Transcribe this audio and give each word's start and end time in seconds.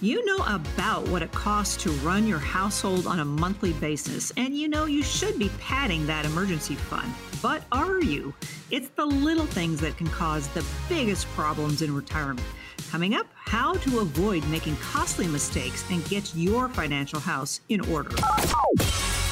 You 0.00 0.24
know 0.24 0.44
about 0.46 1.08
what 1.08 1.22
it 1.22 1.32
costs 1.32 1.76
to 1.82 1.90
run 1.90 2.24
your 2.28 2.38
household 2.38 3.08
on 3.08 3.18
a 3.18 3.24
monthly 3.24 3.72
basis, 3.72 4.32
and 4.36 4.56
you 4.56 4.68
know 4.68 4.84
you 4.84 5.02
should 5.02 5.40
be 5.40 5.50
padding 5.58 6.06
that 6.06 6.24
emergency 6.24 6.76
fund. 6.76 7.12
But 7.42 7.64
are 7.72 8.00
you? 8.00 8.32
It's 8.70 8.90
the 8.90 9.04
little 9.04 9.46
things 9.46 9.80
that 9.80 9.96
can 9.96 10.06
cause 10.06 10.46
the 10.50 10.64
biggest 10.88 11.26
problems 11.30 11.82
in 11.82 11.92
retirement. 11.92 12.46
Coming 12.92 13.14
up, 13.14 13.26
how 13.34 13.74
to 13.74 13.98
avoid 13.98 14.46
making 14.50 14.76
costly 14.76 15.26
mistakes 15.26 15.84
and 15.90 16.04
get 16.04 16.32
your 16.32 16.68
financial 16.68 17.18
house 17.18 17.60
in 17.68 17.80
order. 17.90 18.14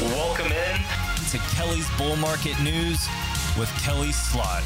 Welcome 0.01 0.46
in 0.46 0.80
to 1.30 1.39
Kelly's 1.55 1.89
Bull 1.96 2.17
Market 2.17 2.61
News 2.61 3.07
with 3.57 3.71
Kelley 3.85 4.11
Slaught. 4.11 4.64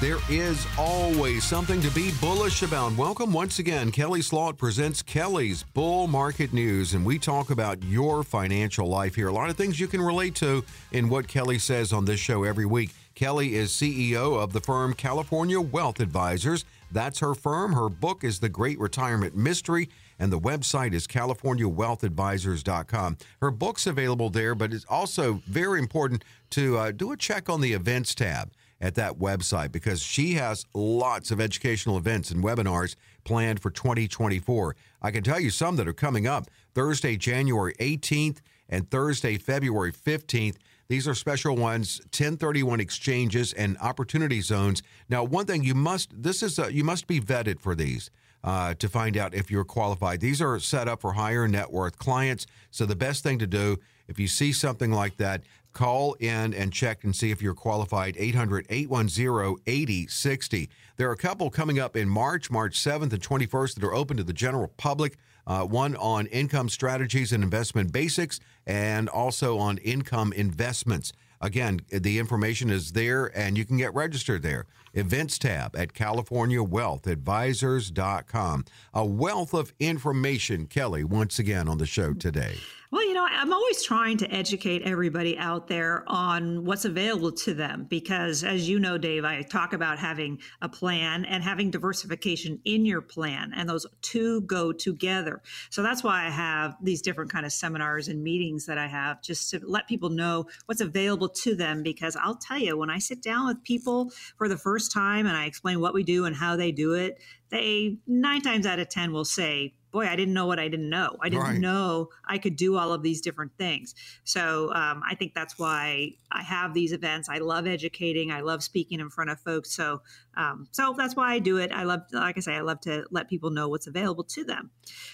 There 0.00 0.18
is 0.30 0.66
always 0.78 1.44
something 1.44 1.82
to 1.82 1.90
be 1.90 2.12
bullish 2.22 2.62
about. 2.62 2.96
Welcome 2.96 3.34
once 3.34 3.58
again. 3.58 3.90
Kelley 3.90 4.22
Slaught 4.22 4.56
presents 4.56 5.02
Kelly's 5.02 5.62
Bull 5.62 6.06
Market 6.06 6.54
News, 6.54 6.94
and 6.94 7.04
we 7.04 7.18
talk 7.18 7.50
about 7.50 7.82
your 7.82 8.22
financial 8.22 8.86
life 8.86 9.14
here. 9.14 9.28
A 9.28 9.32
lot 9.32 9.50
of 9.50 9.58
things 9.58 9.78
you 9.78 9.86
can 9.86 10.00
relate 10.00 10.34
to 10.36 10.64
in 10.90 11.10
what 11.10 11.28
Kelly 11.28 11.58
says 11.58 11.92
on 11.92 12.06
this 12.06 12.18
show 12.18 12.44
every 12.44 12.64
week. 12.64 12.92
Kelly 13.14 13.56
is 13.56 13.72
CEO 13.72 14.42
of 14.42 14.54
the 14.54 14.60
firm 14.60 14.94
California 14.94 15.60
Wealth 15.60 16.00
Advisors. 16.00 16.64
That's 16.90 17.18
her 17.18 17.34
firm. 17.34 17.74
Her 17.74 17.90
book 17.90 18.24
is 18.24 18.40
The 18.40 18.48
Great 18.48 18.80
Retirement 18.80 19.36
Mystery, 19.36 19.90
and 20.18 20.32
the 20.32 20.40
website 20.40 20.94
is 20.94 21.06
californiawealthadvisors.com. 21.06 23.18
Her 23.42 23.50
book's 23.50 23.86
available 23.86 24.30
there, 24.30 24.54
but 24.54 24.72
it's 24.72 24.86
also 24.86 25.42
very 25.46 25.78
important 25.78 26.24
to 26.52 26.78
uh, 26.78 26.90
do 26.90 27.12
a 27.12 27.18
check 27.18 27.50
on 27.50 27.60
the 27.60 27.74
events 27.74 28.14
tab 28.14 28.50
at 28.80 28.94
that 28.94 29.18
website 29.18 29.72
because 29.72 30.02
she 30.02 30.34
has 30.34 30.64
lots 30.74 31.30
of 31.30 31.40
educational 31.40 31.98
events 31.98 32.30
and 32.30 32.42
webinars 32.42 32.96
planned 33.24 33.60
for 33.60 33.70
2024. 33.70 34.74
I 35.02 35.10
can 35.10 35.22
tell 35.22 35.38
you 35.40 35.50
some 35.50 35.76
that 35.76 35.88
are 35.88 35.92
coming 35.92 36.26
up 36.26 36.48
Thursday, 36.74 37.16
January 37.16 37.74
18th 37.74 38.38
and 38.68 38.90
Thursday, 38.90 39.36
February 39.36 39.92
15th. 39.92 40.56
These 40.88 41.06
are 41.06 41.14
special 41.14 41.56
ones, 41.56 42.00
1031 42.06 42.80
exchanges 42.80 43.52
and 43.52 43.76
opportunity 43.78 44.40
zones. 44.40 44.82
Now, 45.08 45.22
one 45.24 45.46
thing 45.46 45.62
you 45.62 45.74
must 45.74 46.10
this 46.22 46.42
is 46.42 46.58
a, 46.58 46.72
you 46.72 46.84
must 46.84 47.06
be 47.06 47.20
vetted 47.20 47.60
for 47.60 47.74
these. 47.74 48.10
Uh, 48.42 48.72
to 48.72 48.88
find 48.88 49.18
out 49.18 49.34
if 49.34 49.50
you're 49.50 49.66
qualified. 49.66 50.18
These 50.18 50.40
are 50.40 50.58
set 50.58 50.88
up 50.88 51.02
for 51.02 51.12
higher 51.12 51.46
net 51.46 51.70
worth 51.70 51.98
clients. 51.98 52.46
So 52.70 52.86
the 52.86 52.96
best 52.96 53.22
thing 53.22 53.38
to 53.38 53.46
do 53.46 53.76
if 54.10 54.18
you 54.18 54.26
see 54.26 54.52
something 54.52 54.90
like 54.90 55.18
that, 55.18 55.44
Call 55.72 56.14
in 56.14 56.52
and 56.52 56.72
check 56.72 57.04
and 57.04 57.14
see 57.14 57.30
if 57.30 57.40
you're 57.40 57.54
qualified. 57.54 58.16
800 58.18 58.66
810 58.68 59.56
8060. 59.66 60.68
There 60.96 61.08
are 61.08 61.12
a 61.12 61.16
couple 61.16 61.48
coming 61.50 61.78
up 61.78 61.96
in 61.96 62.08
March, 62.08 62.50
March 62.50 62.78
7th 62.78 63.12
and 63.12 63.22
21st, 63.22 63.74
that 63.74 63.84
are 63.84 63.94
open 63.94 64.16
to 64.16 64.24
the 64.24 64.32
general 64.32 64.72
public. 64.76 65.16
Uh, 65.46 65.64
one 65.64 65.96
on 65.96 66.26
income 66.26 66.68
strategies 66.68 67.32
and 67.32 67.42
investment 67.42 67.92
basics, 67.92 68.40
and 68.66 69.08
also 69.08 69.58
on 69.58 69.78
income 69.78 70.32
investments. 70.32 71.12
Again, 71.40 71.80
the 71.90 72.18
information 72.18 72.68
is 72.68 72.92
there 72.92 73.26
and 73.36 73.56
you 73.56 73.64
can 73.64 73.78
get 73.78 73.94
registered 73.94 74.42
there. 74.42 74.66
Events 74.94 75.38
tab 75.38 75.76
at 75.76 75.92
CaliforniaWealthAdvisors.com. 75.92 78.64
A 78.94 79.06
wealth 79.06 79.54
of 79.54 79.72
information, 79.78 80.66
Kelly, 80.66 81.04
once 81.04 81.38
again 81.38 81.68
on 81.68 81.78
the 81.78 81.86
show 81.86 82.12
today. 82.12 82.56
Well, 82.92 83.06
you 83.06 83.14
know, 83.14 83.24
I'm 83.24 83.52
always 83.52 83.84
trying 83.84 84.18
to 84.18 84.28
educate 84.32 84.82
everybody 84.82 85.38
out 85.38 85.68
there 85.68 86.02
on 86.08 86.64
what's 86.64 86.84
available 86.84 87.30
to 87.30 87.54
them 87.54 87.86
because, 87.88 88.42
as 88.42 88.68
you 88.68 88.80
know, 88.80 88.98
Dave, 88.98 89.24
I 89.24 89.42
talk 89.42 89.74
about 89.74 90.00
having 90.00 90.40
a 90.60 90.68
plan 90.68 91.24
and 91.24 91.40
having 91.40 91.70
diversification 91.70 92.58
in 92.64 92.84
your 92.84 93.00
plan, 93.00 93.52
and 93.54 93.68
those 93.68 93.86
two 94.02 94.40
go 94.40 94.72
together. 94.72 95.40
So 95.70 95.84
that's 95.84 96.02
why 96.02 96.26
I 96.26 96.30
have 96.30 96.74
these 96.82 97.00
different 97.00 97.30
kind 97.30 97.46
of 97.46 97.52
seminars 97.52 98.08
and 98.08 98.24
meetings 98.24 98.66
that 98.66 98.76
I 98.76 98.88
have 98.88 99.22
just 99.22 99.50
to 99.50 99.60
let 99.64 99.86
people 99.86 100.10
know 100.10 100.46
what's 100.66 100.80
available 100.80 101.28
to 101.28 101.54
them. 101.54 101.84
Because 101.84 102.16
I'll 102.16 102.38
tell 102.38 102.58
you, 102.58 102.76
when 102.76 102.90
I 102.90 102.98
sit 102.98 103.22
down 103.22 103.46
with 103.46 103.62
people 103.62 104.10
for 104.36 104.48
the 104.48 104.56
first 104.56 104.79
time 104.88 105.26
and 105.26 105.36
I 105.36 105.46
explain 105.46 105.80
what 105.80 105.94
we 105.94 106.02
do 106.02 106.24
and 106.24 106.34
how 106.34 106.56
they 106.56 106.72
do 106.72 106.94
it, 106.94 107.18
they 107.50 107.98
nine 108.06 108.42
times 108.42 108.66
out 108.66 108.78
of 108.78 108.88
10 108.88 109.12
will 109.12 109.24
say, 109.24 109.74
boy, 109.92 110.06
I 110.06 110.16
didn't 110.16 110.34
know 110.34 110.46
what 110.46 110.58
I 110.58 110.68
didn't 110.68 110.88
know. 110.88 111.16
I 111.20 111.28
didn't 111.28 111.44
right. 111.44 111.58
know 111.58 112.08
I 112.24 112.38
could 112.38 112.56
do 112.56 112.76
all 112.76 112.92
of 112.92 113.02
these 113.02 113.20
different 113.20 113.52
things. 113.58 113.94
So 114.24 114.72
um, 114.72 115.02
I 115.08 115.14
think 115.16 115.34
that's 115.34 115.58
why 115.58 116.12
I 116.30 116.42
have 116.42 116.74
these 116.74 116.92
events. 116.92 117.28
I 117.28 117.38
love 117.38 117.66
educating. 117.66 118.30
I 118.30 118.40
love 118.40 118.62
speaking 118.62 119.00
in 119.00 119.10
front 119.10 119.30
of 119.30 119.40
folks. 119.40 119.74
So 119.74 120.02
um, 120.36 120.68
so 120.70 120.94
that's 120.96 121.16
why 121.16 121.32
I 121.32 121.38
do 121.38 121.58
it. 121.58 121.72
I 121.72 121.82
love, 121.82 122.02
like 122.12 122.36
I 122.36 122.40
say, 122.40 122.54
I 122.54 122.60
love 122.60 122.80
to 122.82 123.04
let 123.10 123.28
people 123.28 123.50
know 123.50 123.68
what's 123.68 123.86
available 123.86 124.24
to 124.24 124.44
them. 124.44 124.70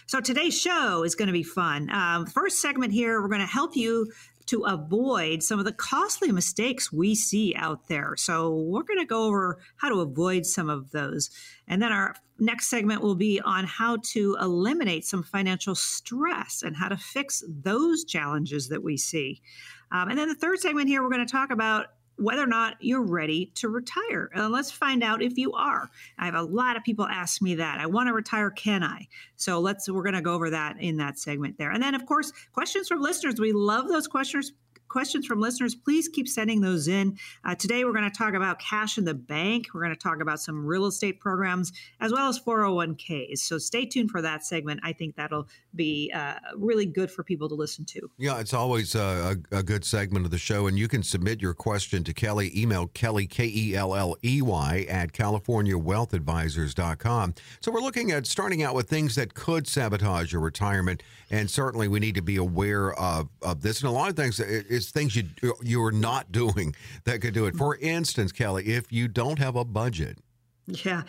So 0.06 0.21
today's 0.21 0.59
show 0.59 1.04
is 1.04 1.15
going 1.15 1.28
to 1.28 1.33
be 1.33 1.43
fun. 1.43 1.91
Um, 1.91 2.27
first 2.27 2.60
segment 2.60 2.93
here, 2.93 3.21
we're 3.21 3.28
going 3.28 3.41
to 3.41 3.47
help 3.47 3.77
you 3.77 4.12
to 4.47 4.62
avoid 4.65 5.43
some 5.43 5.59
of 5.59 5.65
the 5.65 5.73
costly 5.73 6.31
mistakes 6.33 6.93
we 6.93 7.15
see 7.15 7.55
out 7.57 7.89
there. 7.89 8.15
So, 8.17 8.55
we're 8.55 8.83
going 8.83 9.01
to 9.01 9.07
go 9.07 9.25
over 9.25 9.59
how 9.77 9.89
to 9.89 10.01
avoid 10.01 10.47
some 10.47 10.71
of 10.71 10.91
those. 10.91 11.31
And 11.69 11.83
then 11.83 11.93
our 11.93 12.15
next 12.39 12.69
segment 12.69 13.03
will 13.03 13.15
be 13.15 13.41
on 13.41 13.65
how 13.65 13.99
to 14.03 14.37
eliminate 14.41 15.05
some 15.05 15.23
financial 15.23 15.75
stress 15.75 16.62
and 16.62 16.77
how 16.77 16.89
to 16.89 16.97
fix 16.97 17.43
those 17.49 18.05
challenges 18.05 18.69
that 18.69 18.83
we 18.83 18.97
see. 18.97 19.41
Um, 19.93 20.09
and 20.09 20.19
then 20.19 20.29
the 20.29 20.34
third 20.34 20.59
segment 20.59 20.89
here, 20.89 21.03
we're 21.03 21.11
going 21.11 21.27
to 21.27 21.31
talk 21.31 21.51
about 21.51 21.87
whether 22.16 22.43
or 22.43 22.47
not 22.47 22.77
you're 22.81 23.03
ready 23.03 23.53
to 23.56 23.69
retire. 23.69 24.31
And 24.34 24.53
let's 24.53 24.71
find 24.71 25.03
out 25.03 25.22
if 25.22 25.37
you 25.37 25.53
are. 25.53 25.91
I 26.19 26.27
have 26.27 26.34
a 26.34 26.43
lot 26.43 26.77
of 26.77 26.84
people 26.84 27.06
ask 27.06 27.43
me 27.43 27.56
that. 27.56 27.78
I 27.78 27.87
want 27.87 28.09
to 28.09 28.12
retire, 28.12 28.50
can 28.50 28.82
I? 28.82 29.09
So 29.37 29.60
let's 29.60 29.88
we're 29.88 30.03
going 30.03 30.15
to 30.15 30.22
go 30.22 30.34
over 30.34 30.50
that 30.50 30.81
in 30.81 30.97
that 30.99 31.19
segment 31.19 31.59
there. 31.59 31.71
And 31.71 31.82
then 31.82 31.94
of 31.94 32.06
course, 32.06 32.32
questions 32.53 32.88
from 32.88 33.00
listeners. 33.00 33.38
We 33.38 33.53
love 33.53 33.88
those 33.88 34.09
questions 34.09 34.53
questions 34.88 35.26
from 35.26 35.41
listeners, 35.41 35.74
please 35.74 36.08
keep 36.08 36.28
sending 36.28 36.60
those 36.60 36.86
in. 36.88 37.19
Uh, 37.44 37.54
today, 37.54 37.84
we're 37.84 37.92
going 37.92 38.10
to 38.10 38.16
talk 38.16 38.34
about 38.34 38.58
cash 38.58 38.98
in 38.98 39.04
the 39.04 39.14
bank. 39.14 39.69
We're 39.72 39.82
going 39.82 39.94
to 39.94 40.00
talk 40.00 40.20
about 40.20 40.41
some 40.41 40.66
real 40.66 40.86
estate 40.86 41.20
programs 41.20 41.72
as 42.00 42.12
well 42.12 42.28
as 42.28 42.38
401ks. 42.38 43.38
So 43.38 43.58
stay 43.58 43.86
tuned 43.86 44.10
for 44.10 44.20
that 44.22 44.44
segment. 44.44 44.80
I 44.82 44.92
think 44.92 45.14
that'll 45.16 45.47
be 45.74 46.10
uh, 46.14 46.34
really 46.56 46.86
good 46.86 47.10
for 47.10 47.22
people 47.22 47.48
to 47.48 47.54
listen 47.54 47.84
to. 47.84 48.10
Yeah, 48.19 48.41
it's 48.41 48.54
always 48.54 48.94
a, 48.94 49.36
a, 49.52 49.62
good 49.62 49.84
segment 49.84 50.24
of 50.24 50.30
the 50.30 50.38
show. 50.38 50.66
And 50.66 50.78
you 50.78 50.88
can 50.88 51.03
submit 51.03 51.42
your 51.42 51.53
question 51.54 52.04
to 52.04 52.14
Kelly. 52.14 52.50
Email 52.54 52.86
Kelly, 52.88 53.26
K 53.26 53.50
E 53.53 53.74
L 53.74 53.94
L 53.94 54.16
E 54.24 54.41
Y, 54.41 54.86
at 54.88 55.12
CaliforniaWealthAdvisors.com. 55.12 57.34
So 57.60 57.70
we're 57.70 57.80
looking 57.80 58.12
at 58.12 58.26
starting 58.26 58.62
out 58.62 58.74
with 58.74 58.88
things 58.88 59.16
that 59.16 59.34
could 59.34 59.66
sabotage 59.66 60.32
your 60.32 60.41
retirement. 60.41 61.03
And 61.30 61.50
certainly 61.50 61.88
we 61.88 62.00
need 62.00 62.14
to 62.14 62.22
be 62.22 62.36
aware 62.36 62.94
of, 62.94 63.28
of 63.42 63.62
this. 63.62 63.80
And 63.80 63.88
a 63.88 63.92
lot 63.92 64.08
of 64.08 64.16
things, 64.16 64.41
it, 64.41 64.66
it's 64.76 64.91
things 64.91 65.16
you 65.16 65.25
you're 65.62 65.92
not 65.92 66.31
doing 66.31 66.75
that 67.04 67.20
could 67.20 67.34
do 67.34 67.47
it. 67.47 67.56
For 67.56 67.76
instance, 67.76 68.32
Kelly, 68.32 68.66
if 68.66 68.92
you 68.92 69.09
don't 69.09 69.38
have 69.38 69.56
a 69.56 69.64
budget, 69.64 70.19
yeah. 70.66 71.03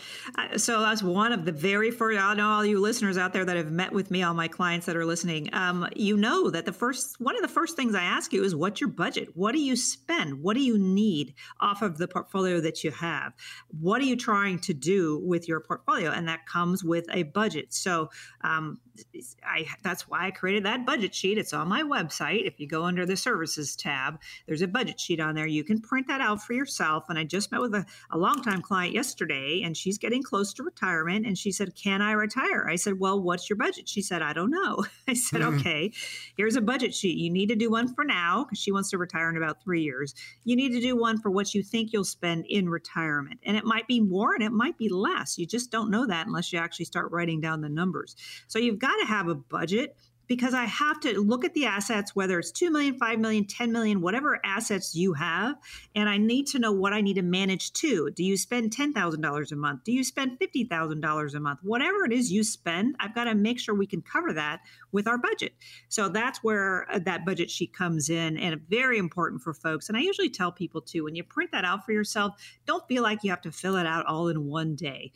So 0.57 0.81
that's 0.81 1.01
one 1.01 1.31
of 1.31 1.43
the 1.43 1.51
very 1.51 1.89
first. 1.89 2.19
I 2.19 2.35
know 2.35 2.47
all 2.47 2.65
you 2.65 2.79
listeners 2.79 3.17
out 3.17 3.33
there 3.33 3.43
that 3.43 3.57
have 3.57 3.71
met 3.71 3.91
with 3.91 4.11
me, 4.11 4.21
all 4.21 4.35
my 4.35 4.47
clients 4.47 4.85
that 4.85 4.95
are 4.95 5.05
listening. 5.05 5.49
Um, 5.51 5.87
you 5.95 6.15
know 6.15 6.51
that 6.51 6.65
the 6.65 6.71
first 6.71 7.19
one 7.19 7.35
of 7.35 7.41
the 7.41 7.47
first 7.47 7.75
things 7.75 7.95
I 7.95 8.03
ask 8.03 8.31
you 8.31 8.43
is, 8.43 8.55
"What's 8.55 8.79
your 8.79 8.89
budget? 8.89 9.29
What 9.35 9.53
do 9.53 9.59
you 9.59 9.75
spend? 9.75 10.43
What 10.43 10.53
do 10.55 10.61
you 10.61 10.77
need 10.77 11.33
off 11.59 11.81
of 11.81 11.97
the 11.97 12.07
portfolio 12.07 12.61
that 12.61 12.83
you 12.83 12.91
have? 12.91 13.33
What 13.69 13.99
are 13.99 14.05
you 14.05 14.15
trying 14.15 14.59
to 14.59 14.75
do 14.75 15.19
with 15.25 15.47
your 15.47 15.59
portfolio?" 15.59 16.11
And 16.11 16.27
that 16.27 16.45
comes 16.45 16.83
with 16.83 17.07
a 17.11 17.23
budget. 17.23 17.73
So 17.73 18.11
um, 18.41 18.79
I 19.43 19.67
that's 19.83 20.07
why 20.07 20.27
I 20.27 20.31
created 20.31 20.65
that 20.65 20.85
budget 20.85 21.13
sheet. 21.13 21.37
It's 21.37 21.53
on 21.53 21.67
my 21.67 21.83
website. 21.83 22.45
If 22.45 22.59
you 22.59 22.67
go 22.67 22.83
under 22.83 23.05
the 23.05 23.17
services 23.17 23.75
tab, 23.75 24.19
there's 24.47 24.61
a 24.61 24.67
budget 24.67 24.99
sheet 24.99 25.19
on 25.19 25.35
there. 25.35 25.47
You 25.47 25.63
can 25.63 25.81
print 25.81 26.07
that 26.07 26.21
out 26.21 26.41
for 26.41 26.53
yourself. 26.53 27.05
And 27.09 27.17
I 27.17 27.23
just 27.23 27.51
met 27.51 27.61
with 27.61 27.73
a, 27.73 27.85
a 28.11 28.17
longtime 28.17 28.61
client 28.61 28.93
yesterday 28.93 29.61
and 29.63 29.75
she's 29.75 29.97
getting 29.97 30.23
close 30.23 30.53
to 30.53 30.63
retirement. 30.63 31.25
And 31.25 31.37
she 31.37 31.51
said, 31.51 31.75
Can 31.75 32.01
I 32.01 32.11
retire? 32.11 32.67
I 32.69 32.75
said, 32.75 32.99
Well, 32.99 33.21
what's 33.21 33.49
your 33.49 33.57
budget? 33.57 33.89
She 33.89 34.01
said, 34.01 34.21
I 34.21 34.33
don't 34.33 34.51
know. 34.51 34.85
I 35.07 35.13
said, 35.13 35.41
mm-hmm. 35.41 35.57
Okay, 35.57 35.91
here's 36.35 36.55
a 36.55 36.61
budget 36.61 36.93
sheet. 36.93 37.17
You 37.17 37.29
need 37.29 37.49
to 37.49 37.55
do 37.55 37.69
one 37.69 37.93
for 37.93 38.03
now 38.03 38.43
because 38.43 38.59
she 38.59 38.71
wants 38.71 38.89
to 38.91 38.97
retire 38.97 39.29
in 39.29 39.37
about 39.37 39.61
three 39.63 39.81
years. 39.81 40.13
You 40.43 40.55
need 40.55 40.73
to 40.73 40.81
do 40.81 40.95
one 40.95 41.19
for 41.19 41.31
what 41.31 41.53
you 41.53 41.63
think 41.63 41.93
you'll 41.93 42.03
spend 42.03 42.45
in 42.47 42.69
retirement. 42.69 43.39
And 43.43 43.57
it 43.57 43.65
might 43.65 43.87
be 43.87 43.99
more 43.99 44.33
and 44.33 44.43
it 44.43 44.51
might 44.51 44.77
be 44.77 44.89
less. 44.89 45.37
You 45.37 45.45
just 45.45 45.71
don't 45.71 45.89
know 45.89 46.07
that 46.07 46.27
unless 46.27 46.51
you 46.51 46.59
actually 46.59 46.85
start 46.85 47.11
writing 47.11 47.41
down 47.41 47.61
the 47.61 47.69
numbers. 47.69 48.15
So 48.47 48.59
you've 48.59 48.79
got 48.79 48.86
to 48.95 49.05
have 49.05 49.27
a 49.27 49.35
budget 49.35 49.95
because 50.27 50.53
I 50.53 50.65
have 50.65 50.99
to 51.01 51.21
look 51.21 51.45
at 51.45 51.53
the 51.53 51.65
assets, 51.65 52.15
whether 52.15 52.37
it's 52.37 52.51
2 52.51 52.69
million, 52.69 52.97
5 52.97 53.19
million, 53.19 53.45
10 53.45 53.71
million, 53.71 54.01
whatever 54.01 54.39
assets 54.43 54.95
you 54.95 55.13
have, 55.13 55.55
and 55.95 56.09
I 56.09 56.17
need 56.17 56.47
to 56.47 56.59
know 56.59 56.71
what 56.71 56.93
I 56.93 57.01
need 57.01 57.15
to 57.15 57.21
manage 57.21 57.71
to. 57.73 58.11
Do 58.11 58.23
you 58.23 58.37
spend 58.37 58.75
$10,000 58.75 59.51
a 59.51 59.55
month? 59.55 59.83
Do 59.83 59.91
you 59.91 60.03
spend 60.03 60.39
$50,000 60.39 61.33
a 61.33 61.39
month? 61.39 61.59
Whatever 61.63 62.05
it 62.05 62.11
is 62.11 62.31
you 62.31 62.43
spend, 62.43 62.95
I've 62.99 63.15
got 63.15 63.25
to 63.25 63.35
make 63.35 63.59
sure 63.59 63.73
we 63.73 63.87
can 63.87 64.01
cover 64.01 64.33
that 64.33 64.61
with 64.91 65.07
our 65.07 65.17
budget. 65.17 65.53
So 65.89 66.09
that's 66.09 66.43
where 66.43 66.85
uh, 66.91 66.99
that 66.99 67.25
budget 67.25 67.49
sheet 67.49 67.73
comes 67.73 68.09
in 68.09 68.37
and 68.37 68.61
very 68.69 68.97
important 68.97 69.41
for 69.41 69.53
folks. 69.53 69.87
And 69.87 69.97
I 69.97 70.01
usually 70.01 70.29
tell 70.29 70.51
people 70.51 70.81
too, 70.81 71.05
when 71.05 71.15
you 71.15 71.23
print 71.23 71.51
that 71.51 71.65
out 71.65 71.85
for 71.85 71.93
yourself, 71.93 72.35
don't 72.65 72.87
feel 72.87 73.03
like 73.03 73.23
you 73.23 73.29
have 73.29 73.41
to 73.41 73.51
fill 73.51 73.77
it 73.77 73.85
out 73.85 74.05
all 74.05 74.27
in 74.27 74.47
one 74.47 74.75
day 74.75 75.11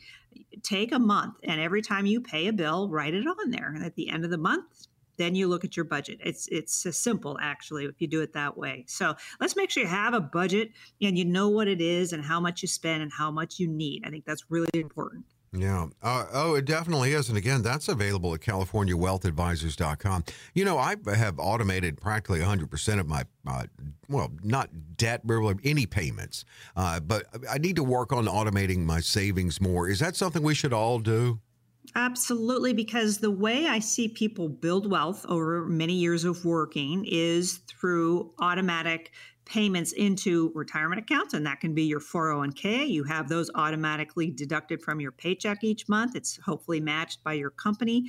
take 0.62 0.92
a 0.92 0.98
month 0.98 1.34
and 1.44 1.60
every 1.60 1.82
time 1.82 2.06
you 2.06 2.20
pay 2.20 2.46
a 2.46 2.52
bill, 2.52 2.88
write 2.88 3.14
it 3.14 3.26
on 3.26 3.50
there. 3.50 3.72
And 3.74 3.84
at 3.84 3.94
the 3.94 4.08
end 4.08 4.24
of 4.24 4.30
the 4.30 4.38
month, 4.38 4.86
then 5.18 5.34
you 5.34 5.46
look 5.46 5.64
at 5.64 5.76
your 5.76 5.84
budget. 5.84 6.18
It's 6.20 6.48
it's 6.48 6.86
uh, 6.86 6.92
simple 6.92 7.38
actually 7.40 7.84
if 7.84 8.00
you 8.00 8.08
do 8.08 8.22
it 8.22 8.32
that 8.32 8.56
way. 8.56 8.84
So 8.88 9.14
let's 9.40 9.56
make 9.56 9.70
sure 9.70 9.82
you 9.82 9.88
have 9.88 10.14
a 10.14 10.20
budget 10.20 10.70
and 11.00 11.18
you 11.18 11.24
know 11.24 11.48
what 11.48 11.68
it 11.68 11.80
is 11.80 12.12
and 12.12 12.24
how 12.24 12.40
much 12.40 12.62
you 12.62 12.68
spend 12.68 13.02
and 13.02 13.12
how 13.12 13.30
much 13.30 13.58
you 13.58 13.68
need. 13.68 14.02
I 14.06 14.10
think 14.10 14.24
that's 14.24 14.50
really 14.50 14.68
important. 14.74 15.24
Yeah. 15.54 15.88
Uh, 16.02 16.26
oh, 16.32 16.54
it 16.54 16.64
definitely 16.64 17.12
is. 17.12 17.28
And 17.28 17.36
again, 17.36 17.62
that's 17.62 17.88
available 17.88 18.32
at 18.32 18.40
CaliforniaWealthAdvisors.com. 18.40 20.24
You 20.54 20.64
know, 20.64 20.78
I 20.78 20.96
have 21.14 21.38
automated 21.38 22.00
practically 22.00 22.40
100% 22.40 22.98
of 22.98 23.06
my, 23.06 23.24
uh, 23.46 23.64
well, 24.08 24.32
not 24.42 24.70
debt, 24.96 25.26
but 25.26 25.56
any 25.62 25.84
payments. 25.84 26.46
Uh, 26.74 27.00
but 27.00 27.26
I 27.50 27.58
need 27.58 27.76
to 27.76 27.84
work 27.84 28.12
on 28.12 28.24
automating 28.24 28.78
my 28.84 29.00
savings 29.00 29.60
more. 29.60 29.88
Is 29.88 29.98
that 29.98 30.16
something 30.16 30.42
we 30.42 30.54
should 30.54 30.72
all 30.72 30.98
do? 30.98 31.38
Absolutely, 31.94 32.72
because 32.72 33.18
the 33.18 33.30
way 33.30 33.66
I 33.66 33.80
see 33.80 34.08
people 34.08 34.48
build 34.48 34.90
wealth 34.90 35.26
over 35.28 35.66
many 35.66 35.94
years 35.94 36.24
of 36.24 36.44
working 36.44 37.04
is 37.06 37.58
through 37.68 38.32
automatic 38.38 39.12
payments 39.44 39.92
into 39.92 40.52
retirement 40.54 41.00
accounts, 41.00 41.34
and 41.34 41.46
that 41.46 41.60
can 41.60 41.74
be 41.74 41.84
your 41.84 42.00
401k. 42.00 42.88
You 42.88 43.04
have 43.04 43.28
those 43.28 43.50
automatically 43.54 44.30
deducted 44.30 44.82
from 44.82 45.00
your 45.00 45.12
paycheck 45.12 45.64
each 45.64 45.88
month. 45.88 46.16
It's 46.16 46.38
hopefully 46.44 46.80
matched 46.80 47.22
by 47.24 47.34
your 47.34 47.50
company 47.50 48.06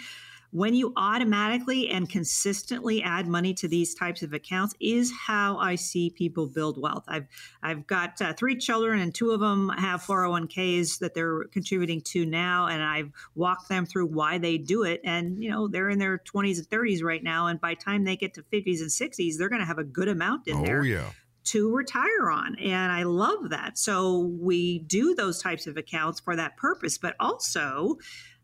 when 0.53 0.75
you 0.75 0.93
automatically 0.95 1.89
and 1.89 2.07
consistently 2.07 3.01
add 3.01 3.27
money 3.27 3.55
to 3.55 3.67
these 3.67 3.95
types 3.95 4.21
of 4.21 4.33
accounts 4.33 4.75
is 4.79 5.11
how 5.11 5.57
I 5.57 5.73
see 5.73 6.11
people 6.11 6.45
build 6.45 6.79
wealth. 6.79 7.03
I've 7.07 7.25
I've 7.63 7.87
got 7.87 8.21
uh, 8.21 8.33
three 8.33 8.55
children 8.55 8.99
and 8.99 9.13
two 9.13 9.31
of 9.31 9.39
them 9.39 9.69
have 9.69 10.03
401ks 10.03 10.99
that 10.99 11.15
they're 11.15 11.45
contributing 11.45 12.01
to 12.01 12.25
now 12.27 12.67
and 12.67 12.83
I've 12.83 13.11
walked 13.33 13.67
them 13.67 13.87
through 13.87 14.05
why 14.05 14.37
they 14.37 14.59
do 14.59 14.83
it 14.83 15.01
and 15.03 15.43
you 15.43 15.49
know 15.49 15.67
they're 15.67 15.89
in 15.89 15.97
their 15.97 16.19
20s 16.19 16.59
and 16.59 16.69
30s 16.69 17.03
right 17.03 17.23
now 17.23 17.47
and 17.47 17.59
by 17.59 17.73
time 17.73 18.03
they 18.03 18.15
get 18.15 18.35
to 18.35 18.43
50s 18.43 18.79
and 18.81 18.89
60s 18.89 19.37
they're 19.37 19.49
going 19.49 19.61
to 19.61 19.65
have 19.67 19.79
a 19.79 19.83
good 19.83 20.07
amount 20.07 20.47
in 20.47 20.57
oh, 20.57 20.63
there. 20.63 20.81
Oh 20.81 20.83
yeah 20.83 21.09
to 21.45 21.73
retire 21.73 22.29
on. 22.31 22.55
And 22.55 22.91
I 22.91 23.03
love 23.03 23.49
that. 23.49 23.77
So 23.77 24.31
we 24.39 24.79
do 24.79 25.15
those 25.15 25.41
types 25.41 25.67
of 25.67 25.77
accounts 25.77 26.19
for 26.19 26.35
that 26.35 26.57
purpose, 26.57 26.97
but 26.97 27.15
also 27.19 27.97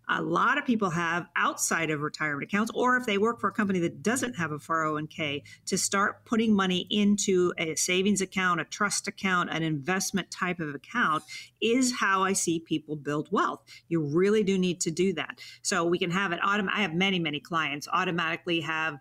a 0.10 0.22
lot 0.22 0.58
of 0.58 0.66
people 0.66 0.90
have 0.90 1.28
outside 1.36 1.92
of 1.92 2.02
retirement 2.02 2.44
accounts, 2.44 2.72
or 2.74 2.98
if 2.98 3.06
they 3.06 3.20
work 3.20 3.40
for 3.40 3.50
a 3.50 3.54
company 3.54 3.80
that 3.80 4.02
doesn't 4.02 4.34
have 4.34 4.52
a 4.52 4.58
401k, 4.58 5.44
to 5.68 5.78
start 5.78 6.26
putting 6.26 6.56
money 6.56 6.88
into 6.90 7.54
a 7.60 7.76
savings 7.76 8.20
account, 8.20 8.60
a 8.60 8.66
trust 8.66 9.08
account, 9.08 9.52
an 9.52 9.62
investment 9.62 10.32
type 10.32 10.60
of 10.60 10.74
account 10.74 11.24
is 11.62 11.94
how 12.00 12.24
I 12.24 12.34
see 12.34 12.60
people 12.60 12.96
build 12.96 13.30
wealth. 13.32 13.62
You 13.88 14.02
really 14.02 14.44
do 14.44 14.58
need 14.58 14.82
to 14.82 14.92
do 14.92 15.14
that. 15.14 15.40
So 15.62 15.86
we 15.86 16.00
can 16.00 16.10
have 16.10 16.32
it 16.32 16.40
I 16.42 16.82
have 16.82 16.96
many, 16.96 17.20
many 17.20 17.40
clients 17.40 17.88
automatically 17.94 18.62
have 18.62 18.98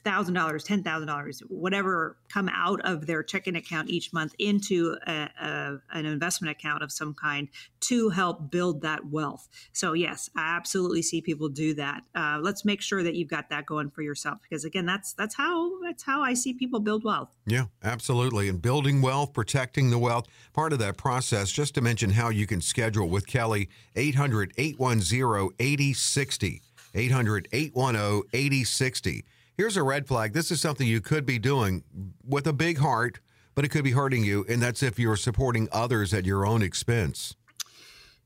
thousand 0.00 0.34
dollars, 0.34 0.64
ten 0.64 0.82
thousand 0.82 1.08
dollars, 1.08 1.40
whatever 1.48 2.16
come 2.28 2.48
out 2.48 2.80
of 2.84 3.06
their 3.06 3.22
checking 3.22 3.56
account 3.56 3.88
each 3.90 4.12
month 4.12 4.34
into 4.38 4.96
a, 5.06 5.28
a, 5.40 5.78
an 5.92 6.06
investment 6.06 6.50
account 6.50 6.82
of 6.82 6.90
some 6.90 7.14
kind 7.14 7.48
to 7.80 8.08
help 8.08 8.50
build 8.50 8.82
that 8.82 9.06
wealth. 9.06 9.48
So 9.72 9.92
yes, 9.92 10.30
I 10.36 10.56
absolutely 10.56 11.02
see 11.02 11.20
people 11.20 11.48
do 11.48 11.74
that. 11.74 12.02
Uh, 12.14 12.38
let's 12.40 12.64
make 12.64 12.80
sure 12.80 13.02
that 13.02 13.14
you've 13.14 13.28
got 13.28 13.50
that 13.50 13.66
going 13.66 13.90
for 13.90 14.02
yourself 14.02 14.38
because 14.42 14.64
again, 14.64 14.86
that's 14.86 15.12
that's 15.12 15.34
how 15.34 15.80
that's 15.82 16.02
how 16.02 16.22
I 16.22 16.34
see 16.34 16.52
people 16.54 16.80
build 16.80 17.04
wealth. 17.04 17.28
Yeah, 17.46 17.66
absolutely. 17.82 18.48
And 18.48 18.60
building 18.60 19.02
wealth, 19.02 19.32
protecting 19.32 19.90
the 19.90 19.98
wealth, 19.98 20.26
part 20.52 20.72
of 20.72 20.78
that 20.80 20.96
process. 20.96 21.50
Just 21.50 21.74
to 21.74 21.80
mention 21.80 22.10
how 22.10 22.30
you 22.30 22.46
can 22.46 22.60
schedule 22.60 23.08
with 23.08 23.26
Kelly, 23.26 23.68
800 23.96 24.52
810 24.56 25.50
8060. 25.58 26.62
800 26.94 27.48
810 27.52 28.22
8060. 28.32 29.24
Here's 29.56 29.76
a 29.76 29.82
red 29.82 30.06
flag. 30.08 30.32
This 30.32 30.50
is 30.50 30.60
something 30.60 30.86
you 30.86 31.00
could 31.00 31.26
be 31.26 31.38
doing 31.38 31.84
with 32.26 32.46
a 32.46 32.52
big 32.52 32.78
heart, 32.78 33.20
but 33.54 33.64
it 33.64 33.68
could 33.68 33.84
be 33.84 33.90
hurting 33.90 34.24
you. 34.24 34.46
And 34.48 34.62
that's 34.62 34.82
if 34.82 34.98
you're 34.98 35.16
supporting 35.16 35.68
others 35.70 36.14
at 36.14 36.24
your 36.24 36.46
own 36.46 36.62
expense. 36.62 37.36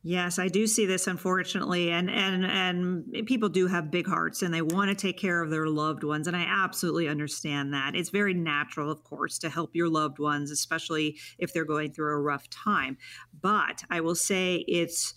Yes, 0.08 0.38
I 0.38 0.46
do 0.46 0.68
see 0.68 0.86
this 0.86 1.08
unfortunately 1.08 1.90
and 1.90 2.08
and 2.08 2.44
and 2.44 3.26
people 3.26 3.48
do 3.48 3.66
have 3.66 3.90
big 3.90 4.06
hearts 4.06 4.42
and 4.42 4.54
they 4.54 4.62
want 4.62 4.88
to 4.88 4.94
take 4.94 5.18
care 5.18 5.42
of 5.42 5.50
their 5.50 5.66
loved 5.66 6.04
ones 6.04 6.28
and 6.28 6.36
I 6.36 6.44
absolutely 6.46 7.08
understand 7.08 7.74
that. 7.74 7.96
It's 7.96 8.10
very 8.10 8.32
natural 8.32 8.88
of 8.88 9.02
course 9.02 9.36
to 9.40 9.50
help 9.50 9.74
your 9.74 9.88
loved 9.88 10.20
ones 10.20 10.52
especially 10.52 11.18
if 11.38 11.52
they're 11.52 11.64
going 11.64 11.92
through 11.92 12.12
a 12.12 12.20
rough 12.20 12.48
time. 12.50 12.98
But 13.42 13.82
I 13.90 14.00
will 14.00 14.14
say 14.14 14.64
it's 14.68 15.12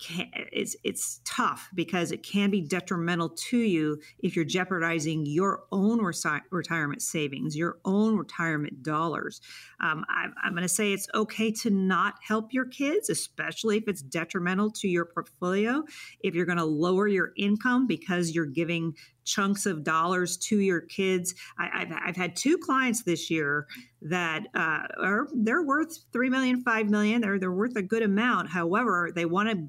can, 0.00 0.28
it's 0.34 0.76
it's 0.82 1.20
tough 1.24 1.68
because 1.74 2.12
it 2.12 2.22
can 2.22 2.50
be 2.50 2.60
detrimental 2.60 3.28
to 3.28 3.58
you 3.58 4.00
if 4.20 4.34
you're 4.34 4.44
jeopardizing 4.44 5.26
your 5.26 5.64
own 5.72 6.00
resi- 6.00 6.42
retirement 6.50 7.02
savings, 7.02 7.56
your 7.56 7.78
own 7.84 8.16
retirement 8.16 8.82
dollars. 8.82 9.40
Um, 9.80 10.04
I, 10.08 10.26
I'm 10.42 10.52
going 10.52 10.62
to 10.62 10.68
say 10.68 10.92
it's 10.92 11.08
okay 11.14 11.52
to 11.52 11.70
not 11.70 12.14
help 12.26 12.52
your 12.52 12.66
kids, 12.66 13.10
especially 13.10 13.76
if 13.76 13.88
it's 13.88 14.02
detrimental 14.02 14.70
to 14.72 14.88
your 14.88 15.04
portfolio. 15.04 15.84
If 16.20 16.34
you're 16.34 16.46
going 16.46 16.58
to 16.58 16.64
lower 16.64 17.06
your 17.06 17.32
income 17.36 17.86
because 17.86 18.34
you're 18.34 18.46
giving 18.46 18.94
chunks 19.24 19.66
of 19.66 19.84
dollars 19.84 20.36
to 20.36 20.58
your 20.58 20.80
kids. 20.80 21.34
I, 21.58 21.80
have 21.80 21.92
I've 22.06 22.16
had 22.16 22.36
two 22.36 22.58
clients 22.58 23.02
this 23.02 23.30
year 23.30 23.66
that 24.02 24.46
uh, 24.54 24.82
are 25.00 25.28
they're 25.34 25.62
worth 25.62 25.98
three 26.12 26.30
million, 26.30 26.62
five 26.62 26.88
million. 26.88 27.20
They're 27.20 27.38
they're 27.38 27.52
worth 27.52 27.76
a 27.76 27.82
good 27.82 28.02
amount. 28.02 28.50
However, 28.50 29.10
they 29.14 29.24
want 29.24 29.50
to 29.50 29.68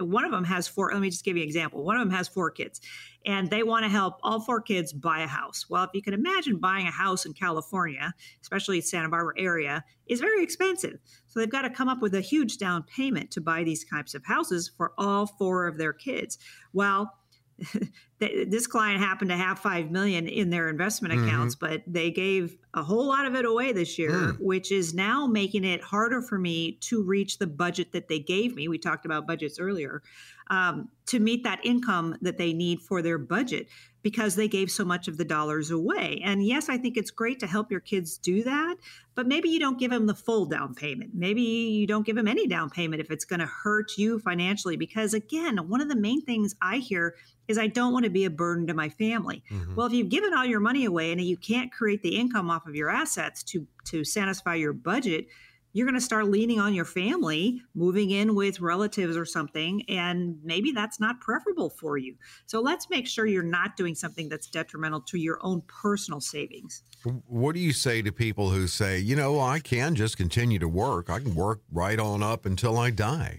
one 0.00 0.24
of 0.24 0.30
them 0.30 0.44
has 0.44 0.68
four 0.68 0.90
let 0.92 1.00
me 1.00 1.10
just 1.10 1.24
give 1.24 1.36
you 1.36 1.42
an 1.42 1.48
example 1.48 1.84
one 1.84 1.96
of 1.96 2.00
them 2.00 2.14
has 2.14 2.28
four 2.28 2.50
kids 2.50 2.80
and 3.26 3.50
they 3.50 3.62
want 3.62 3.84
to 3.84 3.88
help 3.88 4.18
all 4.22 4.40
four 4.40 4.60
kids 4.60 4.92
buy 4.92 5.20
a 5.20 5.26
house 5.26 5.66
well 5.68 5.84
if 5.84 5.90
you 5.94 6.02
can 6.02 6.14
imagine 6.14 6.58
buying 6.58 6.86
a 6.86 6.90
house 6.90 7.24
in 7.24 7.32
california 7.32 8.12
especially 8.42 8.80
santa 8.80 9.08
barbara 9.08 9.34
area 9.38 9.84
is 10.06 10.20
very 10.20 10.42
expensive 10.42 10.98
so 11.26 11.38
they've 11.38 11.50
got 11.50 11.62
to 11.62 11.70
come 11.70 11.88
up 11.88 12.02
with 12.02 12.14
a 12.14 12.20
huge 12.20 12.58
down 12.58 12.82
payment 12.82 13.30
to 13.30 13.40
buy 13.40 13.62
these 13.62 13.84
types 13.84 14.14
of 14.14 14.24
houses 14.24 14.70
for 14.76 14.92
all 14.98 15.26
four 15.26 15.66
of 15.66 15.78
their 15.78 15.92
kids 15.92 16.38
well 16.72 17.19
this 18.18 18.66
client 18.66 19.00
happened 19.00 19.30
to 19.30 19.36
have 19.36 19.58
5 19.58 19.90
million 19.90 20.26
in 20.26 20.50
their 20.50 20.68
investment 20.68 21.14
mm-hmm. 21.14 21.26
accounts 21.26 21.54
but 21.54 21.82
they 21.86 22.10
gave 22.10 22.56
a 22.74 22.82
whole 22.82 23.06
lot 23.06 23.26
of 23.26 23.34
it 23.34 23.44
away 23.44 23.72
this 23.72 23.98
year 23.98 24.10
mm. 24.10 24.36
which 24.40 24.72
is 24.72 24.94
now 24.94 25.26
making 25.26 25.64
it 25.64 25.82
harder 25.82 26.22
for 26.22 26.38
me 26.38 26.72
to 26.80 27.02
reach 27.02 27.38
the 27.38 27.46
budget 27.46 27.92
that 27.92 28.08
they 28.08 28.18
gave 28.18 28.54
me 28.54 28.68
we 28.68 28.78
talked 28.78 29.04
about 29.04 29.26
budgets 29.26 29.58
earlier 29.58 30.02
um, 30.50 30.88
to 31.06 31.20
meet 31.20 31.44
that 31.44 31.60
income 31.64 32.16
that 32.20 32.38
they 32.38 32.52
need 32.52 32.80
for 32.80 33.02
their 33.02 33.18
budget 33.18 33.68
because 34.02 34.34
they 34.34 34.48
gave 34.48 34.70
so 34.70 34.84
much 34.84 35.08
of 35.08 35.16
the 35.16 35.24
dollars 35.24 35.70
away. 35.70 36.20
And 36.24 36.44
yes, 36.44 36.68
I 36.68 36.78
think 36.78 36.96
it's 36.96 37.10
great 37.10 37.38
to 37.40 37.46
help 37.46 37.70
your 37.70 37.80
kids 37.80 38.16
do 38.16 38.42
that, 38.44 38.76
but 39.14 39.26
maybe 39.26 39.48
you 39.48 39.60
don't 39.60 39.78
give 39.78 39.90
them 39.90 40.06
the 40.06 40.14
full 40.14 40.46
down 40.46 40.74
payment. 40.74 41.10
Maybe 41.14 41.42
you 41.42 41.86
don't 41.86 42.06
give 42.06 42.16
them 42.16 42.28
any 42.28 42.46
down 42.46 42.70
payment 42.70 43.00
if 43.00 43.10
it's 43.10 43.24
going 43.24 43.40
to 43.40 43.46
hurt 43.46 43.92
you 43.98 44.18
financially. 44.18 44.76
Because 44.76 45.12
again, 45.12 45.58
one 45.68 45.80
of 45.80 45.88
the 45.88 45.96
main 45.96 46.22
things 46.22 46.54
I 46.62 46.78
hear 46.78 47.14
is 47.48 47.58
I 47.58 47.66
don't 47.66 47.92
want 47.92 48.04
to 48.04 48.10
be 48.10 48.24
a 48.24 48.30
burden 48.30 48.66
to 48.68 48.74
my 48.74 48.88
family. 48.88 49.42
Mm-hmm. 49.50 49.74
Well, 49.74 49.86
if 49.86 49.92
you've 49.92 50.08
given 50.08 50.32
all 50.32 50.46
your 50.46 50.60
money 50.60 50.84
away 50.84 51.12
and 51.12 51.20
you 51.20 51.36
can't 51.36 51.72
create 51.72 52.02
the 52.02 52.16
income 52.16 52.48
off 52.48 52.66
of 52.66 52.74
your 52.74 52.88
assets 52.88 53.42
to 53.44 53.66
to 53.86 54.04
satisfy 54.04 54.54
your 54.54 54.72
budget, 54.72 55.26
you're 55.72 55.86
going 55.86 55.94
to 55.94 56.00
start 56.00 56.26
leaning 56.26 56.58
on 56.58 56.74
your 56.74 56.84
family, 56.84 57.62
moving 57.74 58.10
in 58.10 58.34
with 58.34 58.60
relatives 58.60 59.16
or 59.16 59.24
something, 59.24 59.82
and 59.88 60.38
maybe 60.42 60.72
that's 60.72 60.98
not 60.98 61.20
preferable 61.20 61.70
for 61.70 61.96
you. 61.96 62.16
So 62.46 62.60
let's 62.60 62.90
make 62.90 63.06
sure 63.06 63.26
you're 63.26 63.42
not 63.42 63.76
doing 63.76 63.94
something 63.94 64.28
that's 64.28 64.48
detrimental 64.48 65.00
to 65.02 65.18
your 65.18 65.38
own 65.42 65.62
personal 65.68 66.20
savings. 66.20 66.82
What 67.26 67.54
do 67.54 67.60
you 67.60 67.72
say 67.72 68.02
to 68.02 68.12
people 68.12 68.50
who 68.50 68.66
say, 68.66 68.98
you 68.98 69.16
know, 69.16 69.40
I 69.40 69.60
can 69.60 69.94
just 69.94 70.16
continue 70.16 70.58
to 70.58 70.68
work? 70.68 71.08
I 71.08 71.20
can 71.20 71.34
work 71.34 71.60
right 71.72 71.98
on 71.98 72.22
up 72.22 72.46
until 72.46 72.78
I 72.78 72.90
die. 72.90 73.38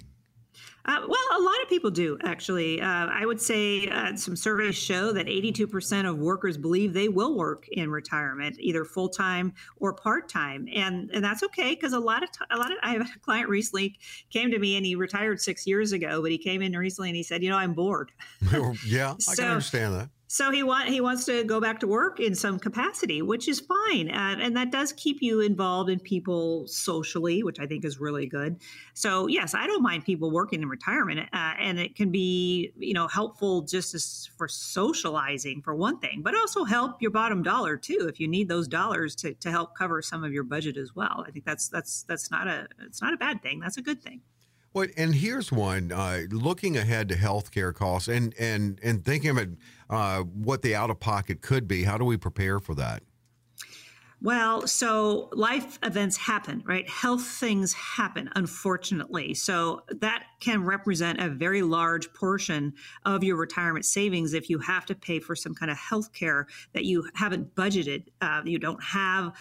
Uh, 0.85 0.97
well, 1.07 1.39
a 1.39 1.41
lot 1.41 1.61
of 1.61 1.69
people 1.69 1.91
do, 1.91 2.17
actually. 2.23 2.81
Uh, 2.81 3.07
I 3.07 3.25
would 3.25 3.39
say 3.39 3.87
uh, 3.87 4.15
some 4.15 4.35
surveys 4.35 4.75
show 4.75 5.11
that 5.11 5.27
82% 5.27 6.09
of 6.09 6.17
workers 6.17 6.57
believe 6.57 6.93
they 6.93 7.07
will 7.07 7.37
work 7.37 7.67
in 7.69 7.91
retirement, 7.91 8.57
either 8.59 8.83
full 8.83 9.09
time 9.09 9.53
or 9.77 9.93
part 9.93 10.27
time, 10.27 10.67
and 10.73 11.09
and 11.13 11.23
that's 11.23 11.43
okay 11.43 11.75
because 11.75 11.93
a 11.93 11.99
lot 11.99 12.23
of 12.23 12.31
t- 12.31 12.45
a 12.49 12.57
lot 12.57 12.71
of 12.71 12.77
I 12.81 12.93
have 12.93 13.01
a 13.01 13.19
client 13.19 13.49
recently 13.49 13.99
came 14.29 14.51
to 14.51 14.59
me 14.59 14.75
and 14.75 14.85
he 14.85 14.95
retired 14.95 15.39
six 15.39 15.67
years 15.67 15.91
ago, 15.91 16.21
but 16.21 16.31
he 16.31 16.37
came 16.37 16.61
in 16.61 16.73
recently 16.73 17.09
and 17.09 17.15
he 17.15 17.23
said, 17.23 17.43
you 17.43 17.49
know, 17.49 17.57
I'm 17.57 17.73
bored. 17.73 18.11
yeah, 18.85 19.15
I 19.29 19.35
can 19.35 19.45
understand 19.45 19.93
that. 19.93 20.09
So 20.33 20.49
he 20.49 20.63
want 20.63 20.87
he 20.87 21.01
wants 21.01 21.25
to 21.25 21.43
go 21.43 21.59
back 21.59 21.81
to 21.81 21.87
work 21.87 22.21
in 22.21 22.35
some 22.35 22.57
capacity, 22.57 23.21
which 23.21 23.49
is 23.49 23.59
fine, 23.59 24.09
uh, 24.09 24.37
and 24.39 24.55
that 24.55 24.71
does 24.71 24.93
keep 24.93 25.21
you 25.21 25.41
involved 25.41 25.89
in 25.89 25.99
people 25.99 26.65
socially, 26.67 27.43
which 27.43 27.59
I 27.59 27.67
think 27.67 27.83
is 27.83 27.99
really 27.99 28.27
good. 28.27 28.55
So 28.93 29.27
yes, 29.27 29.53
I 29.53 29.67
don't 29.67 29.83
mind 29.83 30.05
people 30.05 30.31
working 30.31 30.61
in 30.61 30.69
retirement, 30.69 31.19
uh, 31.33 31.53
and 31.59 31.77
it 31.77 31.97
can 31.97 32.11
be 32.11 32.71
you 32.77 32.93
know 32.93 33.09
helpful 33.09 33.63
just 33.63 33.93
as 33.93 34.29
for 34.37 34.47
socializing 34.47 35.61
for 35.63 35.75
one 35.75 35.99
thing, 35.99 36.21
but 36.21 36.33
also 36.33 36.63
help 36.63 37.01
your 37.01 37.11
bottom 37.11 37.43
dollar 37.43 37.75
too 37.75 38.07
if 38.07 38.17
you 38.17 38.29
need 38.29 38.47
those 38.47 38.69
dollars 38.69 39.15
to, 39.15 39.33
to 39.33 39.51
help 39.51 39.75
cover 39.77 40.01
some 40.01 40.23
of 40.23 40.31
your 40.31 40.45
budget 40.45 40.77
as 40.77 40.95
well. 40.95 41.25
I 41.27 41.31
think 41.31 41.43
that's 41.43 41.67
that's 41.67 42.03
that's 42.03 42.31
not 42.31 42.47
a 42.47 42.69
it's 42.79 43.01
not 43.01 43.13
a 43.13 43.17
bad 43.17 43.43
thing. 43.43 43.59
That's 43.59 43.75
a 43.75 43.81
good 43.81 44.01
thing. 44.01 44.21
Well, 44.73 44.87
and 44.95 45.13
here's 45.13 45.51
one: 45.51 45.91
uh, 45.91 46.21
looking 46.29 46.77
ahead 46.77 47.09
to 47.09 47.15
healthcare 47.15 47.73
costs 47.73 48.07
and 48.07 48.33
and 48.39 48.79
and 48.81 49.03
thinking 49.03 49.31
about 49.31 49.47
uh, 49.89 50.23
what 50.23 50.61
the 50.61 50.75
out 50.75 50.89
of 50.89 50.99
pocket 50.99 51.41
could 51.41 51.67
be. 51.67 51.83
How 51.83 51.97
do 51.97 52.05
we 52.05 52.17
prepare 52.17 52.59
for 52.59 52.73
that? 52.75 53.03
Well, 54.23 54.67
so 54.67 55.29
life 55.33 55.79
events 55.81 56.15
happen, 56.15 56.61
right? 56.63 56.87
Health 56.87 57.25
things 57.25 57.73
happen, 57.73 58.29
unfortunately. 58.35 59.33
So 59.33 59.81
that 59.99 60.25
can 60.39 60.63
represent 60.63 61.19
a 61.19 61.27
very 61.27 61.63
large 61.63 62.13
portion 62.13 62.75
of 63.03 63.23
your 63.23 63.35
retirement 63.35 63.83
savings 63.83 64.35
if 64.35 64.47
you 64.47 64.59
have 64.59 64.85
to 64.85 64.95
pay 64.95 65.19
for 65.19 65.35
some 65.35 65.55
kind 65.55 65.71
of 65.71 65.77
health 65.77 66.13
care 66.13 66.45
that 66.73 66.85
you 66.85 67.09
haven't 67.15 67.55
budgeted. 67.55 68.03
Uh, 68.21 68.43
you 68.45 68.59
don't 68.59 68.81
have 68.83 69.33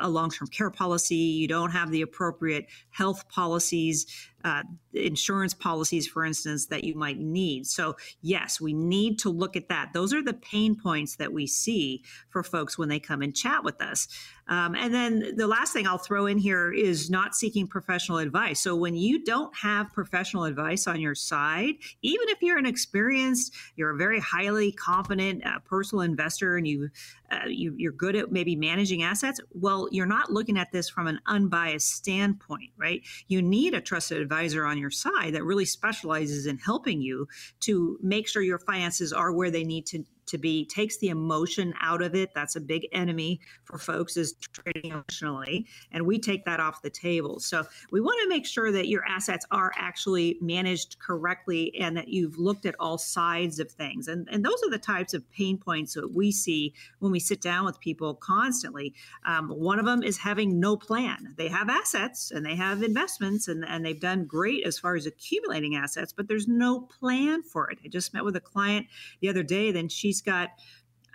a 0.00 0.08
long 0.08 0.30
term 0.30 0.48
care 0.48 0.70
policy, 0.70 1.14
you 1.14 1.46
don't 1.46 1.70
have 1.70 1.90
the 1.90 2.02
appropriate 2.02 2.66
health 2.90 3.28
policies 3.28 4.06
uh, 4.44 4.62
insurance 4.92 5.54
policies, 5.54 6.06
for 6.06 6.24
instance, 6.24 6.66
that 6.66 6.84
you 6.84 6.94
might 6.94 7.18
need. 7.18 7.66
So, 7.66 7.96
yes, 8.20 8.60
we 8.60 8.74
need 8.74 9.18
to 9.20 9.30
look 9.30 9.56
at 9.56 9.70
that. 9.70 9.92
Those 9.94 10.12
are 10.12 10.22
the 10.22 10.34
pain 10.34 10.76
points 10.76 11.16
that 11.16 11.32
we 11.32 11.46
see 11.46 12.04
for 12.28 12.42
folks 12.42 12.76
when 12.76 12.90
they 12.90 13.00
come 13.00 13.22
and 13.22 13.34
chat 13.34 13.64
with 13.64 13.80
us. 13.80 14.06
Um, 14.46 14.74
and 14.74 14.92
then 14.92 15.34
the 15.36 15.46
last 15.46 15.72
thing 15.72 15.86
I'll 15.86 15.96
throw 15.96 16.26
in 16.26 16.36
here 16.36 16.70
is 16.70 17.08
not 17.08 17.34
seeking 17.34 17.66
professional 17.66 18.18
advice. 18.18 18.60
So, 18.60 18.76
when 18.76 18.94
you 18.94 19.24
don't 19.24 19.56
have 19.56 19.90
professional 19.94 20.44
advice 20.44 20.86
on 20.86 21.00
your 21.00 21.14
side, 21.14 21.76
even 22.02 22.28
if 22.28 22.42
you're 22.42 22.58
an 22.58 22.66
experienced, 22.66 23.54
you're 23.76 23.94
a 23.94 23.96
very 23.96 24.20
highly 24.20 24.72
confident 24.72 25.46
uh, 25.46 25.60
personal 25.60 26.02
investor 26.02 26.58
and 26.58 26.68
you, 26.68 26.90
uh, 27.30 27.46
you, 27.46 27.74
you're 27.78 27.92
good 27.92 28.14
at 28.14 28.30
maybe 28.30 28.54
managing 28.54 29.02
assets, 29.02 29.40
well, 29.52 29.88
you're 29.90 30.04
not 30.04 30.30
looking 30.30 30.58
at 30.58 30.70
this 30.70 30.90
from 30.90 31.06
an 31.06 31.18
unbiased 31.26 31.90
standpoint, 31.90 32.70
right? 32.76 33.00
You 33.28 33.40
need 33.40 33.72
a 33.72 33.80
trusted 33.80 34.20
advisor 34.20 34.33
advisor 34.34 34.66
on 34.66 34.78
your 34.78 34.90
side 34.90 35.34
that 35.34 35.44
really 35.44 35.64
specializes 35.64 36.46
in 36.46 36.58
helping 36.58 37.00
you 37.00 37.28
to 37.60 37.98
make 38.02 38.26
sure 38.26 38.42
your 38.42 38.58
finances 38.58 39.12
are 39.12 39.32
where 39.32 39.50
they 39.50 39.64
need 39.64 39.86
to 39.86 40.04
to 40.26 40.38
be 40.38 40.64
takes 40.64 40.98
the 40.98 41.08
emotion 41.08 41.74
out 41.80 42.02
of 42.02 42.14
it. 42.14 42.30
That's 42.34 42.56
a 42.56 42.60
big 42.60 42.86
enemy 42.92 43.40
for 43.64 43.78
folks 43.78 44.16
is 44.16 44.34
trading 44.52 44.92
emotionally 44.92 45.66
and 45.92 46.06
we 46.06 46.18
take 46.18 46.44
that 46.44 46.60
off 46.60 46.82
the 46.82 46.90
table. 46.90 47.40
So 47.40 47.64
we 47.90 48.00
want 48.00 48.20
to 48.22 48.28
make 48.28 48.46
sure 48.46 48.72
that 48.72 48.88
your 48.88 49.04
assets 49.06 49.46
are 49.50 49.72
actually 49.76 50.38
managed 50.40 50.98
correctly 50.98 51.74
and 51.78 51.96
that 51.96 52.08
you've 52.08 52.38
looked 52.38 52.66
at 52.66 52.74
all 52.78 52.98
sides 52.98 53.58
of 53.58 53.70
things. 53.70 54.08
And, 54.08 54.28
and 54.30 54.44
those 54.44 54.62
are 54.64 54.70
the 54.70 54.78
types 54.78 55.14
of 55.14 55.28
pain 55.30 55.58
points 55.58 55.94
that 55.94 56.14
we 56.14 56.32
see 56.32 56.74
when 56.98 57.12
we 57.12 57.20
sit 57.20 57.40
down 57.40 57.64
with 57.64 57.80
people 57.80 58.14
constantly. 58.14 58.94
Um, 59.26 59.48
one 59.48 59.78
of 59.78 59.86
them 59.86 60.02
is 60.02 60.18
having 60.18 60.60
no 60.60 60.76
plan. 60.76 61.34
They 61.36 61.48
have 61.48 61.68
assets 61.68 62.30
and 62.30 62.44
they 62.44 62.56
have 62.56 62.82
investments 62.82 63.48
and, 63.48 63.64
and 63.64 63.84
they've 63.84 64.00
done 64.00 64.24
great 64.24 64.64
as 64.66 64.78
far 64.78 64.96
as 64.96 65.06
accumulating 65.06 65.76
assets 65.76 66.12
but 66.12 66.28
there's 66.28 66.48
no 66.48 66.80
plan 66.80 67.42
for 67.42 67.70
it. 67.70 67.78
I 67.84 67.88
just 67.88 68.14
met 68.14 68.24
with 68.24 68.36
a 68.36 68.40
client 68.40 68.86
the 69.20 69.28
other 69.28 69.42
day 69.42 69.72
then 69.72 69.88
she 69.88 70.13
she's 70.14 70.22
got 70.22 70.50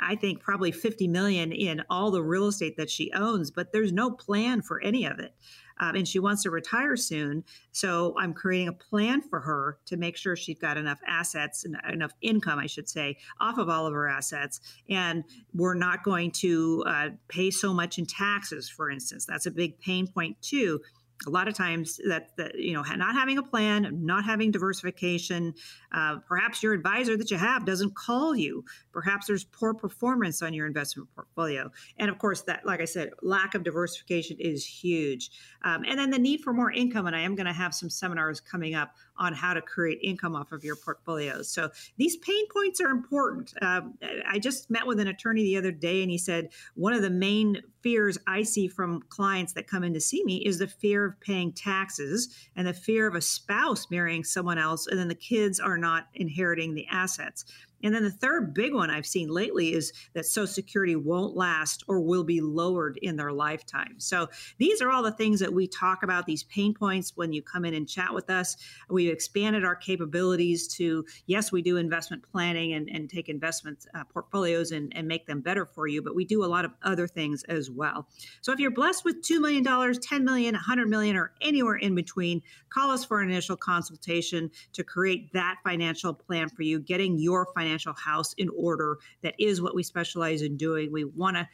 I 0.01 0.15
think 0.15 0.41
probably 0.41 0.71
50 0.71 1.09
million 1.09 1.51
in 1.51 1.83
all 1.89 2.09
the 2.09 2.23
real 2.23 2.47
estate 2.47 2.77
that 2.77 2.89
she 2.89 3.11
owns, 3.11 3.51
but 3.51 3.73
there's 3.73 3.91
no 3.91 4.09
plan 4.11 4.61
for 4.61 4.81
any 4.81 5.03
of 5.03 5.19
it. 5.19 5.33
Um, 5.81 5.95
and 5.95 6.07
she 6.07 6.19
wants 6.19 6.43
to 6.43 6.51
retire 6.51 6.95
soon. 6.95 7.43
So 7.73 8.15
I'm 8.17 8.33
creating 8.33 8.69
a 8.69 8.73
plan 8.73 9.21
for 9.21 9.41
her 9.41 9.77
to 9.87 9.97
make 9.97 10.15
sure 10.15 10.37
she's 10.37 10.57
got 10.57 10.77
enough 10.77 10.99
assets 11.05 11.65
and 11.65 11.75
enough 11.91 12.13
income, 12.21 12.59
I 12.59 12.67
should 12.67 12.87
say, 12.87 13.17
off 13.41 13.57
of 13.57 13.67
all 13.67 13.87
of 13.87 13.93
her 13.93 14.07
assets. 14.07 14.61
And 14.89 15.25
we're 15.53 15.73
not 15.73 16.03
going 16.03 16.31
to 16.31 16.83
uh, 16.87 17.09
pay 17.27 17.51
so 17.51 17.73
much 17.73 17.97
in 17.97 18.05
taxes, 18.05 18.69
for 18.69 18.89
instance. 18.89 19.25
That's 19.25 19.47
a 19.47 19.51
big 19.51 19.79
pain 19.81 20.07
point, 20.07 20.41
too 20.41 20.79
a 21.27 21.29
lot 21.29 21.47
of 21.47 21.53
times 21.53 21.99
that, 22.07 22.35
that 22.37 22.55
you 22.55 22.73
know 22.73 22.81
not 22.81 23.13
having 23.13 23.37
a 23.37 23.43
plan 23.43 23.89
not 24.05 24.23
having 24.23 24.51
diversification 24.51 25.53
uh, 25.91 26.17
perhaps 26.27 26.63
your 26.63 26.73
advisor 26.73 27.17
that 27.17 27.29
you 27.31 27.37
have 27.37 27.65
doesn't 27.65 27.95
call 27.95 28.35
you 28.35 28.63
perhaps 28.99 29.27
there's 29.27 29.45
poor 29.45 29.73
performance 29.73 30.41
on 30.41 30.53
your 30.53 30.67
investment 30.67 31.07
portfolio. 31.15 31.71
And 31.97 32.09
of 32.09 32.17
course 32.17 32.41
that 32.41 32.65
like 32.65 32.81
i 32.81 32.85
said 32.85 33.11
lack 33.21 33.55
of 33.55 33.63
diversification 33.63 34.35
is 34.39 34.65
huge. 34.65 35.31
Um, 35.63 35.85
and 35.87 35.97
then 35.97 36.09
the 36.09 36.19
need 36.19 36.41
for 36.41 36.51
more 36.51 36.71
income 36.71 37.07
and 37.07 37.15
i 37.15 37.21
am 37.21 37.33
going 37.33 37.45
to 37.45 37.53
have 37.53 37.73
some 37.73 37.89
seminars 37.89 38.41
coming 38.41 38.75
up 38.75 38.95
on 39.17 39.33
how 39.33 39.53
to 39.53 39.61
create 39.61 39.99
income 40.03 40.35
off 40.35 40.51
of 40.51 40.65
your 40.65 40.75
portfolios 40.75 41.49
so 41.49 41.69
these 41.97 42.17
pain 42.17 42.45
points 42.53 42.81
are 42.81 42.89
important. 42.89 43.53
Um, 43.61 43.93
i 44.27 44.37
just 44.37 44.69
met 44.69 44.85
with 44.85 44.99
an 44.99 45.07
attorney 45.07 45.43
the 45.43 45.57
other 45.57 45.71
day 45.71 46.01
and 46.01 46.11
he 46.11 46.17
said 46.17 46.49
one 46.75 46.91
of 46.91 47.01
the 47.01 47.09
main 47.09 47.61
fears 47.81 48.17
i 48.27 48.43
see 48.43 48.67
from 48.67 49.01
clients 49.07 49.53
that 49.53 49.67
come 49.67 49.83
in 49.85 49.93
to 49.93 50.01
see 50.01 50.25
me 50.25 50.37
is 50.45 50.59
the 50.59 50.67
fear 50.67 51.05
of 51.05 51.19
paying 51.21 51.53
taxes 51.53 52.35
and 52.57 52.67
the 52.67 52.73
fear 52.73 53.07
of 53.07 53.15
a 53.15 53.21
spouse 53.21 53.87
marrying 53.89 54.25
someone 54.25 54.57
else 54.57 54.87
and 54.87 54.99
then 54.99 55.07
the 55.07 55.15
kids 55.15 55.61
are 55.61 55.77
not 55.77 56.07
inheriting 56.15 56.73
the 56.73 56.85
assets 56.91 57.45
and 57.83 57.93
then 57.93 58.03
the 58.03 58.11
third 58.11 58.53
big 58.53 58.73
one 58.73 58.89
I've 58.89 59.05
seen 59.05 59.29
lately 59.29 59.73
is 59.73 59.93
that 60.13 60.25
Social 60.25 60.47
Security 60.47 60.95
won't 60.95 61.35
last 61.35 61.83
or 61.87 62.01
will 62.01 62.23
be 62.23 62.41
lowered 62.41 62.97
in 63.01 63.15
their 63.15 63.31
lifetime. 63.31 63.95
So 63.97 64.27
these 64.57 64.81
are 64.81 64.91
all 64.91 65.03
the 65.03 65.11
things 65.11 65.39
that 65.39 65.53
we 65.53 65.67
talk 65.67 66.03
about, 66.03 66.25
these 66.25 66.43
pain 66.43 66.73
points 66.73 67.13
when 67.15 67.31
you 67.33 67.41
come 67.41 67.65
in 67.65 67.73
and 67.73 67.87
chat 67.87 68.13
with 68.13 68.29
us. 68.29 68.57
We've 68.89 69.11
expanded 69.11 69.63
our 69.63 69.75
capabilities 69.75 70.67
to, 70.75 71.05
yes, 71.25 71.51
we 71.51 71.61
do 71.61 71.77
investment 71.77 72.23
planning 72.29 72.73
and, 72.73 72.89
and 72.89 73.09
take 73.09 73.29
investment 73.29 73.85
uh, 73.93 74.03
portfolios 74.05 74.71
and, 74.71 74.95
and 74.95 75.07
make 75.07 75.25
them 75.25 75.41
better 75.41 75.65
for 75.65 75.87
you, 75.87 76.01
but 76.01 76.15
we 76.15 76.25
do 76.25 76.43
a 76.43 76.47
lot 76.47 76.65
of 76.65 76.71
other 76.83 77.07
things 77.07 77.43
as 77.43 77.69
well. 77.69 78.07
So 78.41 78.51
if 78.51 78.59
you're 78.59 78.71
blessed 78.71 79.05
with 79.05 79.21
$2 79.21 79.39
million, 79.39 79.63
$10 79.63 80.23
million, 80.23 80.53
100 80.53 80.89
million, 80.89 81.15
or 81.15 81.31
anywhere 81.41 81.75
in 81.75 81.95
between, 81.95 82.41
call 82.69 82.91
us 82.91 83.05
for 83.05 83.21
an 83.21 83.29
initial 83.29 83.55
consultation 83.55 84.51
to 84.73 84.83
create 84.83 85.31
that 85.33 85.57
financial 85.63 86.13
plan 86.13 86.49
for 86.49 86.63
you, 86.63 86.79
getting 86.79 87.17
your 87.17 87.47
financial 87.55 87.68
financial 87.69 87.93
house 87.93 88.33
in 88.33 88.49
order. 88.57 88.97
That 89.21 89.35
is 89.39 89.61
what 89.61 89.75
we 89.75 89.83
specialize 89.83 90.41
in 90.41 90.57
doing. 90.57 90.91
We 90.91 91.05
want 91.05 91.37
to 91.37 91.47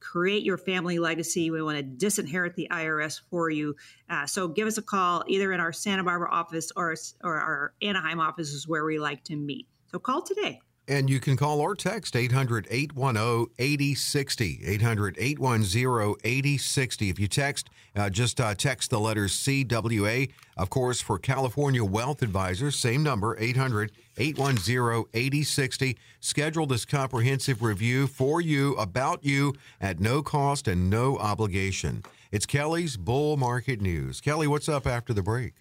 create 0.00 0.42
your 0.42 0.58
family 0.58 0.98
legacy. 0.98 1.50
We 1.50 1.62
want 1.62 1.78
to 1.78 1.84
disinherit 1.84 2.54
the 2.56 2.68
IRS 2.70 3.20
for 3.30 3.50
you. 3.50 3.74
Uh, 4.10 4.26
so 4.26 4.48
give 4.48 4.66
us 4.66 4.78
a 4.78 4.82
call 4.82 5.24
either 5.28 5.52
in 5.52 5.60
our 5.60 5.72
Santa 5.72 6.04
Barbara 6.04 6.30
office 6.30 6.70
or, 6.76 6.94
or 7.22 7.36
our 7.36 7.74
Anaheim 7.80 8.20
office 8.20 8.50
is 8.50 8.68
where 8.68 8.84
we 8.84 8.98
like 8.98 9.24
to 9.24 9.36
meet. 9.36 9.66
So 9.86 9.98
call 9.98 10.22
today. 10.22 10.60
And 10.88 11.08
you 11.08 11.20
can 11.20 11.36
call 11.36 11.60
or 11.60 11.76
text 11.76 12.16
800 12.16 12.66
810 12.68 13.54
8060. 13.58 14.62
800 14.66 15.16
810 15.18 16.16
8060. 16.24 17.08
If 17.08 17.20
you 17.20 17.28
text, 17.28 17.70
uh, 17.94 18.10
just 18.10 18.40
uh, 18.40 18.54
text 18.54 18.90
the 18.90 18.98
letters 18.98 19.32
CWA. 19.32 20.30
Of 20.56 20.70
course, 20.70 21.00
for 21.00 21.18
California 21.18 21.84
Wealth 21.84 22.20
Advisors, 22.20 22.76
same 22.76 23.04
number 23.04 23.36
800 23.38 23.92
810 24.18 25.04
8060. 25.14 25.96
Schedule 26.20 26.66
this 26.66 26.84
comprehensive 26.84 27.62
review 27.62 28.08
for 28.08 28.40
you, 28.40 28.74
about 28.74 29.24
you, 29.24 29.54
at 29.80 30.00
no 30.00 30.20
cost 30.20 30.66
and 30.66 30.90
no 30.90 31.16
obligation. 31.18 32.02
It's 32.32 32.46
Kelly's 32.46 32.96
Bull 32.96 33.36
Market 33.36 33.80
News. 33.80 34.20
Kelly, 34.20 34.46
what's 34.46 34.68
up 34.68 34.86
after 34.86 35.12
the 35.12 35.22
break? 35.22 35.52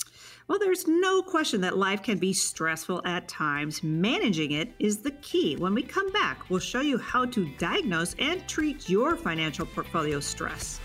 Well, 0.52 0.60
there's 0.60 0.86
no 0.86 1.22
question 1.22 1.62
that 1.62 1.78
life 1.78 2.04
can 2.04 2.18
be 2.18 2.34
stressful 2.34 3.04
at 3.06 3.30
times. 3.30 3.82
Managing 3.84 4.52
it 4.52 4.74
is 4.80 4.98
the 4.98 5.12
key. 5.12 5.56
When 5.56 5.74
we 5.74 5.82
come 5.82 6.12
back, 6.12 6.50
we'll 6.50 6.60
show 6.60 6.82
you 6.82 6.98
how 6.98 7.24
to 7.28 7.48
diagnose 7.58 8.18
and 8.20 8.46
treat 8.50 8.90
your 8.90 9.16
financial 9.16 9.66
portfolio 9.66 10.20
stress. 10.20 10.82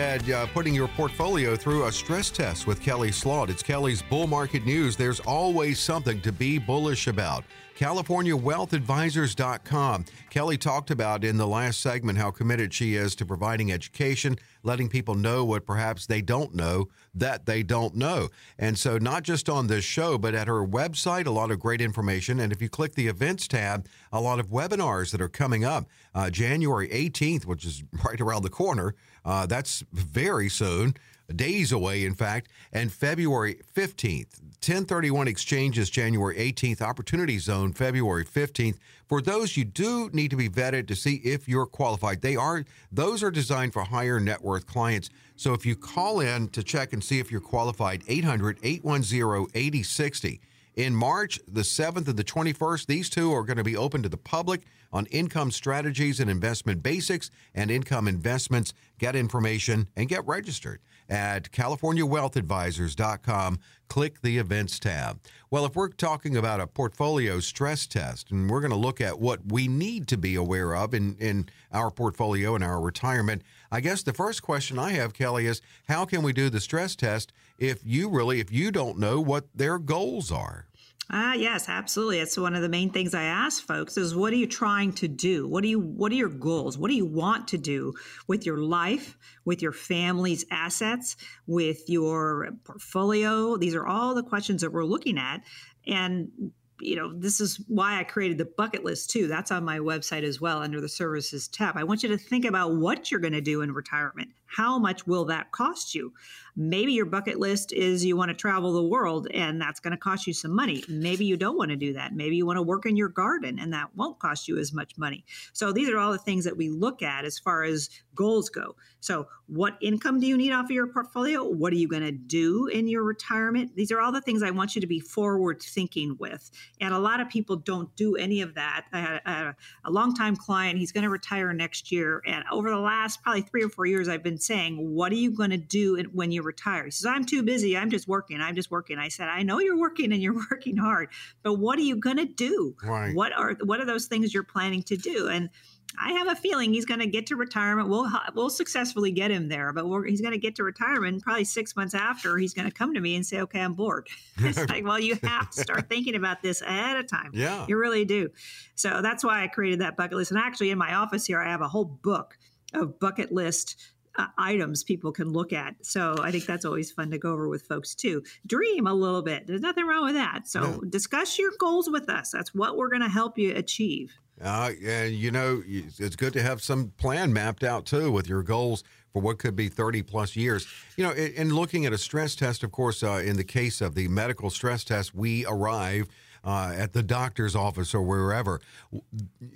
At 0.00 0.28
uh, 0.30 0.46
putting 0.46 0.74
your 0.74 0.88
portfolio 0.88 1.54
through 1.56 1.84
a 1.84 1.92
stress 1.92 2.30
test 2.30 2.66
with 2.66 2.80
Kelley 2.80 3.12
Slaught. 3.12 3.50
It's 3.50 3.62
Kelly's 3.62 4.00
Bull 4.00 4.26
Market 4.26 4.64
News. 4.64 4.96
There's 4.96 5.20
always 5.20 5.78
something 5.78 6.22
to 6.22 6.32
be 6.32 6.56
bullish 6.56 7.06
about. 7.06 7.44
CaliforniaWealthAdvisors.com. 7.76 10.04
Kelly 10.30 10.56
talked 10.56 10.90
about 10.90 11.22
in 11.22 11.36
the 11.36 11.46
last 11.46 11.80
segment 11.80 12.18
how 12.18 12.30
committed 12.30 12.72
she 12.72 12.94
is 12.94 13.14
to 13.14 13.26
providing 13.26 13.72
education, 13.72 14.36
letting 14.62 14.88
people 14.88 15.14
know 15.14 15.44
what 15.44 15.66
perhaps 15.66 16.06
they 16.06 16.22
don't 16.22 16.54
know 16.54 16.88
that 17.14 17.46
they 17.46 17.62
don't 17.62 17.94
know. 17.94 18.28
And 18.58 18.78
so, 18.78 18.98
not 18.98 19.22
just 19.22 19.48
on 19.48 19.66
this 19.66 19.84
show, 19.84 20.18
but 20.18 20.34
at 20.34 20.46
her 20.46 20.66
website, 20.66 21.26
a 21.26 21.30
lot 21.30 21.50
of 21.50 21.58
great 21.58 21.80
information. 21.80 22.40
And 22.40 22.52
if 22.52 22.62
you 22.62 22.68
click 22.68 22.94
the 22.94 23.08
events 23.08 23.48
tab, 23.48 23.86
a 24.12 24.20
lot 24.20 24.40
of 24.40 24.48
webinars 24.48 25.10
that 25.12 25.20
are 25.20 25.28
coming 25.28 25.64
up. 25.64 25.86
Uh, 26.14 26.28
January 26.28 26.88
18th, 26.88 27.46
which 27.46 27.64
is 27.64 27.82
right 28.04 28.20
around 28.20 28.42
the 28.42 28.50
corner, 28.50 28.94
uh, 29.24 29.46
that's 29.46 29.84
very 29.92 30.48
soon 30.48 30.94
days 31.34 31.72
away, 31.72 32.04
in 32.04 32.14
fact, 32.14 32.50
and 32.72 32.92
February 32.92 33.60
15th. 33.74 34.40
1031 34.62 35.26
exchanges 35.26 35.88
January 35.88 36.36
18th, 36.36 36.82
Opportunity 36.82 37.38
Zone 37.38 37.72
February 37.72 38.24
15th. 38.24 38.76
For 39.08 39.22
those 39.22 39.56
you 39.56 39.64
do 39.64 40.10
need 40.12 40.30
to 40.30 40.36
be 40.36 40.50
vetted 40.50 40.86
to 40.88 40.94
see 40.94 41.16
if 41.24 41.48
you're 41.48 41.66
qualified. 41.66 42.20
They 42.20 42.36
are 42.36 42.64
those 42.92 43.22
are 43.22 43.30
designed 43.30 43.72
for 43.72 43.84
higher 43.84 44.20
net 44.20 44.42
worth 44.42 44.66
clients. 44.66 45.08
So 45.36 45.54
if 45.54 45.64
you 45.64 45.76
call 45.76 46.20
in 46.20 46.48
to 46.48 46.62
check 46.62 46.92
and 46.92 47.02
see 47.02 47.18
if 47.18 47.32
you're 47.32 47.40
qualified, 47.40 48.02
800 48.06 48.58
810 48.62 49.46
8060. 49.54 50.40
In 50.76 50.94
March, 50.94 51.40
the 51.48 51.62
7th 51.62 52.06
and 52.08 52.16
the 52.16 52.24
21st, 52.24 52.86
these 52.86 53.10
two 53.10 53.32
are 53.32 53.42
going 53.42 53.56
to 53.56 53.64
be 53.64 53.76
open 53.76 54.04
to 54.04 54.08
the 54.08 54.16
public 54.16 54.62
on 54.92 55.06
income 55.06 55.50
strategies 55.50 56.20
and 56.20 56.30
investment 56.30 56.80
basics 56.82 57.30
and 57.54 57.70
income 57.70 58.06
investments. 58.06 58.74
Get 58.98 59.16
information 59.16 59.88
and 59.96 60.06
get 60.08 60.26
registered 60.26 60.80
at 61.08 61.50
californiawealthadvisors.com. 61.50 63.58
Click 63.88 64.22
the 64.22 64.38
events 64.38 64.78
tab. 64.78 65.18
Well, 65.50 65.66
if 65.66 65.74
we're 65.74 65.88
talking 65.88 66.36
about 66.36 66.60
a 66.60 66.68
portfolio 66.68 67.40
stress 67.40 67.88
test 67.88 68.30
and 68.30 68.48
we're 68.48 68.60
going 68.60 68.70
to 68.70 68.76
look 68.76 69.00
at 69.00 69.18
what 69.18 69.50
we 69.50 69.66
need 69.66 70.06
to 70.08 70.16
be 70.16 70.36
aware 70.36 70.76
of 70.76 70.94
in, 70.94 71.16
in 71.16 71.48
our 71.72 71.90
portfolio 71.90 72.54
and 72.54 72.62
our 72.62 72.80
retirement, 72.80 73.42
I 73.72 73.80
guess 73.80 74.04
the 74.04 74.12
first 74.12 74.42
question 74.42 74.78
I 74.78 74.92
have, 74.92 75.12
Kelly, 75.12 75.46
is 75.46 75.60
how 75.88 76.04
can 76.04 76.22
we 76.22 76.32
do 76.32 76.48
the 76.48 76.60
stress 76.60 76.94
test 76.94 77.32
if 77.60 77.80
you 77.84 78.08
really, 78.08 78.40
if 78.40 78.50
you 78.50 78.72
don't 78.72 78.98
know 78.98 79.20
what 79.20 79.44
their 79.54 79.78
goals 79.78 80.32
are? 80.32 80.66
Ah, 81.12 81.34
yes, 81.34 81.68
absolutely. 81.68 82.20
It's 82.20 82.38
one 82.38 82.54
of 82.54 82.62
the 82.62 82.68
main 82.68 82.90
things 82.90 83.14
I 83.14 83.24
ask 83.24 83.66
folks 83.66 83.96
is 83.96 84.14
what 84.14 84.32
are 84.32 84.36
you 84.36 84.46
trying 84.46 84.92
to 84.94 85.08
do? 85.08 85.48
What 85.48 85.62
do 85.62 85.68
you 85.68 85.80
what 85.80 86.12
are 86.12 86.16
your 86.16 86.28
goals? 86.28 86.78
What 86.78 86.88
do 86.88 86.94
you 86.94 87.04
want 87.04 87.48
to 87.48 87.58
do 87.58 87.94
with 88.28 88.46
your 88.46 88.58
life, 88.58 89.18
with 89.44 89.60
your 89.60 89.72
family's 89.72 90.44
assets, 90.52 91.16
with 91.48 91.88
your 91.88 92.52
portfolio? 92.62 93.56
These 93.56 93.74
are 93.74 93.86
all 93.86 94.14
the 94.14 94.22
questions 94.22 94.62
that 94.62 94.72
we're 94.72 94.84
looking 94.84 95.18
at. 95.18 95.42
And 95.84 96.52
you 96.80 96.94
know, 96.94 97.12
this 97.12 97.40
is 97.40 97.60
why 97.66 97.98
I 97.98 98.04
created 98.04 98.38
the 98.38 98.44
bucket 98.44 98.84
list 98.84 99.10
too. 99.10 99.26
That's 99.26 99.50
on 99.50 99.64
my 99.64 99.80
website 99.80 100.22
as 100.22 100.40
well 100.40 100.62
under 100.62 100.80
the 100.80 100.88
services 100.88 101.48
tab. 101.48 101.76
I 101.76 101.84
want 101.84 102.04
you 102.04 102.08
to 102.10 102.16
think 102.16 102.44
about 102.44 102.76
what 102.76 103.10
you're 103.10 103.20
going 103.20 103.32
to 103.32 103.40
do 103.40 103.62
in 103.62 103.72
retirement. 103.72 104.30
How 104.56 104.78
much 104.78 105.06
will 105.06 105.24
that 105.26 105.52
cost 105.52 105.94
you? 105.94 106.12
Maybe 106.56 106.92
your 106.92 107.06
bucket 107.06 107.38
list 107.38 107.72
is 107.72 108.04
you 108.04 108.16
want 108.16 108.30
to 108.30 108.34
travel 108.34 108.72
the 108.72 108.82
world 108.82 109.28
and 109.32 109.60
that's 109.60 109.80
going 109.80 109.92
to 109.92 109.96
cost 109.96 110.26
you 110.26 110.32
some 110.32 110.54
money. 110.54 110.84
Maybe 110.88 111.24
you 111.24 111.36
don't 111.36 111.56
want 111.56 111.70
to 111.70 111.76
do 111.76 111.92
that. 111.92 112.14
Maybe 112.14 112.36
you 112.36 112.44
want 112.44 112.56
to 112.56 112.62
work 112.62 112.84
in 112.84 112.96
your 112.96 113.08
garden 113.08 113.58
and 113.58 113.72
that 113.72 113.94
won't 113.94 114.18
cost 114.18 114.48
you 114.48 114.58
as 114.58 114.72
much 114.72 114.98
money. 114.98 115.24
So 115.52 115.72
these 115.72 115.88
are 115.88 115.98
all 115.98 116.12
the 116.12 116.18
things 116.18 116.44
that 116.44 116.56
we 116.56 116.68
look 116.68 117.02
at 117.02 117.24
as 117.24 117.38
far 117.38 117.62
as 117.62 117.88
goals 118.14 118.50
go. 118.50 118.76
So, 119.00 119.28
what 119.46 119.78
income 119.80 120.20
do 120.20 120.26
you 120.26 120.36
need 120.36 120.52
off 120.52 120.66
of 120.66 120.70
your 120.70 120.86
portfolio? 120.86 121.42
What 121.42 121.72
are 121.72 121.76
you 121.76 121.88
going 121.88 122.02
to 122.02 122.12
do 122.12 122.68
in 122.68 122.86
your 122.86 123.02
retirement? 123.02 123.74
These 123.74 123.90
are 123.90 124.00
all 124.00 124.12
the 124.12 124.20
things 124.20 124.44
I 124.44 124.50
want 124.50 124.76
you 124.76 124.80
to 124.80 124.86
be 124.86 125.00
forward 125.00 125.60
thinking 125.60 126.16
with. 126.20 126.50
And 126.80 126.94
a 126.94 126.98
lot 126.98 127.18
of 127.20 127.28
people 127.28 127.56
don't 127.56 127.94
do 127.96 128.14
any 128.14 128.42
of 128.42 128.54
that. 128.54 128.84
I 128.92 129.00
had 129.00 129.20
a, 129.26 129.56
a 129.86 129.90
longtime 129.90 130.36
client, 130.36 130.78
he's 130.78 130.92
going 130.92 131.02
to 131.02 131.10
retire 131.10 131.52
next 131.52 131.90
year. 131.90 132.22
And 132.26 132.44
over 132.52 132.70
the 132.70 132.78
last 132.78 133.22
probably 133.22 133.42
three 133.42 133.64
or 133.64 133.70
four 133.70 133.86
years, 133.86 134.08
I've 134.08 134.22
been 134.22 134.38
saying, 134.42 134.94
What 134.94 135.12
are 135.12 135.16
you 135.16 135.30
going 135.30 135.50
to 135.50 135.56
do 135.56 136.02
when 136.12 136.32
you 136.32 136.42
retire? 136.42 136.84
He 136.84 136.90
says, 136.90 137.06
I'm 137.06 137.24
too 137.24 137.42
busy. 137.42 137.76
I'm 137.76 137.90
just 137.90 138.08
working. 138.08 138.40
I'm 138.40 138.54
just 138.54 138.70
working. 138.70 138.98
I 138.98 139.08
said, 139.08 139.28
I 139.28 139.42
know 139.42 139.60
you're 139.60 139.78
working 139.78 140.12
and 140.12 140.22
you're 140.22 140.34
working 140.50 140.76
hard, 140.76 141.08
but 141.42 141.54
what 141.54 141.78
are 141.78 141.82
you 141.82 141.96
going 141.96 142.18
to 142.18 142.26
do? 142.26 142.74
Right. 142.82 143.14
What 143.14 143.32
are 143.36 143.56
what 143.64 143.80
are 143.80 143.86
those 143.86 144.06
things 144.06 144.32
you're 144.34 144.42
planning 144.42 144.82
to 144.84 144.96
do? 144.96 145.28
And 145.28 145.50
I 145.98 146.12
have 146.12 146.28
a 146.28 146.36
feeling 146.36 146.72
he's 146.72 146.84
going 146.84 147.00
to 147.00 147.06
get 147.06 147.26
to 147.26 147.36
retirement. 147.36 147.88
We'll 147.88 148.08
we'll 148.34 148.50
successfully 148.50 149.10
get 149.10 149.30
him 149.30 149.48
there, 149.48 149.72
but 149.72 149.84
he's 150.06 150.20
going 150.20 150.32
to 150.32 150.38
get 150.38 150.54
to 150.56 150.64
retirement 150.64 151.22
probably 151.22 151.44
six 151.44 151.74
months 151.74 151.94
after. 151.94 152.36
He's 152.38 152.54
going 152.54 152.68
to 152.68 152.74
come 152.74 152.94
to 152.94 153.00
me 153.00 153.16
and 153.16 153.26
say, 153.26 153.40
"Okay, 153.40 153.60
I'm 153.60 153.74
bored." 153.74 154.08
it's 154.38 154.68
like, 154.68 154.84
well, 154.84 155.00
you 155.00 155.18
have 155.22 155.50
to 155.50 155.60
start 155.60 155.88
thinking 155.88 156.14
about 156.14 156.42
this 156.42 156.62
ahead 156.62 156.96
of 156.96 157.08
time. 157.08 157.30
Yeah, 157.34 157.66
you 157.68 157.76
really 157.76 158.04
do. 158.04 158.30
So 158.76 159.00
that's 159.02 159.24
why 159.24 159.42
I 159.42 159.48
created 159.48 159.80
that 159.80 159.96
bucket 159.96 160.16
list. 160.16 160.30
And 160.30 160.38
actually, 160.38 160.70
in 160.70 160.78
my 160.78 160.94
office 160.94 161.26
here, 161.26 161.40
I 161.40 161.50
have 161.50 161.60
a 161.60 161.68
whole 161.68 161.84
book 161.84 162.38
of 162.72 163.00
bucket 163.00 163.32
list 163.32 163.76
uh, 164.18 164.26
items 164.38 164.82
people 164.82 165.12
can 165.12 165.32
look 165.32 165.52
at. 165.52 165.74
So 165.82 166.16
I 166.20 166.30
think 166.30 166.46
that's 166.46 166.64
always 166.64 166.90
fun 166.90 167.10
to 167.10 167.18
go 167.18 167.32
over 167.32 167.48
with 167.48 167.62
folks 167.62 167.94
too. 167.94 168.22
Dream 168.46 168.86
a 168.86 168.94
little 168.94 169.22
bit. 169.22 169.46
There's 169.46 169.60
nothing 169.60 169.86
wrong 169.86 170.04
with 170.04 170.14
that. 170.14 170.48
So 170.48 170.60
no. 170.60 170.80
discuss 170.80 171.38
your 171.38 171.52
goals 171.58 171.88
with 171.88 172.08
us. 172.08 172.30
That's 172.30 172.54
what 172.54 172.76
we're 172.76 172.88
going 172.88 173.02
to 173.02 173.08
help 173.08 173.38
you 173.38 173.54
achieve. 173.54 174.12
Uh, 174.42 174.70
and 174.84 175.12
you 175.12 175.30
know, 175.30 175.62
it's 175.66 176.16
good 176.16 176.32
to 176.32 176.42
have 176.42 176.62
some 176.62 176.92
plan 176.96 177.32
mapped 177.32 177.62
out 177.62 177.86
too 177.86 178.10
with 178.10 178.28
your 178.28 178.42
goals 178.42 178.84
for 179.12 179.20
what 179.20 179.38
could 179.38 179.56
be 179.56 179.68
30 179.68 180.02
plus 180.02 180.36
years. 180.36 180.66
You 180.96 181.04
know, 181.04 181.12
in 181.12 181.54
looking 181.54 181.84
at 181.84 181.92
a 181.92 181.98
stress 181.98 182.34
test, 182.34 182.62
of 182.62 182.72
course, 182.72 183.02
uh, 183.02 183.22
in 183.24 183.36
the 183.36 183.44
case 183.44 183.80
of 183.80 183.94
the 183.94 184.08
medical 184.08 184.50
stress 184.50 184.84
test, 184.84 185.14
we 185.14 185.44
arrive 185.46 186.06
uh, 186.44 186.72
at 186.76 186.92
the 186.92 187.02
doctor's 187.02 187.54
office 187.54 187.94
or 187.94 188.02
wherever. 188.02 188.60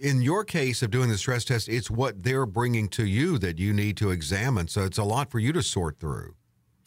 In 0.01 0.23
your 0.23 0.44
case 0.44 0.83
of 0.83 0.90
doing 0.90 1.09
the 1.09 1.18
stress 1.18 1.44
test, 1.44 1.68
it's 1.68 1.90
what 1.90 2.23
they're 2.23 2.47
bringing 2.47 2.88
to 2.90 3.07
you 3.07 3.38
that 3.38 3.59
you 3.59 3.73
need 3.73 3.97
to 3.99 4.11
examine. 4.11 4.68
So 4.68 4.85
it's 4.85 4.99
a 4.99 5.05
lot 5.05 5.31
for 5.31 5.38
you 5.38 5.53
to 5.53 5.62
sort 5.62 5.99
through. 5.99 6.35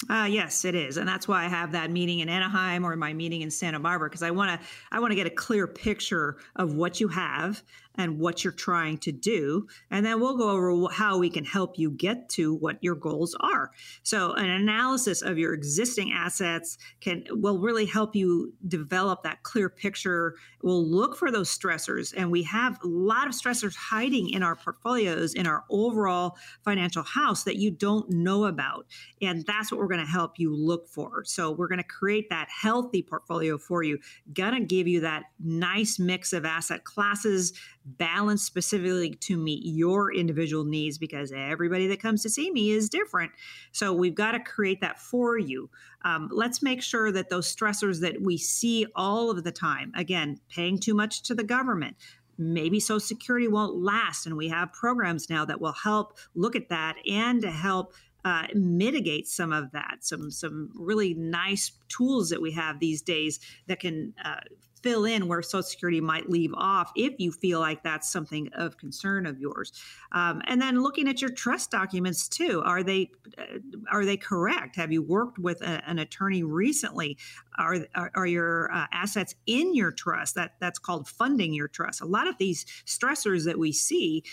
Uh, 0.09 0.27
yes, 0.29 0.63
it 0.63 0.75
is, 0.75 0.97
and 0.97 1.07
that's 1.07 1.27
why 1.27 1.43
I 1.43 1.47
have 1.47 1.71
that 1.71 1.89
meeting 1.89 2.19
in 2.19 2.29
Anaheim 2.29 2.85
or 2.85 2.95
my 2.95 3.13
meeting 3.13 3.41
in 3.41 3.49
Santa 3.49 3.79
Barbara 3.79 4.09
because 4.09 4.21
I 4.21 4.29
want 4.29 4.59
to 4.61 4.67
I 4.91 4.99
want 4.99 5.11
to 5.11 5.15
get 5.15 5.25
a 5.25 5.31
clear 5.31 5.65
picture 5.65 6.37
of 6.55 6.75
what 6.75 6.99
you 6.99 7.07
have 7.07 7.63
and 7.97 8.19
what 8.19 8.43
you're 8.43 8.53
trying 8.53 8.97
to 8.99 9.11
do. 9.11 9.67
And 9.89 10.05
then 10.05 10.19
we'll 10.19 10.37
go 10.37 10.51
over 10.51 10.87
how 10.93 11.17
we 11.17 11.29
can 11.29 11.43
help 11.43 11.77
you 11.79 11.91
get 11.91 12.29
to 12.29 12.53
what 12.53 12.77
your 12.81 12.95
goals 12.95 13.35
are. 13.39 13.71
So 14.03 14.33
an 14.33 14.49
analysis 14.49 15.21
of 15.21 15.37
your 15.37 15.53
existing 15.53 16.11
assets 16.13 16.77
can 17.01 17.23
will 17.29 17.57
really 17.59 17.85
help 17.85 18.15
you 18.15 18.53
develop 18.67 19.23
that 19.23 19.43
clear 19.43 19.69
picture. 19.69 20.35
We'll 20.61 20.85
look 20.85 21.17
for 21.17 21.31
those 21.31 21.55
stressors 21.55 22.13
and 22.15 22.31
we 22.31 22.43
have 22.43 22.77
a 22.83 22.87
lot 22.87 23.27
of 23.27 23.33
stressors 23.33 23.75
hiding 23.75 24.29
in 24.29 24.43
our 24.43 24.55
portfolios 24.55 25.33
in 25.33 25.47
our 25.47 25.63
overall 25.69 26.37
financial 26.63 27.03
house 27.03 27.43
that 27.43 27.57
you 27.57 27.71
don't 27.71 28.09
know 28.09 28.45
about. 28.45 28.85
And 29.21 29.45
that's 29.45 29.71
what 29.71 29.79
we're 29.79 29.86
going 29.87 29.99
to 29.99 30.05
help 30.05 30.39
you 30.39 30.55
look 30.55 30.87
for. 30.87 31.23
So 31.25 31.51
we're 31.51 31.67
going 31.67 31.77
to 31.77 31.83
create 31.83 32.29
that 32.29 32.47
healthy 32.49 33.01
portfolio 33.01 33.57
for 33.57 33.83
you. 33.83 33.99
Going 34.33 34.53
to 34.53 34.65
give 34.65 34.87
you 34.87 35.01
that 35.01 35.23
nice 35.39 35.99
mix 35.99 36.33
of 36.33 36.45
asset 36.45 36.83
classes 36.83 37.53
balanced 37.85 38.45
specifically 38.45 39.11
to 39.11 39.37
meet 39.37 39.65
your 39.65 40.13
individual 40.13 40.65
needs 40.65 40.97
because 40.97 41.31
everybody 41.35 41.87
that 41.87 42.01
comes 42.01 42.21
to 42.23 42.29
see 42.29 42.51
me 42.51 42.71
is 42.71 42.89
different. 42.89 43.31
So 43.71 43.93
we've 43.93 44.15
got 44.15 44.31
to 44.31 44.39
create 44.39 44.81
that 44.81 44.99
for 44.99 45.37
you. 45.37 45.69
Um, 46.03 46.29
let's 46.31 46.61
make 46.61 46.81
sure 46.81 47.11
that 47.11 47.29
those 47.29 47.53
stressors 47.53 48.01
that 48.01 48.21
we 48.21 48.37
see 48.37 48.85
all 48.95 49.29
of 49.29 49.43
the 49.43 49.51
time, 49.51 49.91
again, 49.95 50.39
paying 50.49 50.79
too 50.79 50.93
much 50.93 51.23
to 51.23 51.35
the 51.35 51.43
government, 51.43 51.95
maybe 52.37 52.79
Social 52.79 52.99
Security 52.99 53.47
won't 53.47 53.75
last. 53.75 54.25
And 54.25 54.37
we 54.37 54.47
have 54.49 54.71
programs 54.71 55.29
now 55.29 55.45
that 55.45 55.59
will 55.59 55.73
help 55.73 56.17
look 56.35 56.55
at 56.55 56.69
that 56.69 56.95
and 57.09 57.41
to 57.41 57.51
help 57.51 57.93
uh, 58.27 58.47
mitigate 58.53 59.25
some 59.25 59.53
of 59.53 59.71
that. 59.71 59.99
Some 60.01 60.29
some 60.29 60.69
really 60.75 61.13
nice 61.13 61.71
tools 61.87 62.29
that 62.29 62.41
we 62.41 62.51
have 62.51 62.79
these 62.79 63.01
days 63.01 63.39
that 63.67 63.79
can 63.79 64.13
uh, 64.23 64.41
fill 64.83 65.05
in 65.05 65.29
where 65.29 65.41
Social 65.41 65.63
Security 65.63 66.01
might 66.01 66.29
leave 66.29 66.53
off 66.53 66.91
if 66.95 67.13
you 67.19 67.31
feel 67.31 67.61
like 67.61 67.83
that's 67.83 68.11
something 68.11 68.49
of 68.53 68.77
concern 68.77 69.25
of 69.25 69.39
yours. 69.39 69.71
Um, 70.11 70.41
and 70.45 70.61
then 70.61 70.81
looking 70.81 71.07
at 71.07 71.21
your 71.21 71.31
trust 71.31 71.71
documents 71.71 72.27
too, 72.27 72.61
are 72.65 72.83
they 72.83 73.11
uh, 73.37 73.59
are 73.91 74.03
they 74.03 74.17
correct? 74.17 74.75
Have 74.75 74.91
you 74.91 75.01
worked 75.01 75.39
with 75.39 75.61
a, 75.61 75.81
an 75.89 75.99
attorney 75.99 76.43
recently? 76.43 77.17
Are 77.57 77.77
are, 77.95 78.11
are 78.13 78.27
your 78.27 78.73
uh, 78.73 78.87
assets 78.91 79.35
in 79.45 79.73
your 79.73 79.91
trust? 79.93 80.35
That 80.35 80.55
that's 80.59 80.79
called 80.79 81.07
funding 81.07 81.53
your 81.53 81.69
trust. 81.69 82.01
A 82.01 82.05
lot 82.05 82.27
of 82.27 82.37
these 82.37 82.65
stressors 82.85 83.45
that 83.45 83.57
we 83.57 83.71
see 83.71 84.23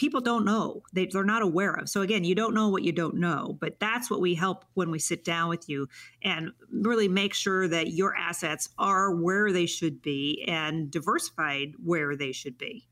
people 0.00 0.22
don't 0.22 0.46
know. 0.46 0.82
They, 0.94 1.04
they're 1.04 1.24
not 1.24 1.42
aware 1.42 1.74
of. 1.74 1.90
So 1.90 2.00
again 2.00 2.24
you 2.24 2.34
don't 2.34 2.54
know 2.54 2.68
what 2.70 2.82
you 2.82 2.90
don't 2.90 3.16
know 3.16 3.58
but 3.60 3.78
that's 3.78 4.10
what 4.10 4.20
we 4.20 4.34
help 4.34 4.64
when 4.72 4.90
we 4.90 4.98
sit 4.98 5.24
down 5.24 5.50
with 5.50 5.68
you 5.68 5.88
and 6.22 6.52
really 6.72 7.06
make 7.06 7.34
sure 7.34 7.68
that 7.68 7.92
your 7.92 8.16
assets 8.16 8.70
are 8.78 9.14
where 9.14 9.52
they 9.52 9.66
should 9.66 10.00
be 10.00 10.42
and 10.48 10.90
diversified 10.90 11.74
where 11.84 12.16
they 12.16 12.32
should 12.32 12.56
be 12.56 12.88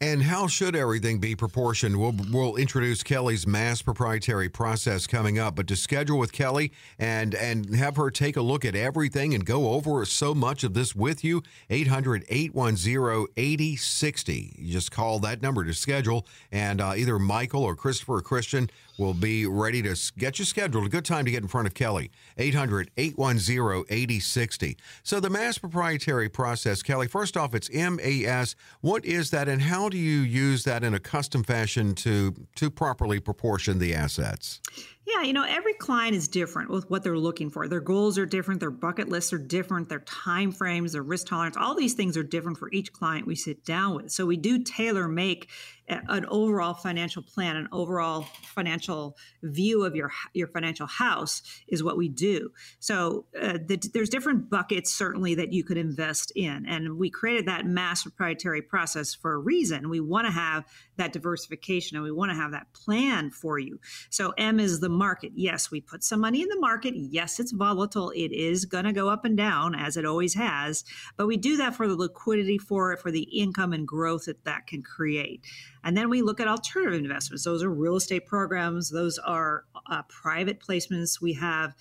and 0.00 0.22
how 0.22 0.46
should 0.46 0.76
everything 0.76 1.20
be 1.20 1.34
proportioned? 1.34 1.98
We'll, 1.98 2.14
we'll 2.30 2.56
introduce 2.56 3.02
Kelly's 3.02 3.46
MAS 3.46 3.80
proprietary 3.80 4.48
process 4.48 5.06
coming 5.06 5.38
up, 5.38 5.56
but 5.56 5.66
to 5.68 5.76
schedule 5.76 6.18
with 6.18 6.32
Kelly 6.32 6.72
and 6.98 7.34
and 7.34 7.74
have 7.74 7.96
her 7.96 8.10
take 8.10 8.36
a 8.36 8.42
look 8.42 8.64
at 8.64 8.74
everything 8.74 9.32
and 9.34 9.44
go 9.46 9.70
over 9.70 10.04
so 10.04 10.34
much 10.34 10.64
of 10.64 10.74
this 10.74 10.94
with 10.94 11.24
you, 11.24 11.42
800 11.70 12.24
810 12.28 13.26
8060. 13.36 14.56
You 14.58 14.72
just 14.72 14.90
call 14.90 15.18
that 15.20 15.40
number 15.40 15.64
to 15.64 15.72
schedule, 15.72 16.26
and 16.52 16.80
uh, 16.80 16.92
either 16.96 17.18
Michael 17.18 17.64
or 17.64 17.74
Christopher 17.74 18.16
or 18.16 18.22
Christian 18.22 18.68
will 18.98 19.14
be 19.14 19.46
ready 19.46 19.82
to 19.82 19.96
get 20.18 20.38
you 20.38 20.44
scheduled. 20.44 20.86
A 20.86 20.88
good 20.88 21.04
time 21.04 21.24
to 21.24 21.30
get 21.30 21.42
in 21.42 21.48
front 21.48 21.66
of 21.66 21.74
Kelly. 21.74 22.10
800 22.38 22.90
810 22.96 23.84
8060. 23.88 24.76
So, 25.02 25.20
the 25.20 25.30
MAS 25.30 25.58
proprietary 25.58 26.28
process, 26.28 26.82
Kelly, 26.82 27.08
first 27.08 27.36
off, 27.36 27.54
it's 27.54 27.70
MAS. 27.72 28.56
What 28.80 29.04
is 29.04 29.30
that, 29.30 29.48
and 29.48 29.62
how 29.62 29.88
do 29.88 29.96
you 29.96 30.20
use 30.20 30.64
that 30.64 30.84
in 30.84 30.94
a 30.94 31.00
custom 31.00 31.42
fashion 31.42 31.94
to, 31.96 32.34
to 32.56 32.70
properly 32.70 33.20
proportion 33.20 33.78
the 33.78 33.94
assets? 33.94 34.60
Yeah, 35.06 35.22
you 35.22 35.32
know, 35.32 35.44
every 35.48 35.74
client 35.74 36.16
is 36.16 36.26
different 36.26 36.68
with 36.68 36.90
what 36.90 37.04
they're 37.04 37.16
looking 37.16 37.48
for. 37.48 37.68
Their 37.68 37.80
goals 37.80 38.18
are 38.18 38.26
different, 38.26 38.58
their 38.58 38.72
bucket 38.72 39.08
lists 39.08 39.32
are 39.32 39.38
different, 39.38 39.88
their 39.88 40.00
time 40.00 40.50
frames, 40.50 40.92
their 40.92 41.02
risk 41.02 41.28
tolerance, 41.28 41.56
all 41.56 41.76
these 41.76 41.94
things 41.94 42.16
are 42.16 42.24
different 42.24 42.58
for 42.58 42.72
each 42.72 42.92
client 42.92 43.24
we 43.24 43.36
sit 43.36 43.64
down 43.64 43.94
with. 43.94 44.10
So 44.10 44.26
we 44.26 44.36
do 44.36 44.64
tailor 44.64 45.06
make 45.06 45.48
an 45.88 46.26
overall 46.26 46.74
financial 46.74 47.22
plan, 47.22 47.56
an 47.56 47.68
overall 47.70 48.26
financial 48.54 49.16
view 49.42 49.84
of 49.84 49.94
your 49.94 50.10
your 50.32 50.48
financial 50.48 50.86
house 50.86 51.42
is 51.68 51.82
what 51.82 51.96
we 51.96 52.08
do. 52.08 52.50
So 52.80 53.26
uh, 53.40 53.58
the, 53.64 53.76
there's 53.94 54.08
different 54.08 54.50
buckets 54.50 54.92
certainly 54.92 55.36
that 55.36 55.52
you 55.52 55.62
could 55.62 55.76
invest 55.76 56.32
in, 56.34 56.66
and 56.66 56.98
we 56.98 57.10
created 57.10 57.46
that 57.46 57.66
MAS 57.66 58.02
proprietary 58.02 58.62
process 58.62 59.14
for 59.14 59.34
a 59.34 59.38
reason. 59.38 59.88
We 59.88 60.00
want 60.00 60.26
to 60.26 60.32
have 60.32 60.64
that 60.96 61.12
diversification 61.12 61.96
and 61.96 62.04
we 62.04 62.12
want 62.12 62.30
to 62.30 62.36
have 62.36 62.52
that 62.52 62.72
plan 62.72 63.30
for 63.30 63.58
you. 63.58 63.78
So 64.10 64.32
M 64.38 64.58
is 64.58 64.80
the 64.80 64.88
market. 64.96 65.32
Yes, 65.34 65.70
we 65.70 65.80
put 65.80 66.02
some 66.02 66.20
money 66.20 66.42
in 66.42 66.48
the 66.48 66.58
market. 66.58 66.94
Yes, 66.96 67.38
it's 67.38 67.52
volatile. 67.52 68.10
It 68.10 68.32
is 68.32 68.64
going 68.64 68.84
to 68.84 68.92
go 68.92 69.08
up 69.08 69.24
and 69.24 69.36
down 69.36 69.74
as 69.74 69.96
it 69.96 70.04
always 70.04 70.34
has, 70.34 70.84
but 71.16 71.26
we 71.26 71.36
do 71.36 71.56
that 71.58 71.74
for 71.74 71.86
the 71.86 71.94
liquidity 71.94 72.58
for 72.58 72.92
it, 72.92 73.00
for 73.00 73.10
the 73.10 73.22
income 73.22 73.72
and 73.72 73.86
growth 73.86 74.24
that 74.24 74.44
that 74.44 74.66
can 74.66 74.82
create. 74.82 75.44
And 75.84 75.96
then 75.96 76.10
we 76.10 76.22
look 76.22 76.40
at 76.40 76.48
alternative 76.48 76.98
investments. 77.00 77.44
Those 77.44 77.62
are 77.62 77.70
real 77.70 77.96
estate 77.96 78.26
programs. 78.26 78.90
Those 78.90 79.18
are 79.18 79.64
uh, 79.88 80.02
private 80.08 80.60
placements 80.60 81.20
we 81.20 81.34
have. 81.34 81.74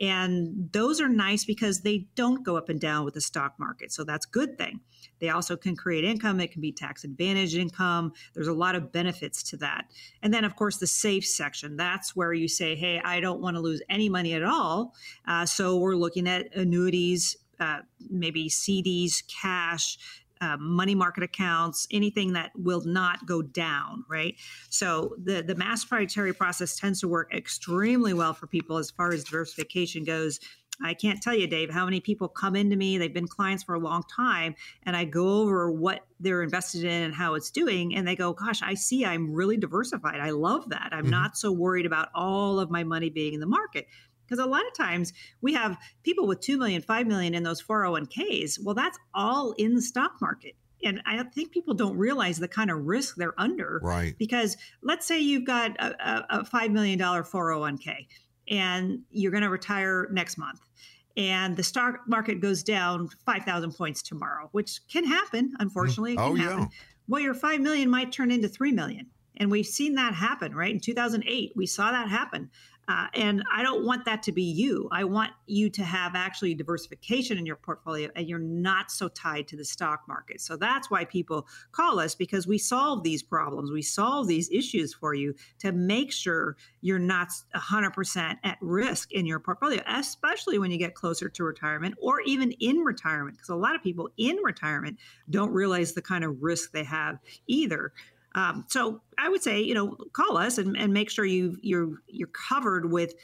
And 0.00 0.70
those 0.72 1.00
are 1.00 1.08
nice 1.08 1.44
because 1.44 1.82
they 1.82 2.06
don't 2.14 2.42
go 2.42 2.56
up 2.56 2.70
and 2.70 2.80
down 2.80 3.04
with 3.04 3.14
the 3.14 3.20
stock 3.20 3.54
market. 3.58 3.92
So 3.92 4.02
that's 4.02 4.24
good 4.24 4.56
thing. 4.56 4.80
They 5.20 5.28
also 5.28 5.56
can 5.56 5.76
create 5.76 6.04
income. 6.04 6.40
It 6.40 6.52
can 6.52 6.60
be 6.60 6.72
tax 6.72 7.04
advantage 7.04 7.54
income. 7.54 8.12
There's 8.34 8.48
a 8.48 8.52
lot 8.52 8.74
of 8.74 8.92
benefits 8.92 9.42
to 9.44 9.56
that. 9.58 9.86
And 10.22 10.32
then, 10.32 10.44
of 10.44 10.56
course, 10.56 10.78
the 10.78 10.86
safe 10.86 11.26
section. 11.26 11.76
That's 11.76 12.16
where 12.16 12.32
you 12.32 12.48
say, 12.48 12.74
hey, 12.74 13.00
I 13.04 13.20
don't 13.20 13.40
want 13.40 13.56
to 13.56 13.60
lose 13.60 13.82
any 13.88 14.08
money 14.08 14.34
at 14.34 14.42
all. 14.42 14.94
Uh, 15.26 15.46
so 15.46 15.76
we're 15.76 15.96
looking 15.96 16.28
at 16.28 16.54
annuities, 16.54 17.36
uh, 17.58 17.80
maybe 18.08 18.48
CDs, 18.48 19.22
cash, 19.28 19.98
uh, 20.40 20.56
money 20.58 20.94
market 20.94 21.22
accounts, 21.22 21.86
anything 21.90 22.32
that 22.32 22.50
will 22.54 22.80
not 22.80 23.26
go 23.26 23.42
down, 23.42 24.04
right? 24.08 24.34
So 24.70 25.14
the 25.22 25.42
the 25.42 25.54
MAS 25.54 25.84
proprietary 25.84 26.32
process 26.32 26.76
tends 26.76 27.00
to 27.00 27.08
work 27.08 27.34
extremely 27.34 28.14
well 28.14 28.32
for 28.32 28.46
people 28.46 28.78
as 28.78 28.90
far 28.90 29.12
as 29.12 29.24
diversification 29.24 30.04
goes. 30.04 30.40
I 30.82 30.94
can't 30.94 31.22
tell 31.22 31.34
you, 31.34 31.46
Dave, 31.46 31.70
how 31.70 31.84
many 31.84 32.00
people 32.00 32.28
come 32.28 32.56
into 32.56 32.76
me. 32.76 32.98
They've 32.98 33.12
been 33.12 33.28
clients 33.28 33.62
for 33.62 33.74
a 33.74 33.78
long 33.78 34.02
time, 34.14 34.54
and 34.84 34.96
I 34.96 35.04
go 35.04 35.40
over 35.40 35.70
what 35.70 36.06
they're 36.18 36.42
invested 36.42 36.84
in 36.84 37.02
and 37.02 37.14
how 37.14 37.34
it's 37.34 37.50
doing. 37.50 37.94
And 37.94 38.06
they 38.06 38.16
go, 38.16 38.32
Gosh, 38.32 38.62
I 38.62 38.74
see 38.74 39.04
I'm 39.04 39.32
really 39.32 39.56
diversified. 39.56 40.20
I 40.20 40.30
love 40.30 40.68
that. 40.70 40.88
I'm 40.92 41.02
mm-hmm. 41.02 41.10
not 41.10 41.36
so 41.36 41.52
worried 41.52 41.86
about 41.86 42.08
all 42.14 42.58
of 42.58 42.70
my 42.70 42.84
money 42.84 43.10
being 43.10 43.34
in 43.34 43.40
the 43.40 43.46
market. 43.46 43.86
Because 44.26 44.44
a 44.44 44.48
lot 44.48 44.64
of 44.64 44.72
times 44.74 45.12
we 45.40 45.54
have 45.54 45.76
people 46.04 46.26
with 46.26 46.40
2 46.40 46.56
million, 46.56 46.82
5 46.82 47.06
million 47.08 47.34
in 47.34 47.42
those 47.42 47.60
401ks. 47.60 48.62
Well, 48.62 48.76
that's 48.76 48.96
all 49.12 49.52
in 49.52 49.74
the 49.74 49.82
stock 49.82 50.12
market. 50.20 50.54
And 50.84 51.02
I 51.04 51.22
think 51.24 51.50
people 51.50 51.74
don't 51.74 51.96
realize 51.96 52.38
the 52.38 52.48
kind 52.48 52.70
of 52.70 52.86
risk 52.86 53.16
they're 53.16 53.38
under. 53.38 53.80
Right. 53.82 54.14
Because 54.18 54.56
let's 54.82 55.04
say 55.04 55.18
you've 55.18 55.44
got 55.44 55.78
a, 55.80 56.38
a 56.38 56.44
$5 56.44 56.70
million 56.70 56.98
401k 56.98 58.06
and 58.50 59.00
you're 59.10 59.30
going 59.30 59.42
to 59.42 59.48
retire 59.48 60.08
next 60.10 60.36
month 60.36 60.60
and 61.16 61.56
the 61.56 61.62
stock 61.62 62.00
market 62.06 62.40
goes 62.40 62.62
down 62.62 63.08
5,000 63.26 63.72
points 63.72 64.02
tomorrow, 64.02 64.48
which 64.52 64.80
can 64.88 65.04
happen. 65.04 65.52
Unfortunately, 65.58 66.16
oh, 66.18 66.34
yeah. 66.34 66.44
Happen. 66.44 66.68
Well, 67.08 67.20
your 67.20 67.34
5 67.34 67.60
million 67.60 67.90
might 67.90 68.12
turn 68.12 68.30
into 68.30 68.48
3 68.48 68.72
million. 68.72 69.06
And 69.36 69.50
we've 69.50 69.66
seen 69.66 69.94
that 69.94 70.14
happen, 70.14 70.54
right? 70.54 70.72
In 70.72 70.80
2008, 70.80 71.52
we 71.56 71.66
saw 71.66 71.90
that 71.90 72.08
happen. 72.08 72.50
Uh, 72.90 73.06
and 73.14 73.44
I 73.54 73.62
don't 73.62 73.84
want 73.84 74.04
that 74.06 74.20
to 74.24 74.32
be 74.32 74.42
you. 74.42 74.88
I 74.90 75.04
want 75.04 75.30
you 75.46 75.70
to 75.70 75.84
have 75.84 76.16
actually 76.16 76.56
diversification 76.56 77.38
in 77.38 77.46
your 77.46 77.54
portfolio 77.54 78.08
and 78.16 78.28
you're 78.28 78.40
not 78.40 78.90
so 78.90 79.06
tied 79.06 79.46
to 79.46 79.56
the 79.56 79.64
stock 79.64 80.00
market. 80.08 80.40
So 80.40 80.56
that's 80.56 80.90
why 80.90 81.04
people 81.04 81.46
call 81.70 82.00
us 82.00 82.16
because 82.16 82.48
we 82.48 82.58
solve 82.58 83.04
these 83.04 83.22
problems. 83.22 83.70
We 83.70 83.82
solve 83.82 84.26
these 84.26 84.50
issues 84.50 84.92
for 84.92 85.14
you 85.14 85.36
to 85.60 85.70
make 85.70 86.10
sure 86.10 86.56
you're 86.80 86.98
not 86.98 87.28
100% 87.54 88.36
at 88.42 88.58
risk 88.60 89.12
in 89.12 89.24
your 89.24 89.38
portfolio, 89.38 89.82
especially 89.86 90.58
when 90.58 90.72
you 90.72 90.78
get 90.78 90.96
closer 90.96 91.28
to 91.28 91.44
retirement 91.44 91.94
or 92.02 92.20
even 92.22 92.50
in 92.58 92.78
retirement. 92.78 93.36
Because 93.36 93.50
a 93.50 93.54
lot 93.54 93.76
of 93.76 93.84
people 93.84 94.08
in 94.16 94.34
retirement 94.38 94.98
don't 95.30 95.52
realize 95.52 95.92
the 95.92 96.02
kind 96.02 96.24
of 96.24 96.42
risk 96.42 96.72
they 96.72 96.82
have 96.82 97.20
either. 97.46 97.92
Um, 98.34 98.64
so 98.68 99.00
I 99.18 99.28
would 99.28 99.42
say, 99.42 99.60
you 99.60 99.74
know, 99.74 99.96
call 100.12 100.36
us 100.36 100.58
and, 100.58 100.76
and 100.76 100.92
make 100.92 101.10
sure 101.10 101.24
you 101.24 101.58
you're 101.62 102.02
you're 102.06 102.28
covered 102.28 102.90
with 102.90 103.14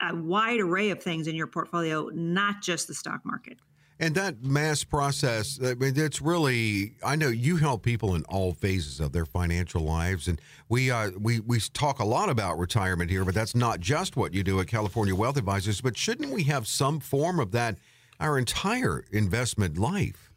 a 0.00 0.14
wide 0.14 0.60
array 0.60 0.90
of 0.90 1.02
things 1.02 1.26
in 1.26 1.36
your 1.36 1.46
portfolio, 1.46 2.08
not 2.12 2.62
just 2.62 2.88
the 2.88 2.94
stock 2.94 3.20
market. 3.24 3.58
And 4.02 4.14
that 4.14 4.42
MAS 4.42 4.82
process, 4.82 5.60
I 5.62 5.74
mean, 5.74 5.92
it's 5.94 6.22
really, 6.22 6.94
I 7.04 7.16
know 7.16 7.28
you 7.28 7.58
help 7.58 7.82
people 7.82 8.14
in 8.14 8.24
all 8.24 8.54
phases 8.54 8.98
of 8.98 9.12
their 9.12 9.26
financial 9.26 9.82
lives. 9.82 10.26
And 10.26 10.40
we, 10.70 10.90
uh, 10.90 11.10
we, 11.20 11.40
we 11.40 11.60
talk 11.60 11.98
a 11.98 12.04
lot 12.04 12.30
about 12.30 12.58
retirement 12.58 13.10
here, 13.10 13.26
but 13.26 13.34
that's 13.34 13.54
not 13.54 13.78
just 13.78 14.16
what 14.16 14.32
you 14.32 14.42
do 14.42 14.58
at 14.58 14.68
California 14.68 15.14
Wealth 15.14 15.36
Advisors. 15.36 15.82
But 15.82 15.98
shouldn't 15.98 16.32
we 16.32 16.44
have 16.44 16.66
some 16.66 16.98
form 16.98 17.38
of 17.38 17.52
that 17.52 17.76
our 18.18 18.38
entire 18.38 19.04
investment 19.12 19.76
life? 19.76 20.29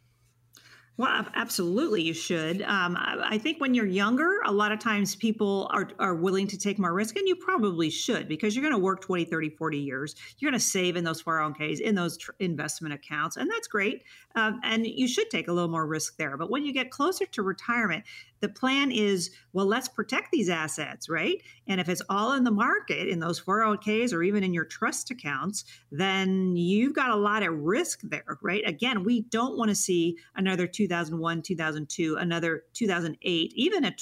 Well, 0.96 1.26
absolutely, 1.34 2.02
you 2.02 2.14
should. 2.14 2.62
Um, 2.62 2.96
I 2.96 3.36
think 3.36 3.60
when 3.60 3.74
you're 3.74 3.84
younger, 3.84 4.40
a 4.44 4.52
lot 4.52 4.70
of 4.70 4.78
times 4.78 5.16
people 5.16 5.68
are, 5.72 5.88
are 5.98 6.14
willing 6.14 6.46
to 6.46 6.56
take 6.56 6.78
more 6.78 6.92
risk, 6.92 7.16
and 7.16 7.26
you 7.26 7.34
probably 7.34 7.90
should 7.90 8.28
because 8.28 8.54
you're 8.54 8.62
going 8.62 8.74
to 8.74 8.78
work 8.78 9.00
20, 9.00 9.24
30, 9.24 9.50
40 9.50 9.78
years. 9.78 10.14
You're 10.38 10.52
going 10.52 10.60
to 10.60 10.64
save 10.64 10.94
in 10.94 11.02
those 11.02 11.20
401ks, 11.20 11.80
in 11.80 11.96
those 11.96 12.16
tr- 12.16 12.30
investment 12.38 12.94
accounts, 12.94 13.36
and 13.36 13.50
that's 13.50 13.66
great. 13.66 14.04
Um, 14.36 14.60
and 14.62 14.86
you 14.86 15.08
should 15.08 15.30
take 15.30 15.48
a 15.48 15.52
little 15.52 15.68
more 15.68 15.84
risk 15.84 16.16
there. 16.16 16.36
But 16.36 16.48
when 16.48 16.64
you 16.64 16.72
get 16.72 16.92
closer 16.92 17.26
to 17.26 17.42
retirement, 17.42 18.04
the 18.44 18.48
plan 18.50 18.92
is 18.92 19.30
well, 19.54 19.64
let's 19.64 19.88
protect 19.88 20.30
these 20.30 20.50
assets, 20.50 21.08
right? 21.08 21.40
And 21.66 21.80
if 21.80 21.88
it's 21.88 22.02
all 22.10 22.34
in 22.34 22.44
the 22.44 22.50
market, 22.50 23.08
in 23.08 23.20
those 23.20 23.40
401ks 23.40 24.12
or 24.12 24.22
even 24.22 24.44
in 24.44 24.52
your 24.52 24.66
trust 24.66 25.10
accounts, 25.10 25.64
then 25.90 26.54
you've 26.56 26.92
got 26.92 27.08
a 27.08 27.16
lot 27.16 27.42
at 27.42 27.52
risk 27.52 28.00
there, 28.02 28.38
right? 28.42 28.62
Again, 28.66 29.02
we 29.02 29.22
don't 29.22 29.56
want 29.56 29.70
to 29.70 29.74
see 29.74 30.18
another 30.36 30.66
2001, 30.66 31.40
2002, 31.40 32.16
another 32.16 32.64
2008, 32.74 33.52
even 33.54 33.84
a 33.86 33.94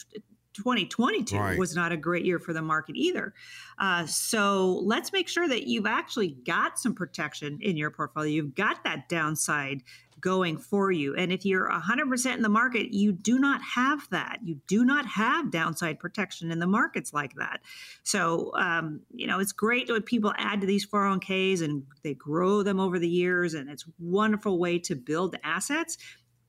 2022 0.54 1.36
right. 1.36 1.58
was 1.58 1.76
not 1.76 1.92
a 1.92 1.96
great 1.96 2.24
year 2.24 2.40
for 2.40 2.52
the 2.52 2.60
market 2.60 2.96
either. 2.96 3.32
Uh, 3.78 4.04
so 4.06 4.80
let's 4.82 5.12
make 5.12 5.28
sure 5.28 5.48
that 5.48 5.68
you've 5.68 5.86
actually 5.86 6.36
got 6.44 6.80
some 6.80 6.94
protection 6.94 7.58
in 7.62 7.76
your 7.76 7.90
portfolio. 7.90 8.30
You've 8.30 8.54
got 8.54 8.82
that 8.84 9.08
downside 9.08 9.82
going 10.22 10.56
for 10.56 10.90
you. 10.90 11.14
And 11.14 11.30
if 11.30 11.44
you're 11.44 11.68
100% 11.68 12.34
in 12.34 12.42
the 12.42 12.48
market, 12.48 12.94
you 12.94 13.12
do 13.12 13.38
not 13.38 13.60
have 13.62 14.08
that. 14.10 14.38
You 14.42 14.60
do 14.66 14.84
not 14.84 15.04
have 15.04 15.50
downside 15.50 15.98
protection 15.98 16.50
in 16.50 16.60
the 16.60 16.66
markets 16.66 17.12
like 17.12 17.34
that. 17.34 17.60
So, 18.04 18.52
um, 18.56 19.00
you 19.12 19.26
know, 19.26 19.40
it's 19.40 19.52
great 19.52 19.90
when 19.90 20.02
people 20.02 20.32
add 20.38 20.62
to 20.62 20.66
these 20.66 20.86
401ks 20.86 21.62
and 21.62 21.82
they 22.02 22.14
grow 22.14 22.62
them 22.62 22.80
over 22.80 22.98
the 22.98 23.08
years, 23.08 23.52
and 23.52 23.68
it's 23.68 23.84
a 23.84 23.90
wonderful 23.98 24.58
way 24.58 24.78
to 24.78 24.94
build 24.94 25.36
assets 25.44 25.98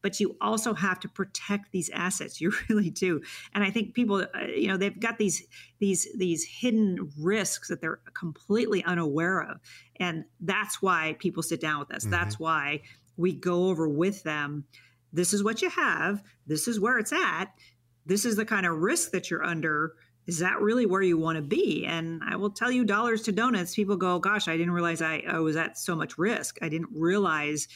but 0.03 0.19
you 0.19 0.35
also 0.41 0.73
have 0.73 0.99
to 0.99 1.07
protect 1.07 1.71
these 1.71 1.89
assets 1.91 2.39
you 2.41 2.51
really 2.69 2.91
do 2.91 3.21
and 3.55 3.63
i 3.63 3.71
think 3.71 3.95
people 3.95 4.17
uh, 4.21 4.45
you 4.53 4.67
know 4.67 4.77
they've 4.77 4.99
got 4.99 5.17
these 5.17 5.43
these 5.79 6.07
these 6.15 6.43
hidden 6.43 7.09
risks 7.17 7.69
that 7.69 7.81
they're 7.81 8.01
completely 8.13 8.83
unaware 8.83 9.41
of 9.41 9.59
and 9.95 10.25
that's 10.41 10.81
why 10.81 11.15
people 11.19 11.41
sit 11.41 11.59
down 11.59 11.79
with 11.79 11.91
us 11.91 12.03
mm-hmm. 12.03 12.11
that's 12.11 12.37
why 12.37 12.81
we 13.17 13.33
go 13.33 13.67
over 13.67 13.87
with 13.87 14.23
them 14.23 14.65
this 15.11 15.33
is 15.33 15.43
what 15.43 15.61
you 15.61 15.69
have 15.69 16.23
this 16.47 16.67
is 16.67 16.79
where 16.79 16.97
it's 16.97 17.13
at 17.13 17.53
this 18.05 18.25
is 18.25 18.35
the 18.35 18.45
kind 18.45 18.65
of 18.65 18.77
risk 18.77 19.11
that 19.11 19.29
you're 19.29 19.43
under 19.43 19.93
is 20.25 20.39
that 20.39 20.61
really 20.61 20.85
where 20.85 21.01
you 21.01 21.17
want 21.17 21.35
to 21.35 21.41
be 21.41 21.85
and 21.85 22.21
i 22.27 22.35
will 22.35 22.49
tell 22.49 22.71
you 22.71 22.85
dollars 22.85 23.21
to 23.21 23.31
donuts 23.31 23.75
people 23.75 23.95
go 23.95 24.19
gosh 24.19 24.47
i 24.47 24.57
didn't 24.57 24.73
realize 24.73 25.01
i, 25.01 25.23
I 25.27 25.39
was 25.39 25.55
at 25.55 25.77
so 25.77 25.95
much 25.95 26.17
risk 26.17 26.57
i 26.61 26.69
didn't 26.69 26.89
realize 26.93 27.67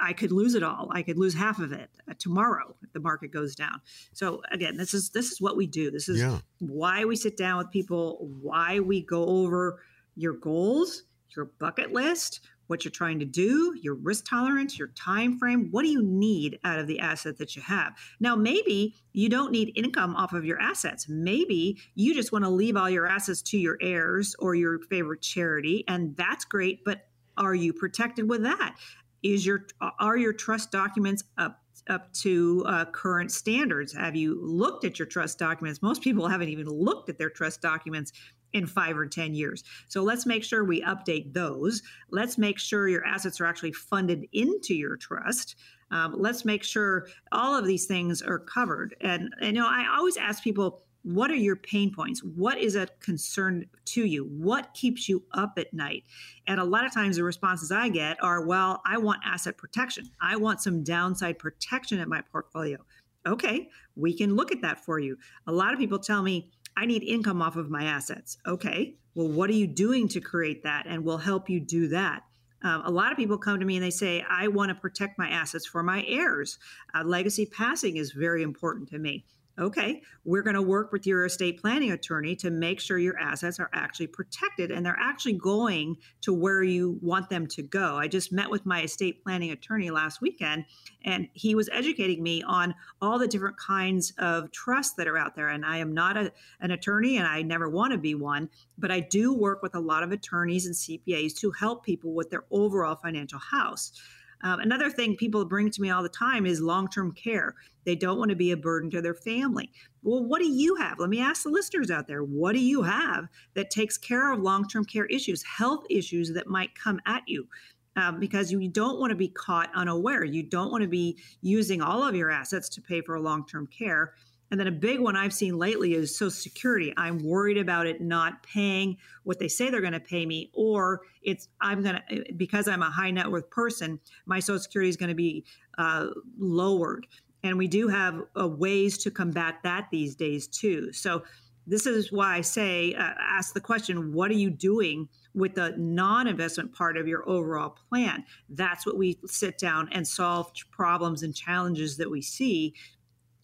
I 0.00 0.12
could 0.12 0.32
lose 0.32 0.54
it 0.54 0.62
all. 0.62 0.88
I 0.90 1.02
could 1.02 1.18
lose 1.18 1.34
half 1.34 1.58
of 1.58 1.72
it 1.72 1.90
uh, 2.10 2.14
tomorrow 2.18 2.74
if 2.82 2.92
the 2.92 3.00
market 3.00 3.30
goes 3.30 3.54
down. 3.54 3.80
So 4.12 4.42
again, 4.50 4.76
this 4.76 4.94
is 4.94 5.10
this 5.10 5.30
is 5.30 5.40
what 5.40 5.56
we 5.56 5.66
do. 5.66 5.90
This 5.90 6.08
is 6.08 6.20
yeah. 6.20 6.38
why 6.58 7.04
we 7.04 7.14
sit 7.14 7.36
down 7.36 7.58
with 7.58 7.70
people, 7.70 8.28
why 8.40 8.80
we 8.80 9.02
go 9.02 9.24
over 9.24 9.80
your 10.16 10.34
goals, 10.34 11.04
your 11.36 11.46
bucket 11.58 11.92
list, 11.92 12.40
what 12.72 12.86
you're 12.86 12.90
trying 12.90 13.18
to 13.18 13.26
do, 13.26 13.74
your 13.82 13.96
risk 13.96 14.24
tolerance, 14.26 14.78
your 14.78 14.88
time 14.88 15.38
frame. 15.38 15.68
What 15.72 15.82
do 15.82 15.90
you 15.90 16.02
need 16.02 16.58
out 16.64 16.78
of 16.78 16.86
the 16.86 17.00
asset 17.00 17.36
that 17.36 17.54
you 17.54 17.60
have? 17.60 17.92
Now, 18.18 18.34
maybe 18.34 18.94
you 19.12 19.28
don't 19.28 19.52
need 19.52 19.72
income 19.76 20.16
off 20.16 20.32
of 20.32 20.46
your 20.46 20.58
assets. 20.58 21.06
Maybe 21.06 21.78
you 21.94 22.14
just 22.14 22.32
want 22.32 22.46
to 22.46 22.48
leave 22.48 22.74
all 22.74 22.88
your 22.88 23.06
assets 23.06 23.42
to 23.42 23.58
your 23.58 23.76
heirs 23.82 24.34
or 24.38 24.54
your 24.54 24.78
favorite 24.88 25.20
charity, 25.20 25.84
and 25.86 26.16
that's 26.16 26.46
great. 26.46 26.82
But 26.82 27.02
are 27.36 27.54
you 27.54 27.74
protected 27.74 28.26
with 28.26 28.42
that? 28.44 28.78
Is 29.22 29.44
your 29.44 29.66
are 30.00 30.16
your 30.16 30.32
trust 30.32 30.72
documents 30.72 31.24
up 31.36 31.58
up 31.90 32.10
to 32.14 32.64
uh, 32.66 32.86
current 32.86 33.30
standards? 33.30 33.92
Have 33.92 34.16
you 34.16 34.40
looked 34.42 34.86
at 34.86 34.98
your 34.98 35.04
trust 35.04 35.38
documents? 35.38 35.82
Most 35.82 36.00
people 36.00 36.26
haven't 36.26 36.48
even 36.48 36.68
looked 36.68 37.10
at 37.10 37.18
their 37.18 37.28
trust 37.28 37.60
documents 37.60 38.12
in 38.52 38.66
five 38.66 38.96
or 38.96 39.06
10 39.06 39.34
years. 39.34 39.64
So 39.88 40.02
let's 40.02 40.26
make 40.26 40.44
sure 40.44 40.64
we 40.64 40.82
update 40.82 41.32
those. 41.32 41.82
Let's 42.10 42.38
make 42.38 42.58
sure 42.58 42.88
your 42.88 43.04
assets 43.04 43.40
are 43.40 43.46
actually 43.46 43.72
funded 43.72 44.26
into 44.32 44.74
your 44.74 44.96
trust. 44.96 45.56
Um, 45.90 46.14
let's 46.16 46.44
make 46.44 46.64
sure 46.64 47.06
all 47.32 47.56
of 47.56 47.66
these 47.66 47.86
things 47.86 48.22
are 48.22 48.38
covered. 48.38 48.96
And, 49.00 49.30
and, 49.40 49.56
you 49.56 49.62
know, 49.62 49.68
I 49.68 49.86
always 49.96 50.16
ask 50.16 50.42
people, 50.42 50.82
what 51.02 51.30
are 51.30 51.36
your 51.36 51.56
pain 51.56 51.92
points? 51.92 52.22
What 52.22 52.58
is 52.58 52.76
a 52.76 52.86
concern 53.00 53.66
to 53.86 54.06
you? 54.06 54.24
What 54.24 54.72
keeps 54.72 55.08
you 55.08 55.24
up 55.32 55.54
at 55.58 55.74
night? 55.74 56.04
And 56.46 56.60
a 56.60 56.64
lot 56.64 56.86
of 56.86 56.94
times 56.94 57.16
the 57.16 57.24
responses 57.24 57.72
I 57.72 57.88
get 57.88 58.22
are, 58.22 58.46
well, 58.46 58.80
I 58.86 58.98
want 58.98 59.20
asset 59.24 59.58
protection. 59.58 60.10
I 60.20 60.36
want 60.36 60.62
some 60.62 60.84
downside 60.84 61.38
protection 61.38 61.98
in 61.98 62.08
my 62.08 62.20
portfolio. 62.20 62.78
Okay, 63.26 63.68
we 63.94 64.16
can 64.16 64.34
look 64.34 64.50
at 64.50 64.62
that 64.62 64.84
for 64.84 64.98
you. 64.98 65.16
A 65.46 65.52
lot 65.52 65.72
of 65.72 65.78
people 65.78 65.98
tell 65.98 66.22
me, 66.22 66.50
I 66.76 66.86
need 66.86 67.02
income 67.02 67.42
off 67.42 67.56
of 67.56 67.70
my 67.70 67.84
assets. 67.84 68.38
Okay, 68.46 68.94
well, 69.14 69.28
what 69.28 69.50
are 69.50 69.54
you 69.54 69.66
doing 69.66 70.08
to 70.08 70.20
create 70.20 70.62
that? 70.62 70.86
And 70.86 71.04
we'll 71.04 71.18
help 71.18 71.50
you 71.50 71.60
do 71.60 71.88
that. 71.88 72.22
Um, 72.62 72.82
a 72.84 72.90
lot 72.90 73.10
of 73.10 73.18
people 73.18 73.38
come 73.38 73.58
to 73.58 73.66
me 73.66 73.76
and 73.76 73.84
they 73.84 73.90
say, 73.90 74.24
I 74.28 74.48
want 74.48 74.68
to 74.68 74.74
protect 74.74 75.18
my 75.18 75.28
assets 75.28 75.66
for 75.66 75.82
my 75.82 76.04
heirs. 76.06 76.58
Uh, 76.94 77.02
legacy 77.02 77.46
passing 77.46 77.96
is 77.96 78.12
very 78.12 78.42
important 78.42 78.88
to 78.90 78.98
me 78.98 79.24
okay, 79.58 80.02
we're 80.24 80.42
going 80.42 80.54
to 80.54 80.62
work 80.62 80.92
with 80.92 81.06
your 81.06 81.24
estate 81.24 81.60
planning 81.60 81.92
attorney 81.92 82.34
to 82.36 82.50
make 82.50 82.80
sure 82.80 82.98
your 82.98 83.18
assets 83.18 83.60
are 83.60 83.70
actually 83.72 84.06
protected 84.06 84.70
and 84.70 84.84
they're 84.84 84.98
actually 84.98 85.34
going 85.34 85.96
to 86.22 86.32
where 86.32 86.62
you 86.62 86.98
want 87.02 87.28
them 87.28 87.46
to 87.46 87.62
go. 87.62 87.96
I 87.96 88.08
just 88.08 88.32
met 88.32 88.50
with 88.50 88.64
my 88.64 88.82
estate 88.82 89.22
planning 89.22 89.50
attorney 89.50 89.90
last 89.90 90.20
weekend 90.20 90.64
and 91.04 91.28
he 91.34 91.54
was 91.54 91.68
educating 91.72 92.22
me 92.22 92.42
on 92.42 92.74
all 93.00 93.18
the 93.18 93.28
different 93.28 93.56
kinds 93.58 94.12
of 94.18 94.50
trusts 94.52 94.94
that 94.94 95.06
are 95.06 95.18
out 95.18 95.36
there. 95.36 95.48
And 95.48 95.64
I 95.66 95.78
am 95.78 95.92
not 95.92 96.16
a, 96.16 96.32
an 96.60 96.70
attorney 96.70 97.18
and 97.18 97.26
I 97.26 97.42
never 97.42 97.68
want 97.68 97.92
to 97.92 97.98
be 97.98 98.14
one, 98.14 98.48
but 98.78 98.90
I 98.90 99.00
do 99.00 99.34
work 99.34 99.62
with 99.62 99.74
a 99.74 99.80
lot 99.80 100.02
of 100.02 100.12
attorneys 100.12 100.66
and 100.66 100.74
CPAs 100.74 101.36
to 101.40 101.50
help 101.50 101.84
people 101.84 102.14
with 102.14 102.30
their 102.30 102.44
overall 102.50 102.96
financial 102.96 103.38
house. 103.38 103.92
Um, 104.42 104.60
another 104.60 104.90
thing 104.90 105.16
people 105.16 105.44
bring 105.44 105.70
to 105.70 105.80
me 105.80 105.90
all 105.90 106.02
the 106.02 106.08
time 106.08 106.46
is 106.46 106.60
long 106.60 106.88
term 106.88 107.12
care. 107.12 107.54
They 107.84 107.94
don't 107.94 108.18
want 108.18 108.30
to 108.30 108.36
be 108.36 108.50
a 108.50 108.56
burden 108.56 108.90
to 108.90 109.02
their 109.02 109.14
family. 109.14 109.70
Well, 110.02 110.24
what 110.24 110.40
do 110.40 110.48
you 110.48 110.74
have? 110.76 110.98
Let 110.98 111.10
me 111.10 111.20
ask 111.20 111.44
the 111.44 111.50
listeners 111.50 111.90
out 111.90 112.06
there 112.08 112.22
what 112.22 112.52
do 112.52 112.60
you 112.60 112.82
have 112.82 113.28
that 113.54 113.70
takes 113.70 113.96
care 113.96 114.32
of 114.32 114.40
long 114.40 114.68
term 114.68 114.84
care 114.84 115.06
issues, 115.06 115.42
health 115.42 115.84
issues 115.90 116.32
that 116.32 116.48
might 116.48 116.74
come 116.74 117.00
at 117.06 117.22
you? 117.26 117.46
Um, 117.94 118.18
because 118.18 118.50
you 118.50 118.68
don't 118.68 118.98
want 118.98 119.10
to 119.10 119.16
be 119.16 119.28
caught 119.28 119.70
unaware. 119.74 120.24
You 120.24 120.42
don't 120.42 120.70
want 120.70 120.82
to 120.82 120.88
be 120.88 121.18
using 121.42 121.82
all 121.82 122.02
of 122.02 122.16
your 122.16 122.30
assets 122.30 122.70
to 122.70 122.80
pay 122.80 123.02
for 123.02 123.20
long 123.20 123.46
term 123.46 123.66
care. 123.66 124.14
And 124.52 124.60
then 124.60 124.66
a 124.66 124.72
big 124.72 125.00
one 125.00 125.16
I've 125.16 125.32
seen 125.32 125.56
lately 125.56 125.94
is 125.94 126.14
Social 126.14 126.30
Security. 126.30 126.92
I'm 126.98 127.24
worried 127.24 127.56
about 127.56 127.86
it 127.86 128.02
not 128.02 128.42
paying 128.42 128.98
what 129.24 129.38
they 129.38 129.48
say 129.48 129.70
they're 129.70 129.80
going 129.80 129.94
to 129.94 129.98
pay 130.00 130.26
me, 130.26 130.50
or 130.52 131.00
it's 131.22 131.48
I'm 131.62 131.82
going 131.82 131.98
to 132.10 132.34
because 132.36 132.68
I'm 132.68 132.82
a 132.82 132.90
high 132.90 133.10
net 133.10 133.30
worth 133.30 133.48
person, 133.48 133.98
my 134.26 134.40
Social 134.40 134.60
Security 134.60 134.90
is 134.90 134.98
going 134.98 135.08
to 135.08 135.14
be 135.14 135.46
uh, 135.78 136.08
lowered. 136.38 137.06
And 137.42 137.56
we 137.56 137.66
do 137.66 137.88
have 137.88 138.24
uh, 138.38 138.46
ways 138.46 138.98
to 138.98 139.10
combat 139.10 139.60
that 139.62 139.88
these 139.90 140.14
days 140.14 140.46
too. 140.48 140.92
So 140.92 141.22
this 141.66 141.86
is 141.86 142.12
why 142.12 142.36
I 142.36 142.40
say, 142.42 142.92
uh, 142.92 143.14
ask 143.18 143.54
the 143.54 143.60
question, 143.60 144.12
what 144.12 144.30
are 144.30 144.34
you 144.34 144.50
doing 144.50 145.08
with 145.34 145.54
the 145.54 145.74
non-investment 145.78 146.74
part 146.74 146.98
of 146.98 147.08
your 147.08 147.26
overall 147.26 147.78
plan? 147.88 148.24
That's 148.50 148.84
what 148.84 148.98
we 148.98 149.18
sit 149.26 149.56
down 149.56 149.88
and 149.92 150.06
solve 150.06 150.52
problems 150.70 151.22
and 151.22 151.34
challenges 151.34 151.96
that 151.96 152.10
we 152.10 152.20
see 152.20 152.74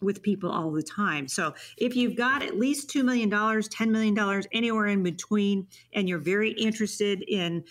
with 0.01 0.21
people 0.21 0.51
all 0.51 0.71
the 0.71 0.83
time. 0.83 1.27
So 1.27 1.53
if 1.77 1.95
you've 1.95 2.15
got 2.15 2.41
at 2.41 2.57
least 2.57 2.89
$2 2.89 3.03
million, 3.03 3.29
$10 3.29 3.89
million, 3.89 4.43
anywhere 4.51 4.87
in 4.87 5.03
between, 5.03 5.67
and 5.93 6.07
you're 6.07 6.19
very 6.19 6.51
interested 6.51 7.23
in 7.27 7.63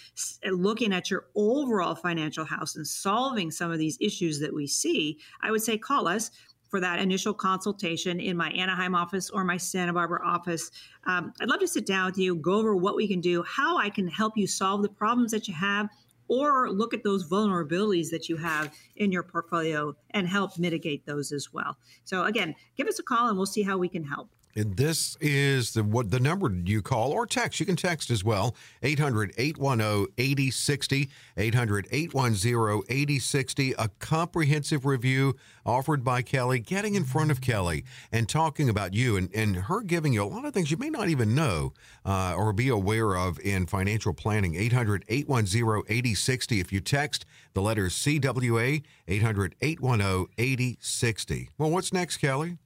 looking 0.45 0.93
at 0.93 1.11
your 1.11 1.27
overall 1.35 1.95
financial 1.95 2.45
house 2.45 2.77
and 2.77 2.87
solving 2.87 3.51
some 3.51 3.71
of 3.71 3.79
these 3.79 3.99
issues 4.01 4.41
that 4.41 4.55
we 4.55 4.67
see, 4.67 5.19
I 5.43 5.51
would 5.51 5.63
say 5.63 5.79
call 5.79 6.09
us 6.09 6.31
for 6.69 6.81
that 6.81 6.99
initial 6.99 7.33
consultation 7.33 8.21
in 8.21 8.37
my 8.37 8.51
Anaheim 8.51 8.95
office 8.95 9.31
or 9.31 9.43
my 9.43 9.57
Santa 9.57 9.93
Barbara 9.93 10.21
office. 10.25 10.71
Um, 11.05 11.33
I'd 11.41 11.49
love 11.49 11.61
to 11.61 11.69
sit 11.69 11.87
down 11.87 12.07
with 12.07 12.19
you, 12.19 12.37
go 12.37 12.55
over 12.55 12.77
what 12.77 12.95
we 12.95 13.09
can 13.09 13.21
do, 13.21 13.43
how 13.43 13.79
I 13.79 13.89
can 13.89 14.07
help 14.07 14.37
you 14.37 14.47
solve 14.47 14.83
the 14.83 14.89
problems 14.89 15.31
that 15.33 15.49
you 15.49 15.55
have 15.55 15.89
or 16.29 16.71
look 16.71 16.95
at 16.95 17.03
those 17.03 17.29
vulnerabilities 17.29 18.11
that 18.11 18.29
you 18.29 18.37
have 18.37 18.73
in 18.97 19.11
your 19.11 19.23
portfolio 19.23 19.97
and 20.11 20.29
help 20.29 20.59
mitigate 20.59 21.07
those 21.07 21.33
as 21.33 21.53
well. 21.53 21.77
So 22.05 22.25
again, 22.25 22.55
give 22.77 22.87
us 22.87 22.99
a 22.99 23.03
call 23.03 23.29
and 23.29 23.37
we'll 23.37 23.47
see 23.47 23.63
how 23.63 23.79
we 23.79 23.89
can 23.89 24.05
help. 24.05 24.29
This 24.55 25.17
is 25.21 25.73
the 25.73 25.83
what 25.85 26.11
the 26.11 26.21
number 26.21 26.51
you 26.51 26.81
call 26.83 27.13
or 27.13 27.27
text. 27.27 27.61
You 27.61 27.67
can 27.67 27.77
text 27.77 28.11
as 28.11 28.25
well. 28.25 28.57
800-810-8060, 28.83 31.09
800-810-8060. 31.37 33.75
A 33.79 33.89
comprehensive 34.01 34.85
review 34.85 35.37
offered 35.65 36.03
by 36.03 36.23
Kelly, 36.23 36.59
getting 36.61 36.95
in 36.95 37.05
front 37.05 37.31
of 37.31 37.41
Kelly 37.41 37.85
and 38.11 38.29
talking 38.29 38.69
about 38.69 38.93
you 38.95 39.17
and, 39.17 39.33
and 39.35 39.55
her 39.57 39.81
giving 39.83 40.13
you 40.13 40.23
a 40.23 40.25
lot 40.25 40.45
of 40.45 40.53
things 40.55 40.71
you 40.71 40.77
may 40.77 40.91
not 40.91 41.09
even 41.09 41.35
know 41.35 41.73
uh, 42.05 42.35
or 42.37 42.53
be 42.53 42.69
aware 42.69 43.17
of 43.17 43.41
in 43.41 43.67
financial 43.67 44.13
planning. 44.13 44.55
800-810-8060. 44.55 46.61
If 46.61 46.73
you 46.73 46.81
text 46.81 47.25
the 47.53 47.63
letters 47.63 47.95
CWA, 47.95 48.83
800-810-8060. 49.07 51.49
Well, 51.59 51.71
what's 51.71 51.93
next, 51.93 52.17
Kelly? 52.17 52.59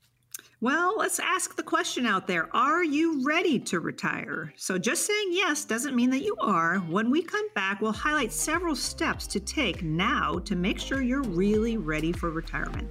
Well, 0.62 0.94
let's 0.96 1.18
ask 1.18 1.56
the 1.56 1.64
question 1.64 2.06
out 2.06 2.28
there 2.28 2.48
Are 2.54 2.84
you 2.84 3.26
ready 3.26 3.58
to 3.58 3.80
retire? 3.80 4.54
So, 4.56 4.78
just 4.78 5.04
saying 5.04 5.30
yes 5.32 5.64
doesn't 5.64 5.96
mean 5.96 6.08
that 6.10 6.22
you 6.22 6.36
are. 6.40 6.78
When 6.78 7.10
we 7.10 7.20
come 7.20 7.48
back, 7.52 7.80
we'll 7.80 7.90
highlight 7.90 8.32
several 8.32 8.76
steps 8.76 9.26
to 9.26 9.40
take 9.40 9.82
now 9.82 10.38
to 10.44 10.54
make 10.54 10.78
sure 10.78 11.02
you're 11.02 11.24
really 11.24 11.78
ready 11.78 12.12
for 12.12 12.30
retirement. 12.30 12.88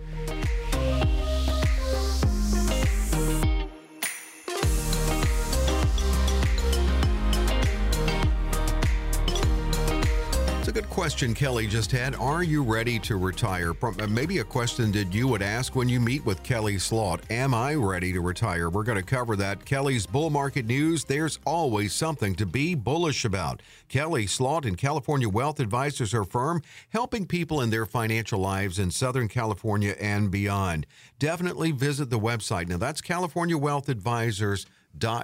Question 10.91 11.33
Kelly 11.33 11.67
just 11.67 11.89
had. 11.89 12.15
Are 12.15 12.43
you 12.43 12.61
ready 12.61 12.99
to 12.99 13.15
retire? 13.15 13.73
Uh, 13.81 14.07
maybe 14.07 14.39
a 14.39 14.43
question 14.43 14.91
that 14.91 15.13
you 15.13 15.25
would 15.25 15.41
ask 15.41 15.73
when 15.73 15.87
you 15.87 16.01
meet 16.01 16.25
with 16.25 16.43
Kelley 16.43 16.77
Slaught. 16.77 17.21
Am 17.31 17.53
I 17.53 17.75
ready 17.75 18.11
to 18.11 18.19
retire? 18.19 18.69
We're 18.69 18.83
going 18.83 18.97
to 18.97 19.03
cover 19.03 19.37
that. 19.37 19.63
Kelly's 19.63 20.05
bull 20.05 20.29
market 20.29 20.65
news. 20.65 21.05
There's 21.05 21.39
always 21.45 21.93
something 21.93 22.35
to 22.35 22.45
be 22.45 22.75
bullish 22.75 23.23
about. 23.23 23.61
Kelley 23.87 24.27
Slaught 24.27 24.65
and 24.65 24.77
California 24.77 25.29
Wealth 25.29 25.61
Advisors 25.61 26.13
are 26.13 26.25
firm, 26.25 26.61
helping 26.89 27.25
people 27.25 27.61
in 27.61 27.69
their 27.69 27.85
financial 27.85 28.41
lives 28.41 28.77
in 28.77 28.91
Southern 28.91 29.29
California 29.29 29.95
and 29.97 30.29
beyond. 30.29 30.85
Definitely 31.19 31.71
visit 31.71 32.09
the 32.09 32.19
website. 32.19 32.67
Now, 32.67 32.77
that's 32.77 32.99
California 32.99 33.57
Wealth 33.57 33.87
Advisors 33.87 34.65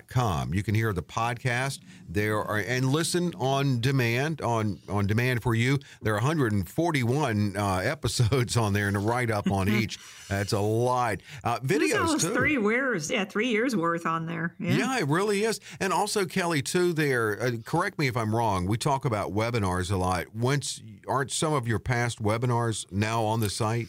com. 0.07 0.53
You 0.53 0.63
can 0.63 0.75
hear 0.75 0.93
the 0.93 1.03
podcast 1.03 1.79
there 2.09 2.37
are, 2.37 2.57
and 2.57 2.91
listen 2.91 3.33
on 3.37 3.79
demand 3.81 4.41
on 4.41 4.79
on 4.89 5.07
demand 5.07 5.43
for 5.43 5.55
you. 5.55 5.79
There 6.01 6.13
are 6.13 6.17
141 6.17 7.57
uh, 7.57 7.77
episodes 7.83 8.57
on 8.57 8.73
there 8.73 8.87
and 8.87 8.97
a 8.97 8.99
write 8.99 9.31
up 9.31 9.51
on 9.51 9.69
each. 9.69 9.99
That's 10.29 10.53
a 10.53 10.59
lot. 10.59 11.19
Uh, 11.43 11.59
videos 11.59 12.21
too. 12.21 12.33
Three 12.33 12.59
years, 12.59 13.11
yeah, 13.11 13.25
three 13.25 13.47
years 13.47 13.75
worth 13.75 14.05
on 14.05 14.25
there. 14.25 14.55
Yeah. 14.59 14.77
yeah 14.77 14.99
it 14.99 15.07
really 15.07 15.43
is. 15.43 15.59
And 15.79 15.93
also 15.93 16.25
Kelly 16.25 16.61
too. 16.61 16.93
There, 16.93 17.41
uh, 17.41 17.51
correct 17.65 17.99
me 17.99 18.07
if 18.07 18.17
I'm 18.17 18.35
wrong. 18.35 18.67
We 18.67 18.77
talk 18.77 19.05
about 19.05 19.33
webinars 19.33 19.91
a 19.91 19.97
lot. 19.97 20.35
Once 20.35 20.81
aren't 21.07 21.31
some 21.31 21.53
of 21.53 21.67
your 21.67 21.79
past 21.79 22.21
webinars 22.21 22.91
now 22.91 23.23
on 23.23 23.39
the 23.39 23.49
site? 23.49 23.87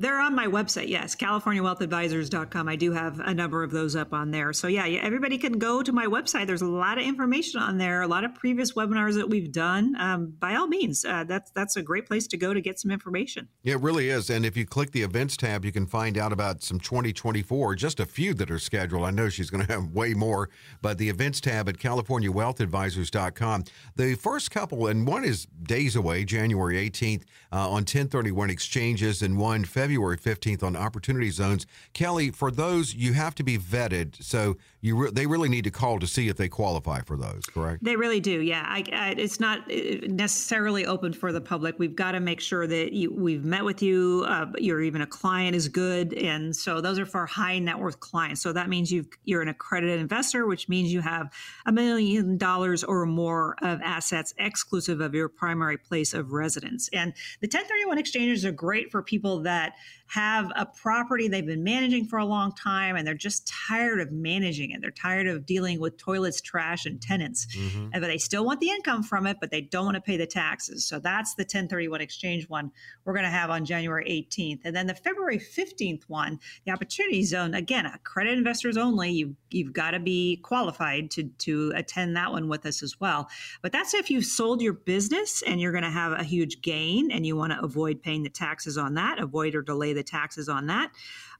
They're 0.00 0.18
on 0.18 0.34
my 0.34 0.46
website, 0.46 0.88
yes, 0.88 1.14
californiawealthadvisors.com. 1.14 2.68
I 2.68 2.76
do 2.76 2.92
have 2.92 3.20
a 3.20 3.34
number 3.34 3.62
of 3.62 3.70
those 3.70 3.94
up 3.94 4.14
on 4.14 4.30
there. 4.30 4.54
So, 4.54 4.66
yeah, 4.66 4.86
everybody 4.86 5.36
can 5.36 5.58
go 5.58 5.82
to 5.82 5.92
my 5.92 6.06
website. 6.06 6.46
There's 6.46 6.62
a 6.62 6.66
lot 6.66 6.96
of 6.96 7.04
information 7.04 7.60
on 7.60 7.76
there, 7.76 8.00
a 8.00 8.08
lot 8.08 8.24
of 8.24 8.34
previous 8.34 8.72
webinars 8.72 9.16
that 9.16 9.28
we've 9.28 9.52
done. 9.52 9.94
Um, 10.00 10.32
by 10.38 10.54
all 10.54 10.68
means, 10.68 11.04
uh, 11.04 11.24
that's, 11.24 11.50
that's 11.50 11.76
a 11.76 11.82
great 11.82 12.06
place 12.06 12.26
to 12.28 12.38
go 12.38 12.54
to 12.54 12.62
get 12.62 12.80
some 12.80 12.90
information. 12.90 13.46
Yeah, 13.62 13.74
it 13.74 13.82
really 13.82 14.08
is. 14.08 14.30
And 14.30 14.46
if 14.46 14.56
you 14.56 14.64
click 14.64 14.92
the 14.92 15.02
events 15.02 15.36
tab, 15.36 15.66
you 15.66 15.72
can 15.72 15.84
find 15.84 16.16
out 16.16 16.32
about 16.32 16.62
some 16.62 16.80
2024, 16.80 17.74
just 17.74 18.00
a 18.00 18.06
few 18.06 18.32
that 18.32 18.50
are 18.50 18.58
scheduled. 18.58 19.04
I 19.04 19.10
know 19.10 19.28
she's 19.28 19.50
going 19.50 19.66
to 19.66 19.70
have 19.70 19.90
way 19.90 20.14
more, 20.14 20.48
but 20.80 20.96
the 20.96 21.10
events 21.10 21.42
tab 21.42 21.68
at 21.68 21.76
californiawealthadvisors.com. 21.76 23.64
The 23.96 24.14
first 24.14 24.50
couple, 24.50 24.86
and 24.86 25.06
one 25.06 25.24
is 25.24 25.46
days 25.62 25.94
away, 25.94 26.24
January 26.24 26.88
18th, 26.88 27.24
uh, 27.52 27.68
on 27.68 27.82
1031 27.82 28.48
exchanges, 28.48 29.20
and 29.20 29.36
one 29.36 29.66
February 29.66 29.89
February 29.90 30.16
15th 30.16 30.62
on 30.62 30.76
opportunity 30.76 31.30
zones. 31.30 31.66
Kelly, 31.94 32.30
for 32.30 32.52
those, 32.52 32.94
you 32.94 33.12
have 33.12 33.34
to 33.34 33.42
be 33.42 33.58
vetted. 33.58 34.22
So 34.22 34.56
you 34.80 34.96
re- 34.96 35.10
they 35.10 35.26
really 35.26 35.48
need 35.48 35.64
to 35.64 35.70
call 35.70 35.98
to 35.98 36.06
see 36.06 36.28
if 36.28 36.36
they 36.36 36.48
qualify 36.48 37.00
for 37.00 37.16
those, 37.16 37.44
correct? 37.46 37.82
They 37.82 37.96
really 37.96 38.20
do. 38.20 38.40
Yeah. 38.40 38.64
I, 38.66 38.84
I, 38.92 39.14
it's 39.18 39.40
not 39.40 39.70
uh, 39.70 40.06
necessarily 40.06 40.86
open 40.86 41.12
for 41.12 41.32
the 41.32 41.40
public. 41.40 41.78
We've 41.78 41.96
got 41.96 42.12
to 42.12 42.20
make 42.20 42.40
sure 42.40 42.66
that 42.66 42.92
you, 42.92 43.12
we've 43.12 43.44
met 43.44 43.64
with 43.64 43.82
you, 43.82 44.24
uh, 44.28 44.46
you're 44.58 44.80
even 44.80 45.02
a 45.02 45.06
client 45.06 45.56
is 45.56 45.68
good. 45.68 46.14
And 46.14 46.54
so 46.54 46.80
those 46.80 46.98
are 46.98 47.06
for 47.06 47.26
high 47.26 47.58
net 47.58 47.78
worth 47.78 48.00
clients. 48.00 48.40
So 48.40 48.52
that 48.52 48.68
means 48.68 48.92
you 48.92 49.06
you're 49.24 49.42
an 49.42 49.48
accredited 49.48 50.00
investor, 50.00 50.46
which 50.46 50.68
means 50.68 50.92
you 50.92 51.00
have 51.00 51.32
a 51.66 51.72
million 51.72 52.38
dollars 52.38 52.84
or 52.84 53.06
more 53.06 53.56
of 53.60 53.80
assets 53.82 54.32
exclusive 54.38 55.00
of 55.00 55.14
your 55.14 55.28
primary 55.28 55.76
place 55.76 56.14
of 56.14 56.32
residence. 56.32 56.88
And 56.92 57.12
the 57.40 57.46
1031 57.46 57.98
exchanges 57.98 58.44
are 58.44 58.52
great 58.52 58.90
for 58.90 59.02
people 59.02 59.40
that 59.42 59.69
have 60.06 60.50
a 60.56 60.66
property 60.66 61.28
they've 61.28 61.46
been 61.46 61.62
managing 61.62 62.04
for 62.04 62.18
a 62.18 62.24
long 62.24 62.52
time 62.52 62.96
and 62.96 63.06
they're 63.06 63.14
just 63.14 63.46
tired 63.68 64.00
of 64.00 64.10
managing 64.10 64.72
it. 64.72 64.80
They're 64.80 64.90
tired 64.90 65.28
of 65.28 65.46
dealing 65.46 65.78
with 65.78 65.96
toilets, 65.98 66.40
trash, 66.40 66.84
and 66.84 67.00
tenants. 67.00 67.46
Mm-hmm. 67.56 67.90
But 67.92 68.00
they 68.00 68.18
still 68.18 68.44
want 68.44 68.58
the 68.58 68.70
income 68.70 69.04
from 69.04 69.28
it, 69.28 69.36
but 69.40 69.52
they 69.52 69.60
don't 69.60 69.84
want 69.84 69.94
to 69.94 70.00
pay 70.00 70.16
the 70.16 70.26
taxes. 70.26 70.86
So 70.86 70.98
that's 70.98 71.34
the 71.34 71.42
1031 71.42 72.00
exchange 72.00 72.48
one 72.48 72.72
we're 73.04 73.12
going 73.12 73.24
to 73.24 73.30
have 73.30 73.50
on 73.50 73.64
January 73.64 74.04
18th. 74.04 74.62
And 74.64 74.74
then 74.74 74.88
the 74.88 74.94
February 74.94 75.38
15th 75.38 76.02
one, 76.08 76.40
the 76.66 76.72
opportunity 76.72 77.22
zone, 77.22 77.54
again, 77.54 77.90
credit 78.02 78.36
investors 78.36 78.76
only. 78.76 79.10
You, 79.10 79.36
you've 79.50 79.72
got 79.72 79.92
to 79.92 80.00
be 80.00 80.38
qualified 80.42 81.12
to, 81.12 81.24
to 81.38 81.72
attend 81.76 82.16
that 82.16 82.32
one 82.32 82.48
with 82.48 82.66
us 82.66 82.82
as 82.82 82.98
well. 82.98 83.28
But 83.62 83.70
that's 83.70 83.94
if 83.94 84.10
you've 84.10 84.24
sold 84.24 84.60
your 84.60 84.72
business 84.72 85.42
and 85.42 85.60
you're 85.60 85.72
going 85.72 85.84
to 85.84 85.90
have 85.90 86.12
a 86.12 86.24
huge 86.24 86.62
gain 86.62 87.12
and 87.12 87.24
you 87.24 87.36
want 87.36 87.52
to 87.52 87.62
avoid 87.62 88.02
paying 88.02 88.24
the 88.24 88.28
taxes 88.28 88.76
on 88.76 88.94
that, 88.94 89.20
avoid 89.20 89.54
or 89.60 89.62
delay 89.62 89.92
the 89.92 90.02
taxes 90.02 90.48
on 90.48 90.66
that. 90.66 90.90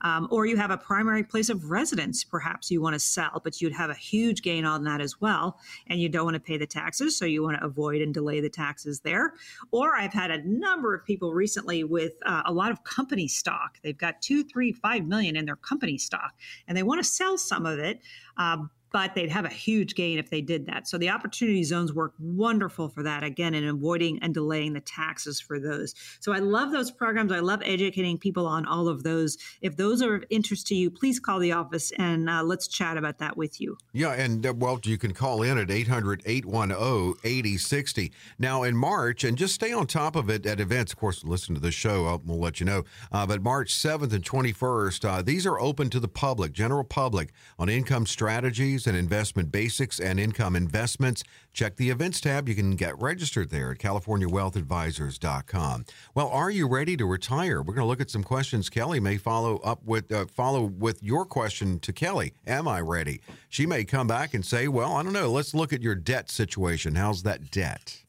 Um, 0.02 0.28
or 0.30 0.46
you 0.46 0.56
have 0.56 0.70
a 0.70 0.78
primary 0.78 1.22
place 1.22 1.50
of 1.50 1.70
residence, 1.70 2.24
perhaps 2.24 2.70
you 2.70 2.80
want 2.80 2.94
to 2.94 3.00
sell, 3.00 3.40
but 3.42 3.60
you'd 3.60 3.72
have 3.72 3.90
a 3.90 3.94
huge 3.94 4.42
gain 4.42 4.64
on 4.64 4.84
that 4.84 5.00
as 5.00 5.20
well. 5.20 5.58
And 5.88 6.00
you 6.00 6.08
don't 6.08 6.24
want 6.24 6.36
to 6.36 6.40
pay 6.40 6.56
the 6.56 6.66
taxes, 6.66 7.16
so 7.16 7.24
you 7.24 7.42
want 7.42 7.58
to 7.58 7.66
avoid 7.66 8.00
and 8.00 8.14
delay 8.14 8.40
the 8.40 8.48
taxes 8.48 9.00
there. 9.00 9.34
Or 9.72 9.96
I've 9.96 10.12
had 10.12 10.30
a 10.30 10.42
number 10.48 10.94
of 10.94 11.04
people 11.04 11.34
recently 11.34 11.84
with 11.84 12.14
uh, 12.24 12.42
a 12.46 12.52
lot 12.52 12.70
of 12.70 12.82
company 12.84 13.28
stock. 13.28 13.78
They've 13.82 13.96
got 13.96 14.22
two, 14.22 14.42
three, 14.44 14.72
five 14.72 15.06
million 15.06 15.36
in 15.36 15.44
their 15.44 15.56
company 15.56 15.98
stock, 15.98 16.32
and 16.66 16.76
they 16.76 16.82
want 16.82 17.00
to 17.00 17.08
sell 17.08 17.36
some 17.36 17.66
of 17.66 17.78
it. 17.78 18.00
Um, 18.36 18.70
but 18.92 19.14
they'd 19.14 19.30
have 19.30 19.44
a 19.44 19.50
huge 19.50 19.94
gain 19.94 20.18
if 20.18 20.30
they 20.30 20.40
did 20.40 20.66
that. 20.66 20.88
So 20.88 20.98
the 20.98 21.10
opportunity 21.10 21.62
zones 21.64 21.92
work 21.92 22.14
wonderful 22.18 22.88
for 22.88 23.02
that, 23.02 23.22
again, 23.22 23.54
in 23.54 23.66
avoiding 23.66 24.18
and 24.22 24.34
delaying 24.34 24.72
the 24.72 24.80
taxes 24.80 25.40
for 25.40 25.58
those. 25.58 25.94
So 26.20 26.32
I 26.32 26.38
love 26.38 26.72
those 26.72 26.90
programs. 26.90 27.32
I 27.32 27.40
love 27.40 27.62
educating 27.64 28.18
people 28.18 28.46
on 28.46 28.66
all 28.66 28.88
of 28.88 29.02
those. 29.02 29.38
If 29.62 29.76
those 29.76 30.02
are 30.02 30.14
of 30.14 30.24
interest 30.30 30.66
to 30.68 30.74
you, 30.74 30.90
please 30.90 31.20
call 31.20 31.38
the 31.38 31.52
office 31.52 31.92
and 31.98 32.28
uh, 32.28 32.42
let's 32.42 32.66
chat 32.68 32.96
about 32.96 33.18
that 33.18 33.36
with 33.36 33.60
you. 33.60 33.76
Yeah, 33.92 34.12
and 34.12 34.46
uh, 34.46 34.54
well, 34.56 34.80
you 34.84 34.98
can 34.98 35.14
call 35.14 35.42
in 35.42 35.58
at 35.58 35.70
800 35.70 36.22
810 36.26 37.14
8060. 37.22 38.12
Now, 38.38 38.62
in 38.62 38.76
March, 38.76 39.24
and 39.24 39.36
just 39.36 39.54
stay 39.54 39.72
on 39.72 39.86
top 39.86 40.16
of 40.16 40.28
it 40.30 40.46
at 40.46 40.60
events. 40.60 40.92
Of 40.92 40.98
course, 40.98 41.24
listen 41.24 41.54
to 41.54 41.60
the 41.60 41.70
show, 41.70 42.06
I'll, 42.06 42.22
we'll 42.24 42.38
let 42.38 42.60
you 42.60 42.66
know. 42.66 42.84
Uh, 43.12 43.26
but 43.26 43.42
March 43.42 43.72
7th 43.74 44.12
and 44.12 44.24
21st, 44.24 45.04
uh, 45.08 45.22
these 45.22 45.46
are 45.46 45.60
open 45.60 45.90
to 45.90 46.00
the 46.00 46.08
public, 46.08 46.52
general 46.52 46.84
public, 46.84 47.30
on 47.58 47.68
income 47.68 48.06
strategies 48.06 48.79
and 48.86 48.96
investment 48.96 49.52
basics 49.52 50.00
and 50.00 50.20
income 50.20 50.56
investments. 50.56 51.22
Check 51.52 51.76
the 51.76 51.90
events 51.90 52.20
tab. 52.20 52.48
You 52.48 52.54
can 52.54 52.76
get 52.76 53.00
registered 53.00 53.50
there 53.50 53.72
at 53.72 53.78
californiawealthadvisors.com. 53.78 55.84
Well, 56.14 56.28
are 56.28 56.50
you 56.50 56.68
ready 56.68 56.96
to 56.96 57.06
retire? 57.06 57.62
We're 57.62 57.74
going 57.74 57.84
to 57.84 57.88
look 57.88 58.00
at 58.00 58.10
some 58.10 58.24
questions. 58.24 58.70
Kelley 58.70 59.00
may 59.00 59.16
follow 59.16 59.58
up 59.58 59.84
with 59.84 60.12
uh, 60.12 60.26
follow 60.26 60.62
with 60.62 61.02
your 61.02 61.24
question 61.24 61.80
to 61.80 61.92
Kelley. 61.92 62.34
Am 62.46 62.68
I 62.68 62.80
ready? 62.80 63.20
She 63.48 63.66
may 63.66 63.84
come 63.84 64.06
back 64.06 64.34
and 64.34 64.44
say, 64.44 64.68
"Well, 64.68 64.92
I 64.92 65.02
don't 65.02 65.12
know. 65.12 65.30
Let's 65.30 65.54
look 65.54 65.72
at 65.72 65.82
your 65.82 65.94
debt 65.94 66.30
situation. 66.30 66.94
How's 66.94 67.22
that 67.24 67.50
debt?" 67.50 68.04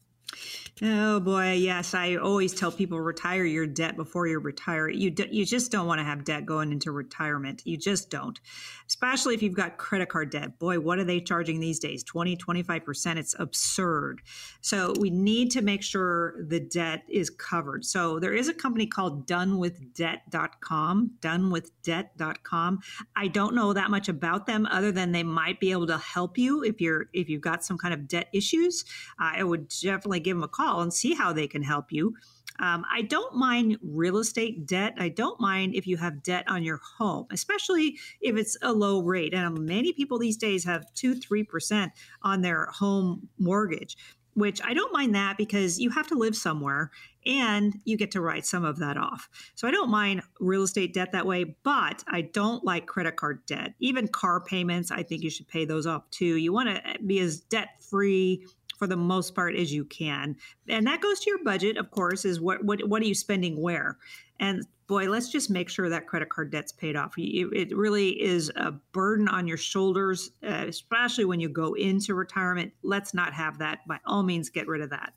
Oh 0.80 1.20
boy, 1.20 1.52
yes. 1.52 1.92
I 1.92 2.16
always 2.16 2.54
tell 2.54 2.72
people 2.72 2.98
retire 2.98 3.44
your 3.44 3.66
debt 3.66 3.94
before 3.94 4.26
you 4.26 4.38
retire. 4.38 4.88
You 4.88 5.14
you 5.30 5.44
just 5.44 5.70
don't 5.70 5.86
want 5.86 5.98
to 5.98 6.04
have 6.04 6.24
debt 6.24 6.46
going 6.46 6.72
into 6.72 6.92
retirement. 6.92 7.60
You 7.66 7.76
just 7.76 8.08
don't. 8.08 8.40
Especially 8.88 9.34
if 9.34 9.42
you've 9.42 9.54
got 9.54 9.76
credit 9.76 10.08
card 10.08 10.30
debt. 10.30 10.58
Boy, 10.58 10.80
what 10.80 10.98
are 10.98 11.04
they 11.04 11.20
charging 11.20 11.60
these 11.60 11.78
days? 11.78 12.02
20, 12.04 12.38
25%. 12.38 13.16
It's 13.16 13.34
absurd. 13.38 14.22
So 14.62 14.94
we 14.98 15.10
need 15.10 15.50
to 15.52 15.60
make 15.60 15.82
sure 15.82 16.42
the 16.42 16.60
debt 16.60 17.02
is 17.06 17.28
covered. 17.28 17.84
So 17.84 18.18
there 18.18 18.32
is 18.32 18.48
a 18.48 18.54
company 18.54 18.86
called 18.86 19.26
donewithdebt.com, 19.26 21.10
donewithdebt.com. 21.20 22.78
I 23.14 23.28
don't 23.28 23.54
know 23.54 23.74
that 23.74 23.90
much 23.90 24.08
about 24.08 24.46
them 24.46 24.66
other 24.70 24.90
than 24.90 25.12
they 25.12 25.22
might 25.22 25.60
be 25.60 25.70
able 25.70 25.86
to 25.88 25.98
help 25.98 26.38
you 26.38 26.64
if 26.64 26.80
you're 26.80 27.10
if 27.12 27.28
you've 27.28 27.42
got 27.42 27.62
some 27.62 27.76
kind 27.76 27.92
of 27.92 28.08
debt 28.08 28.28
issues. 28.32 28.86
I 29.18 29.44
would 29.44 29.68
definitely 29.68 30.20
give 30.20 30.36
them 30.36 30.44
a 30.44 30.48
call 30.48 30.61
and 30.80 30.92
see 30.92 31.14
how 31.14 31.32
they 31.32 31.46
can 31.46 31.62
help 31.62 31.92
you. 31.92 32.14
Um, 32.58 32.84
I 32.92 33.02
don't 33.02 33.34
mind 33.34 33.78
real 33.82 34.18
estate 34.18 34.66
debt. 34.66 34.94
I 34.98 35.08
don't 35.08 35.40
mind 35.40 35.74
if 35.74 35.86
you 35.86 35.96
have 35.96 36.22
debt 36.22 36.44
on 36.48 36.62
your 36.62 36.80
home, 36.98 37.26
especially 37.30 37.98
if 38.20 38.36
it's 38.36 38.56
a 38.62 38.72
low 38.72 39.02
rate. 39.02 39.34
And 39.34 39.66
many 39.66 39.92
people 39.92 40.18
these 40.18 40.36
days 40.36 40.64
have 40.64 40.84
two, 40.94 41.14
three 41.14 41.44
percent 41.44 41.92
on 42.22 42.42
their 42.42 42.66
home 42.66 43.28
mortgage, 43.38 43.96
which 44.34 44.60
I 44.62 44.74
don't 44.74 44.92
mind 44.92 45.14
that 45.14 45.38
because 45.38 45.78
you 45.78 45.90
have 45.90 46.06
to 46.08 46.14
live 46.14 46.36
somewhere 46.36 46.90
and 47.24 47.74
you 47.84 47.96
get 47.96 48.10
to 48.12 48.20
write 48.20 48.44
some 48.44 48.64
of 48.64 48.78
that 48.78 48.96
off. 48.96 49.28
So 49.54 49.66
I 49.66 49.70
don't 49.70 49.90
mind 49.90 50.22
real 50.40 50.62
estate 50.62 50.92
debt 50.92 51.12
that 51.12 51.26
way, 51.26 51.56
but 51.62 52.02
I 52.08 52.22
don't 52.22 52.64
like 52.64 52.86
credit 52.86 53.16
card 53.16 53.46
debt. 53.46 53.74
Even 53.78 54.08
car 54.08 54.40
payments, 54.40 54.90
I 54.90 55.02
think 55.02 55.22
you 55.22 55.30
should 55.30 55.48
pay 55.48 55.64
those 55.64 55.86
off 55.86 56.08
too. 56.10 56.36
You 56.36 56.52
want 56.52 56.68
to 56.68 56.98
be 57.04 57.20
as 57.20 57.40
debt 57.40 57.68
free 57.88 58.44
for 58.82 58.88
the 58.88 58.96
most 58.96 59.36
part 59.36 59.54
as 59.54 59.72
you 59.72 59.84
can. 59.84 60.34
And 60.68 60.84
that 60.88 61.00
goes 61.00 61.20
to 61.20 61.30
your 61.30 61.44
budget, 61.44 61.76
of 61.76 61.92
course, 61.92 62.24
is 62.24 62.40
what 62.40 62.64
what 62.64 62.80
what 62.88 63.00
are 63.00 63.04
you 63.04 63.14
spending 63.14 63.62
where? 63.62 63.96
And 64.40 64.66
boy, 64.88 65.08
let's 65.08 65.28
just 65.28 65.50
make 65.50 65.68
sure 65.68 65.88
that 65.88 66.08
credit 66.08 66.30
card 66.30 66.50
debt's 66.50 66.72
paid 66.72 66.96
off. 66.96 67.14
It 67.16 67.76
really 67.76 68.20
is 68.20 68.50
a 68.56 68.72
burden 68.90 69.28
on 69.28 69.46
your 69.46 69.56
shoulders, 69.56 70.32
uh, 70.42 70.64
especially 70.66 71.24
when 71.26 71.38
you 71.38 71.48
go 71.48 71.74
into 71.74 72.16
retirement. 72.16 72.72
Let's 72.82 73.14
not 73.14 73.32
have 73.34 73.58
that. 73.58 73.86
By 73.86 74.00
all 74.04 74.24
means, 74.24 74.48
get 74.48 74.66
rid 74.66 74.80
of 74.80 74.90
that. 74.90 75.12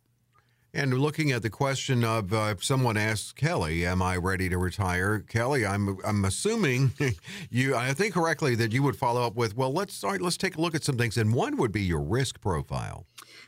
And 0.76 1.00
looking 1.00 1.32
at 1.32 1.42
the 1.42 1.50
question 1.50 2.04
of 2.04 2.34
uh, 2.34 2.50
if 2.52 2.64
someone 2.64 2.98
asks 2.98 3.32
Kelley, 3.32 3.86
"Am 3.86 4.02
I 4.02 4.18
ready 4.18 4.50
to 4.50 4.58
retire?" 4.58 5.22
Kelley, 5.22 5.66
I'm 5.66 5.98
I'm 6.06 6.26
assuming 6.26 6.92
you. 7.50 7.76
I 7.76 7.94
think 7.94 8.14
correctly 8.14 8.56
that 8.56 8.74
you 8.74 8.84
would 8.84 8.98
follow 8.98 9.26
up 9.26 9.36
with, 9.36 9.56
"Well, 9.56 9.72
let's 9.72 10.04
right, 10.04 10.22
let's 10.22 10.36
take 10.36 10.58
a 10.58 10.62
look 10.62 10.76
at 10.76 10.84
some 10.84 10.98
things." 10.98 11.18
And 11.18 11.34
one 11.34 11.56
would 11.56 11.72
be 11.72 11.82
your 11.82 12.02
risk 12.02 12.42
profile. 12.42 13.06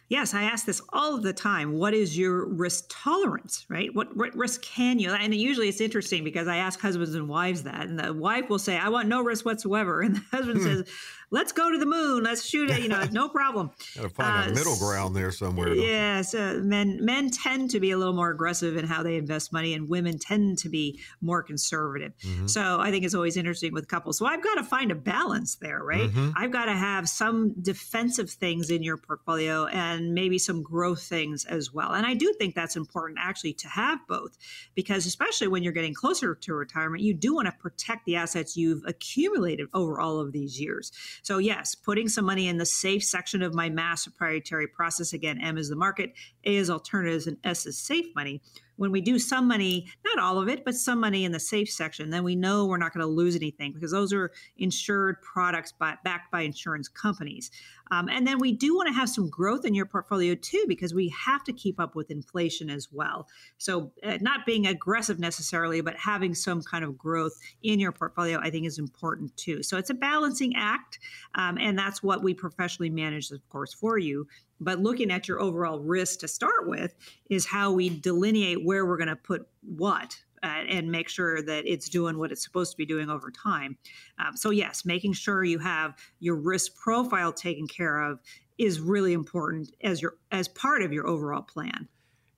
Yes, 0.09 0.33
I 0.33 0.43
ask 0.43 0.65
this 0.65 0.81
all 0.93 1.15
of 1.15 1.23
the 1.23 1.33
time. 1.33 1.73
What 1.73 1.93
is 1.93 2.17
your 2.17 2.47
risk 2.47 2.85
tolerance, 2.89 3.65
right? 3.69 3.93
What, 3.93 4.15
what 4.15 4.35
risk 4.35 4.61
can 4.61 4.99
you? 4.99 5.11
And 5.11 5.33
usually 5.35 5.67
it's 5.67 5.81
interesting 5.81 6.23
because 6.23 6.47
I 6.47 6.57
ask 6.57 6.79
husbands 6.79 7.15
and 7.15 7.27
wives 7.27 7.63
that, 7.63 7.87
and 7.87 7.99
the 7.99 8.13
wife 8.13 8.49
will 8.49 8.59
say, 8.59 8.77
I 8.77 8.89
want 8.89 9.09
no 9.09 9.21
risk 9.21 9.45
whatsoever. 9.45 10.01
And 10.07 10.15
the 10.15 10.23
husband 10.31 10.59
hmm. 10.59 10.65
says, 10.65 10.83
let's 11.29 11.51
go 11.51 11.71
to 11.71 11.77
the 11.77 11.85
moon. 11.85 12.23
Let's 12.23 12.45
shoot 12.45 12.69
it. 12.69 12.81
You 12.81 12.87
know, 12.87 13.03
no 13.11 13.29
problem. 13.29 13.71
Gotta 13.95 14.09
find 14.09 14.49
uh, 14.49 14.51
a 14.51 14.55
middle 14.55 14.77
ground 14.77 15.15
there 15.15 15.31
somewhere. 15.31 15.73
Yeah. 15.73 16.21
So 16.21 16.61
men 16.61 17.03
men 17.03 17.29
tend 17.29 17.71
to 17.71 17.79
be 17.79 17.91
a 17.91 17.97
little 17.97 18.13
more 18.13 18.31
aggressive 18.31 18.77
in 18.77 18.85
how 18.85 19.03
they 19.03 19.15
invest 19.15 19.51
money, 19.51 19.73
and 19.73 19.89
women 19.89 20.17
tend 20.19 20.59
to 20.59 20.69
be 20.69 20.99
more 21.21 21.43
conservative. 21.43 22.13
Mm-hmm. 22.25 22.47
So 22.47 22.79
I 22.79 22.91
think 22.91 23.05
it's 23.05 23.15
always 23.15 23.37
interesting 23.37 23.73
with 23.73 23.87
couples. 23.87 24.17
So 24.17 24.25
I've 24.25 24.43
got 24.43 24.55
to 24.55 24.63
find 24.63 24.91
a 24.91 24.95
balance 24.95 25.55
there, 25.55 25.83
right? 25.83 26.09
Mm-hmm. 26.09 26.31
I've 26.35 26.51
got 26.51 26.65
to 26.65 26.73
have 26.73 27.09
some 27.09 27.53
defensive 27.61 28.29
things 28.29 28.69
in 28.69 28.83
your 28.83 28.97
portfolio 28.97 29.65
and 29.65 29.96
maybe 30.13 30.37
some 30.37 30.63
growth 30.63 31.03
things 31.03 31.45
as 31.45 31.73
well. 31.73 31.93
And 31.93 32.05
I 32.05 32.13
do 32.13 32.33
think 32.37 32.55
that's 32.55 32.75
important 32.75 33.19
actually 33.21 33.53
to 33.53 33.67
have 33.67 33.99
both, 34.07 34.37
because 34.75 35.05
especially 35.05 35.47
when 35.47 35.63
you're 35.63 35.73
getting 35.73 35.93
closer 35.93 36.35
to 36.35 36.53
retirement, 36.53 37.03
you 37.03 37.13
do 37.13 37.35
want 37.35 37.47
to 37.47 37.51
protect 37.51 38.05
the 38.05 38.15
assets 38.15 38.57
you've 38.57 38.83
accumulated 38.85 39.67
over 39.73 39.99
all 39.99 40.19
of 40.19 40.31
these 40.31 40.59
years. 40.59 40.91
So, 41.21 41.37
yes, 41.37 41.75
putting 41.75 42.09
some 42.09 42.25
money 42.25 42.47
in 42.47 42.57
the 42.57 42.65
safe 42.65 43.03
section 43.03 43.41
of 43.41 43.53
my 43.53 43.69
MAS 43.69 44.03
proprietary 44.03 44.67
process. 44.67 45.13
Again, 45.13 45.39
M 45.41 45.57
is 45.57 45.69
the 45.69 45.75
market, 45.75 46.13
A 46.43 46.55
is 46.55 46.69
alternatives, 46.69 47.27
and 47.27 47.37
S 47.43 47.65
is 47.65 47.77
safe 47.77 48.07
money 48.15 48.41
when 48.77 48.91
we 48.91 49.01
do 49.01 49.19
some 49.19 49.47
money, 49.47 49.87
not 50.05 50.23
all 50.23 50.39
of 50.39 50.47
it, 50.47 50.63
but 50.63 50.75
some 50.75 50.99
money 50.99 51.25
in 51.25 51.31
the 51.31 51.39
safe 51.39 51.69
section, 51.69 52.09
then 52.09 52.23
we 52.23 52.35
know 52.35 52.65
we're 52.65 52.77
not 52.77 52.93
going 52.93 53.05
to 53.05 53.11
lose 53.11 53.35
anything 53.35 53.73
because 53.73 53.91
those 53.91 54.13
are 54.13 54.31
insured 54.57 55.21
products 55.21 55.73
by, 55.73 55.95
backed 56.03 56.31
by 56.31 56.41
insurance 56.41 56.87
companies. 56.87 57.51
Um, 57.91 58.09
and 58.09 58.27
then 58.27 58.37
we 58.39 58.51
do 58.51 58.75
want 58.75 58.87
to 58.87 58.93
have 58.93 59.09
some 59.09 59.29
growth 59.29 59.65
in 59.65 59.73
your 59.73 59.85
portfolio 59.85 60.35
too, 60.35 60.65
because 60.67 60.93
we 60.93 61.09
have 61.09 61.43
to 61.45 61.53
keep 61.53 61.79
up 61.79 61.95
with 61.95 62.11
inflation 62.11 62.69
as 62.69 62.89
well. 62.91 63.27
So, 63.57 63.91
uh, 64.03 64.17
not 64.21 64.45
being 64.45 64.67
aggressive 64.67 65.19
necessarily, 65.19 65.81
but 65.81 65.95
having 65.95 66.33
some 66.33 66.61
kind 66.61 66.83
of 66.83 66.97
growth 66.97 67.33
in 67.63 67.79
your 67.79 67.91
portfolio, 67.91 68.39
I 68.41 68.49
think 68.49 68.65
is 68.65 68.79
important 68.79 69.35
too. 69.37 69.63
So, 69.63 69.77
it's 69.77 69.89
a 69.89 69.93
balancing 69.93 70.53
act. 70.55 70.99
Um, 71.35 71.57
and 71.57 71.77
that's 71.77 72.03
what 72.03 72.23
we 72.23 72.33
professionally 72.33 72.89
manage, 72.89 73.31
of 73.31 73.47
course, 73.49 73.73
for 73.73 73.97
you. 73.97 74.27
But 74.59 74.79
looking 74.79 75.11
at 75.11 75.27
your 75.27 75.41
overall 75.41 75.79
risk 75.79 76.19
to 76.19 76.27
start 76.27 76.67
with 76.67 76.95
is 77.29 77.45
how 77.45 77.71
we 77.71 77.89
delineate 77.89 78.65
where 78.65 78.85
we're 78.85 78.97
going 78.97 79.07
to 79.07 79.15
put 79.15 79.47
what 79.61 80.17
uh, 80.43 80.63
and 80.69 80.91
make 80.91 81.09
sure 81.09 81.41
that 81.41 81.65
it's 81.65 81.89
doing 81.89 82.17
what 82.17 82.31
it's 82.31 82.43
supposed 82.43 82.71
to 82.71 82.77
be 82.77 82.85
doing 82.85 83.09
over 83.09 83.31
time. 83.31 83.77
Um, 84.19 84.35
so, 84.35 84.49
yes, 84.49 84.85
making 84.85 85.13
sure 85.13 85.43
you 85.43 85.59
have 85.59 85.95
your 86.19 86.35
risk 86.35 86.75
profile 86.75 87.33
taken 87.33 87.67
care 87.67 88.01
of 88.01 88.19
is 88.57 88.79
really 88.79 89.13
important 89.13 89.71
as 89.83 90.01
your 90.01 90.15
as 90.31 90.47
part 90.47 90.81
of 90.81 90.91
your 90.91 91.07
overall 91.07 91.41
plan. 91.41 91.87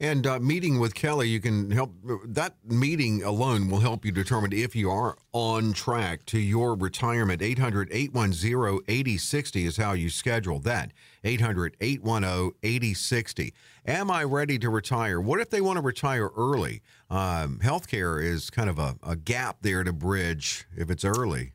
And 0.01 0.25
uh, 0.25 0.39
meeting 0.39 0.79
with 0.79 0.93
Kelley, 0.93 1.27
you 1.27 1.41
can 1.41 1.71
help. 1.71 1.91
That 2.25 2.55
meeting 2.63 3.21
alone 3.21 3.69
will 3.69 3.79
help 3.79 4.05
you 4.05 4.13
determine 4.13 4.53
if 4.53 4.73
you 4.73 4.89
are 4.89 5.17
on 5.33 5.73
track 5.73 6.25
to 6.27 6.39
your 6.39 6.75
retirement. 6.75 7.41
800 7.41 7.89
810 7.91 8.79
8060 8.87 9.65
is 9.65 9.75
how 9.75 9.91
you 9.91 10.09
schedule 10.09 10.59
that. 10.59 10.93
800 11.25 11.75
810 11.81 12.53
8060. 12.63 13.53
Am 13.85 14.09
I 14.09 14.23
ready 14.23 14.57
to 14.59 14.69
retire? 14.69 15.19
What 15.19 15.41
if 15.41 15.49
they 15.49 15.59
want 15.59 15.75
to 15.75 15.83
retire 15.83 16.29
early? 16.29 16.81
Um, 17.09 17.59
healthcare 17.61 18.23
is 18.23 18.49
kind 18.49 18.69
of 18.69 18.79
a, 18.79 18.95
a 19.03 19.17
gap 19.17 19.57
there 19.63 19.83
to 19.83 19.91
bridge 19.91 20.65
if 20.77 20.89
it's 20.89 21.03
early. 21.03 21.51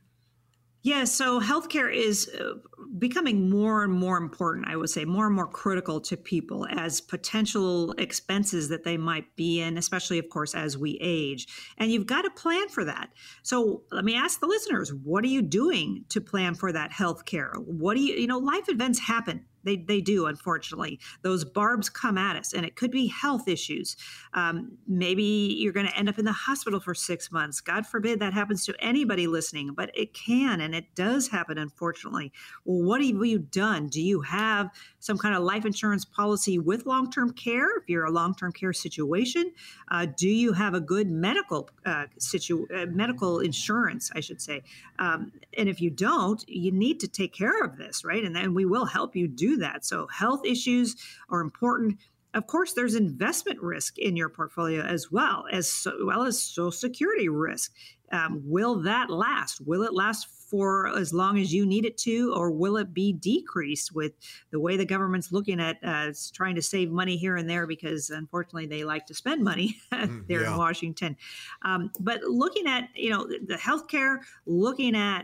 Yeah, 0.84 1.04
so 1.04 1.40
healthcare 1.40 1.90
is 1.90 2.28
uh, 2.38 2.56
becoming 2.98 3.48
more 3.48 3.84
and 3.84 3.92
more 3.92 4.18
important, 4.18 4.68
I 4.68 4.76
would 4.76 4.90
say, 4.90 5.06
more 5.06 5.24
and 5.24 5.34
more 5.34 5.46
critical 5.46 5.98
to 6.02 6.14
people 6.14 6.66
as 6.70 7.00
potential 7.00 7.92
expenses 7.92 8.68
that 8.68 8.84
they 8.84 8.98
might 8.98 9.34
be 9.34 9.62
in, 9.62 9.78
especially, 9.78 10.18
of 10.18 10.28
course, 10.28 10.54
as 10.54 10.76
we 10.76 10.98
age. 11.00 11.48
And 11.78 11.90
you've 11.90 12.04
got 12.04 12.22
to 12.22 12.30
plan 12.30 12.68
for 12.68 12.84
that. 12.84 13.08
So 13.42 13.84
let 13.90 14.04
me 14.04 14.14
ask 14.14 14.40
the 14.40 14.46
listeners 14.46 14.92
what 14.92 15.24
are 15.24 15.28
you 15.28 15.40
doing 15.40 16.04
to 16.10 16.20
plan 16.20 16.54
for 16.54 16.70
that 16.70 16.92
healthcare? 16.92 17.56
What 17.64 17.94
do 17.94 18.02
you, 18.02 18.16
you 18.16 18.26
know, 18.26 18.38
life 18.38 18.68
events 18.68 18.98
happen 18.98 19.46
they, 19.64 19.76
they 19.76 20.00
do, 20.00 20.26
unfortunately. 20.26 21.00
Those 21.22 21.44
barbs 21.44 21.88
come 21.88 22.18
at 22.18 22.36
us, 22.36 22.52
and 22.52 22.64
it 22.64 22.76
could 22.76 22.90
be 22.90 23.06
health 23.06 23.48
issues. 23.48 23.96
Um, 24.34 24.78
maybe 24.86 25.22
you're 25.58 25.72
going 25.72 25.86
to 25.86 25.96
end 25.96 26.08
up 26.08 26.18
in 26.18 26.24
the 26.24 26.32
hospital 26.32 26.80
for 26.80 26.94
six 26.94 27.32
months. 27.32 27.60
God 27.60 27.86
forbid 27.86 28.20
that 28.20 28.32
happens 28.32 28.64
to 28.66 28.74
anybody 28.78 29.26
listening, 29.26 29.74
but 29.74 29.90
it 29.94 30.14
can, 30.14 30.60
and 30.60 30.74
it 30.74 30.94
does 30.94 31.28
happen, 31.28 31.58
unfortunately. 31.58 32.32
Well, 32.64 32.86
what 32.86 33.04
have 33.04 33.24
you 33.24 33.38
done? 33.38 33.88
Do 33.88 34.00
you 34.00 34.20
have 34.22 34.70
some 35.00 35.18
kind 35.18 35.34
of 35.34 35.42
life 35.42 35.64
insurance 35.64 36.04
policy 36.04 36.58
with 36.58 36.86
long 36.86 37.10
term 37.10 37.32
care 37.32 37.78
if 37.78 37.88
you're 37.88 38.04
a 38.04 38.10
long 38.10 38.34
term 38.34 38.52
care 38.52 38.72
situation? 38.72 39.52
Uh, 39.90 40.06
do 40.16 40.28
you 40.28 40.52
have 40.52 40.74
a 40.74 40.80
good 40.80 41.10
medical 41.10 41.68
uh, 41.84 42.06
situ- 42.18 42.66
uh, 42.74 42.86
medical 42.86 43.40
insurance, 43.40 44.10
I 44.14 44.20
should 44.20 44.40
say? 44.40 44.62
Um, 44.98 45.32
and 45.56 45.68
if 45.68 45.80
you 45.80 45.90
don't, 45.90 46.44
you 46.48 46.72
need 46.72 47.00
to 47.00 47.08
take 47.08 47.32
care 47.32 47.62
of 47.62 47.76
this, 47.76 48.04
right? 48.04 48.24
And 48.24 48.34
then 48.34 48.54
we 48.54 48.64
will 48.64 48.86
help 48.86 49.16
you 49.16 49.28
do 49.28 49.53
that. 49.58 49.84
So 49.84 50.06
health 50.08 50.44
issues 50.44 50.96
are 51.30 51.40
important. 51.40 51.98
Of 52.34 52.46
course, 52.46 52.72
there's 52.72 52.94
investment 52.94 53.60
risk 53.60 53.98
in 53.98 54.16
your 54.16 54.28
portfolio 54.28 54.82
as 54.82 55.10
well 55.12 55.44
as 55.52 55.86
well 56.02 56.24
as 56.24 56.42
social 56.42 56.72
security 56.72 57.28
risk. 57.28 57.72
Um, 58.12 58.42
will 58.44 58.80
that 58.82 59.10
last? 59.10 59.60
Will 59.60 59.82
it 59.82 59.94
last 59.94 60.28
for 60.54 60.86
as 60.96 61.12
long 61.12 61.38
as 61.38 61.52
you 61.52 61.66
need 61.66 61.84
it 61.84 61.96
to, 61.98 62.32
or 62.32 62.50
will 62.50 62.76
it 62.76 62.94
be 62.94 63.12
decreased 63.12 63.92
with 63.92 64.12
the 64.52 64.60
way 64.60 64.76
the 64.76 64.84
government's 64.84 65.32
looking 65.32 65.60
at 65.60 65.78
uh, 65.82 66.12
trying 66.32 66.54
to 66.54 66.62
save 66.62 66.90
money 66.90 67.16
here 67.16 67.36
and 67.36 67.50
there 67.50 67.66
because 67.66 68.10
unfortunately 68.10 68.66
they 68.66 68.84
like 68.84 69.04
to 69.06 69.14
spend 69.14 69.42
money 69.42 69.76
mm, 69.92 70.26
there 70.28 70.42
yeah. 70.42 70.52
in 70.52 70.58
Washington. 70.58 71.16
Um, 71.62 71.90
but 71.98 72.22
looking 72.22 72.68
at 72.68 72.88
you 72.94 73.10
know 73.10 73.26
the 73.26 73.56
healthcare, 73.56 74.18
looking 74.46 74.94
at 74.94 75.22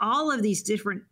all 0.00 0.30
of 0.30 0.42
these 0.42 0.62
different 0.62 1.02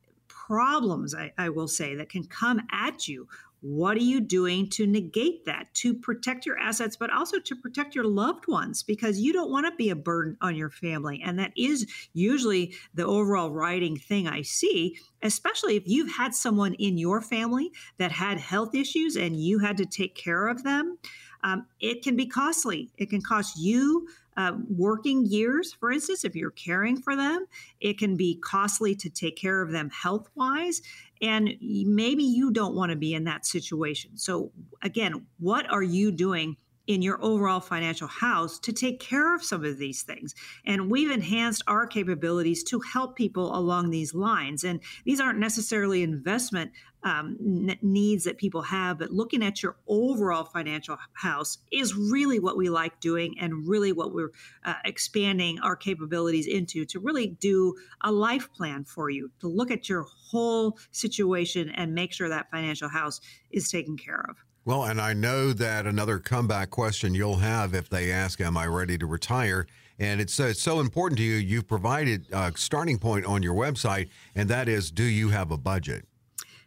problems, 0.47 1.15
I, 1.15 1.33
I 1.37 1.49
will 1.49 1.69
say, 1.69 1.97
that 1.97 2.09
can 2.09 2.25
come 2.25 2.61
at 2.71 3.09
you. 3.09 3.29
What 3.63 3.97
are 3.97 4.03
you 4.03 4.21
doing 4.21 4.69
to 4.71 4.87
negate 4.87 5.45
that, 5.47 5.73
to 5.75 5.95
protect 5.95 6.47
your 6.47 6.59
assets, 6.59 6.97
but 6.97 7.11
also 7.11 7.41
to 7.41 7.57
protect 7.57 7.95
your 7.95 8.05
loved 8.05 8.47
ones? 8.47 8.83
Because 8.83 9.19
you 9.19 9.33
don't 9.33 9.51
want 9.51 9.67
to 9.67 9.75
be 9.77 9.91
a 9.91 9.97
burden 9.97 10.37
on 10.41 10.55
your 10.55 10.71
family. 10.71 11.21
And 11.25 11.39
that 11.39 11.53
is 11.57 11.87
usually 12.13 12.75
the 12.95 13.07
overall 13.07 13.51
writing 13.51 13.97
thing 13.97 14.29
I 14.29 14.43
see, 14.43 14.99
especially 15.23 15.75
if 15.77 15.83
you've 15.87 16.13
had 16.13 16.35
someone 16.35 16.75
in 16.75 16.97
your 16.97 17.21
family 17.21 17.73
that 17.99 18.13
had 18.13 18.39
health 18.39 18.75
issues 18.75 19.17
and 19.17 19.37
you 19.37 19.59
had 19.59 19.79
to 19.79 19.87
take 19.87 20.15
care 20.15 20.47
of 20.47 20.63
them. 20.63 20.99
Um, 21.43 21.67
it 21.81 22.03
can 22.03 22.15
be 22.15 22.27
costly. 22.27 22.91
It 22.99 23.11
can 23.11 23.23
cost 23.23 23.59
you 23.59 24.07
uh, 24.37 24.53
working 24.69 25.25
years, 25.27 25.73
for 25.73 25.91
instance, 25.91 26.25
if 26.25 26.37
you're 26.37 26.51
caring 26.51 27.01
for 27.01 27.17
them, 27.17 27.47
it 27.81 27.99
can 27.99 28.17
be 28.17 28.39
costly 28.43 28.95
to 28.95 29.09
take 29.09 29.37
care 29.37 29.63
of 29.63 29.73
them 29.73 29.91
health 29.91 30.29
wise. 30.35 30.83
And 31.23 31.55
maybe 31.61 32.23
you 32.23 32.51
don't 32.51 32.75
want 32.75 32.91
to 32.91 32.97
be 32.97 33.15
in 33.15 33.25
that 33.25 33.47
situation. 33.47 34.17
So, 34.17 34.53
again, 34.83 35.27
what 35.39 35.71
are 35.71 35.83
you 35.83 36.13
doing? 36.13 36.57
In 36.87 37.03
your 37.03 37.23
overall 37.23 37.61
financial 37.61 38.09
house 38.09 38.59
to 38.61 38.73
take 38.73 39.01
care 39.01 39.35
of 39.35 39.43
some 39.43 39.65
of 39.65 39.79
these 39.79 40.03
things. 40.03 40.35
And 40.65 40.91
we've 40.91 41.11
enhanced 41.11 41.63
our 41.67 41.87
capabilities 41.87 42.63
to 42.65 42.81
help 42.81 43.17
people 43.17 43.57
along 43.57 43.91
these 43.91 44.15
lines. 44.15 44.65
And 44.65 44.81
these 45.05 45.21
aren't 45.21 45.39
necessarily 45.39 46.03
investment 46.03 46.73
um, 47.03 47.37
needs 47.83 48.25
that 48.25 48.37
people 48.37 48.63
have, 48.63 48.99
but 48.99 49.13
looking 49.13 49.45
at 49.45 49.63
your 49.63 49.77
overall 49.87 50.45
financial 50.45 50.97
house 51.13 51.59
is 51.71 51.95
really 51.95 52.41
what 52.41 52.57
we 52.57 52.69
like 52.69 52.99
doing 52.99 53.37
and 53.41 53.69
really 53.69 53.93
what 53.93 54.13
we're 54.13 54.33
uh, 54.65 54.75
expanding 54.85 55.61
our 55.61 55.77
capabilities 55.77 56.49
into 56.49 56.85
to 56.87 56.99
really 56.99 57.29
do 57.29 57.77
a 58.01 58.11
life 58.11 58.53
plan 58.53 58.85
for 58.85 59.09
you, 59.09 59.31
to 59.39 59.47
look 59.47 59.71
at 59.71 59.89
your 59.89 60.03
whole 60.03 60.79
situation 60.91 61.71
and 61.71 61.95
make 61.95 62.13
sure 62.13 62.29
that 62.29 62.51
financial 62.51 62.89
house 62.89 63.21
is 63.53 63.71
taken 63.71 63.97
care 63.97 64.27
of. 64.29 64.46
Well, 64.67 64.83
and 64.83 65.01
I 65.01 65.13
know 65.13 65.53
that 65.53 65.87
another 65.87 66.19
comeback 66.19 66.71
question 66.71 67.15
you'll 67.15 67.37
have 67.37 67.73
if 67.73 67.89
they 67.89 68.11
ask, 68.11 68.41
Am 68.41 68.57
I 68.57 68.67
ready 68.67 68.99
to 68.99 69.07
retire? 69.07 69.69
And 70.01 70.21
it's, 70.21 70.41
uh, 70.41 70.47
it's 70.47 70.61
so 70.61 70.81
important 70.81 71.19
to 71.19 71.25
you. 71.25 71.37
You've 71.37 71.69
provided 71.69 72.27
a 72.33 72.53
starting 72.57 72.99
point 72.99 73.27
on 73.27 73.45
your 73.45 73.55
website, 73.55 74.09
and 74.35 74.49
that 74.49 74.69
is 74.69 74.91
Do 74.91 75.05
you 75.05 75.29
have 75.29 75.53
a 75.53 75.57
budget? 75.57 76.05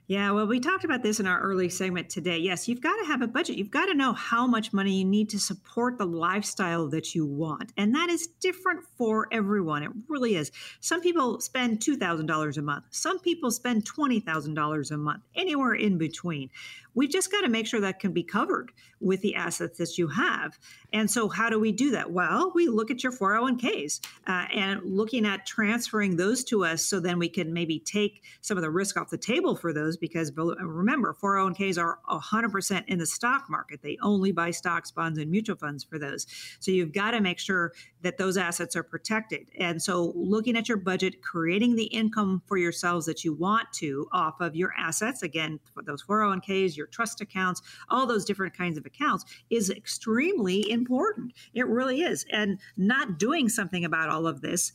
Yeah, 0.09 0.31
well, 0.31 0.47
we 0.47 0.59
talked 0.59 0.85
about 0.85 1.03
this 1.03 1.19
in 1.19 1.27
our 1.27 1.39
early 1.39 1.69
segment 1.69 2.09
today. 2.09 2.39
Yes, 2.39 2.67
you've 2.67 2.81
got 2.81 2.95
to 2.95 3.05
have 3.05 3.21
a 3.21 3.27
budget. 3.27 3.57
You've 3.57 3.69
got 3.69 3.85
to 3.85 3.93
know 3.93 4.13
how 4.13 4.47
much 4.47 4.73
money 4.73 4.97
you 4.97 5.05
need 5.05 5.29
to 5.29 5.39
support 5.39 5.99
the 5.99 6.05
lifestyle 6.07 6.87
that 6.87 7.13
you 7.13 7.27
want. 7.27 7.73
And 7.77 7.93
that 7.93 8.09
is 8.09 8.25
different 8.39 8.83
for 8.97 9.27
everyone. 9.31 9.83
It 9.83 9.91
really 10.07 10.35
is. 10.35 10.51
Some 10.79 11.01
people 11.01 11.39
spend 11.41 11.81
$2,000 11.81 12.57
a 12.57 12.61
month, 12.63 12.85
some 12.89 13.19
people 13.19 13.51
spend 13.51 13.85
$20,000 13.85 14.91
a 14.91 14.97
month, 14.97 15.21
anywhere 15.35 15.75
in 15.75 15.99
between. 15.99 16.49
We've 16.93 17.09
just 17.09 17.31
got 17.31 17.41
to 17.41 17.49
make 17.49 17.67
sure 17.67 17.81
that 17.81 17.99
can 17.99 18.11
be 18.11 18.23
covered 18.23 18.71
with 18.99 19.21
the 19.21 19.35
assets 19.35 19.77
that 19.77 19.97
you 19.97 20.07
have. 20.07 20.57
And 20.91 21.09
so, 21.09 21.29
how 21.29 21.49
do 21.49 21.59
we 21.59 21.71
do 21.71 21.91
that? 21.91 22.11
Well, 22.11 22.51
we 22.53 22.67
look 22.67 22.91
at 22.91 23.03
your 23.03 23.11
401ks 23.11 24.01
uh, 24.27 24.45
and 24.53 24.81
looking 24.83 25.25
at 25.25 25.45
transferring 25.45 26.17
those 26.17 26.43
to 26.45 26.65
us 26.65 26.83
so 26.83 26.99
then 26.99 27.19
we 27.19 27.29
can 27.29 27.53
maybe 27.53 27.79
take 27.79 28.23
some 28.41 28.57
of 28.57 28.63
the 28.63 28.71
risk 28.71 28.97
off 28.97 29.09
the 29.09 29.17
table 29.17 29.55
for 29.55 29.73
those 29.73 29.97
because 29.97 30.31
remember, 30.35 31.15
401ks 31.21 31.81
are 31.81 31.99
100% 32.09 32.83
in 32.87 32.99
the 32.99 33.05
stock 33.05 33.49
market. 33.49 33.81
They 33.81 33.97
only 34.01 34.31
buy 34.31 34.51
stocks, 34.51 34.91
bonds, 34.91 35.19
and 35.19 35.29
mutual 35.29 35.55
funds 35.55 35.83
for 35.83 35.99
those. 35.99 36.25
So, 36.59 36.71
you've 36.71 36.93
got 36.93 37.11
to 37.11 37.21
make 37.21 37.39
sure 37.39 37.73
that 38.01 38.17
those 38.17 38.37
assets 38.37 38.75
are 38.75 38.83
protected. 38.83 39.49
And 39.57 39.81
so, 39.81 40.13
looking 40.15 40.57
at 40.57 40.67
your 40.67 40.77
budget, 40.77 41.21
creating 41.21 41.75
the 41.75 41.85
income 41.85 42.41
for 42.45 42.57
yourselves 42.57 43.05
that 43.05 43.23
you 43.23 43.33
want 43.33 43.71
to 43.73 44.07
off 44.11 44.39
of 44.39 44.55
your 44.55 44.73
assets, 44.77 45.23
again, 45.23 45.59
those 45.85 46.03
401ks, 46.03 46.77
your 46.77 46.87
trust 46.87 47.21
accounts, 47.21 47.61
all 47.89 48.05
those 48.07 48.25
different 48.25 48.57
kinds 48.57 48.77
of 48.77 48.85
accounts 48.85 49.25
is 49.49 49.69
extremely 49.69 50.69
important. 50.69 51.33
It 51.53 51.67
really 51.67 52.01
is. 52.01 52.25
And 52.31 52.59
not 52.77 53.19
doing 53.19 53.49
something 53.49 53.85
about 53.85 54.09
all 54.09 54.27
of 54.27 54.41
this 54.41 54.71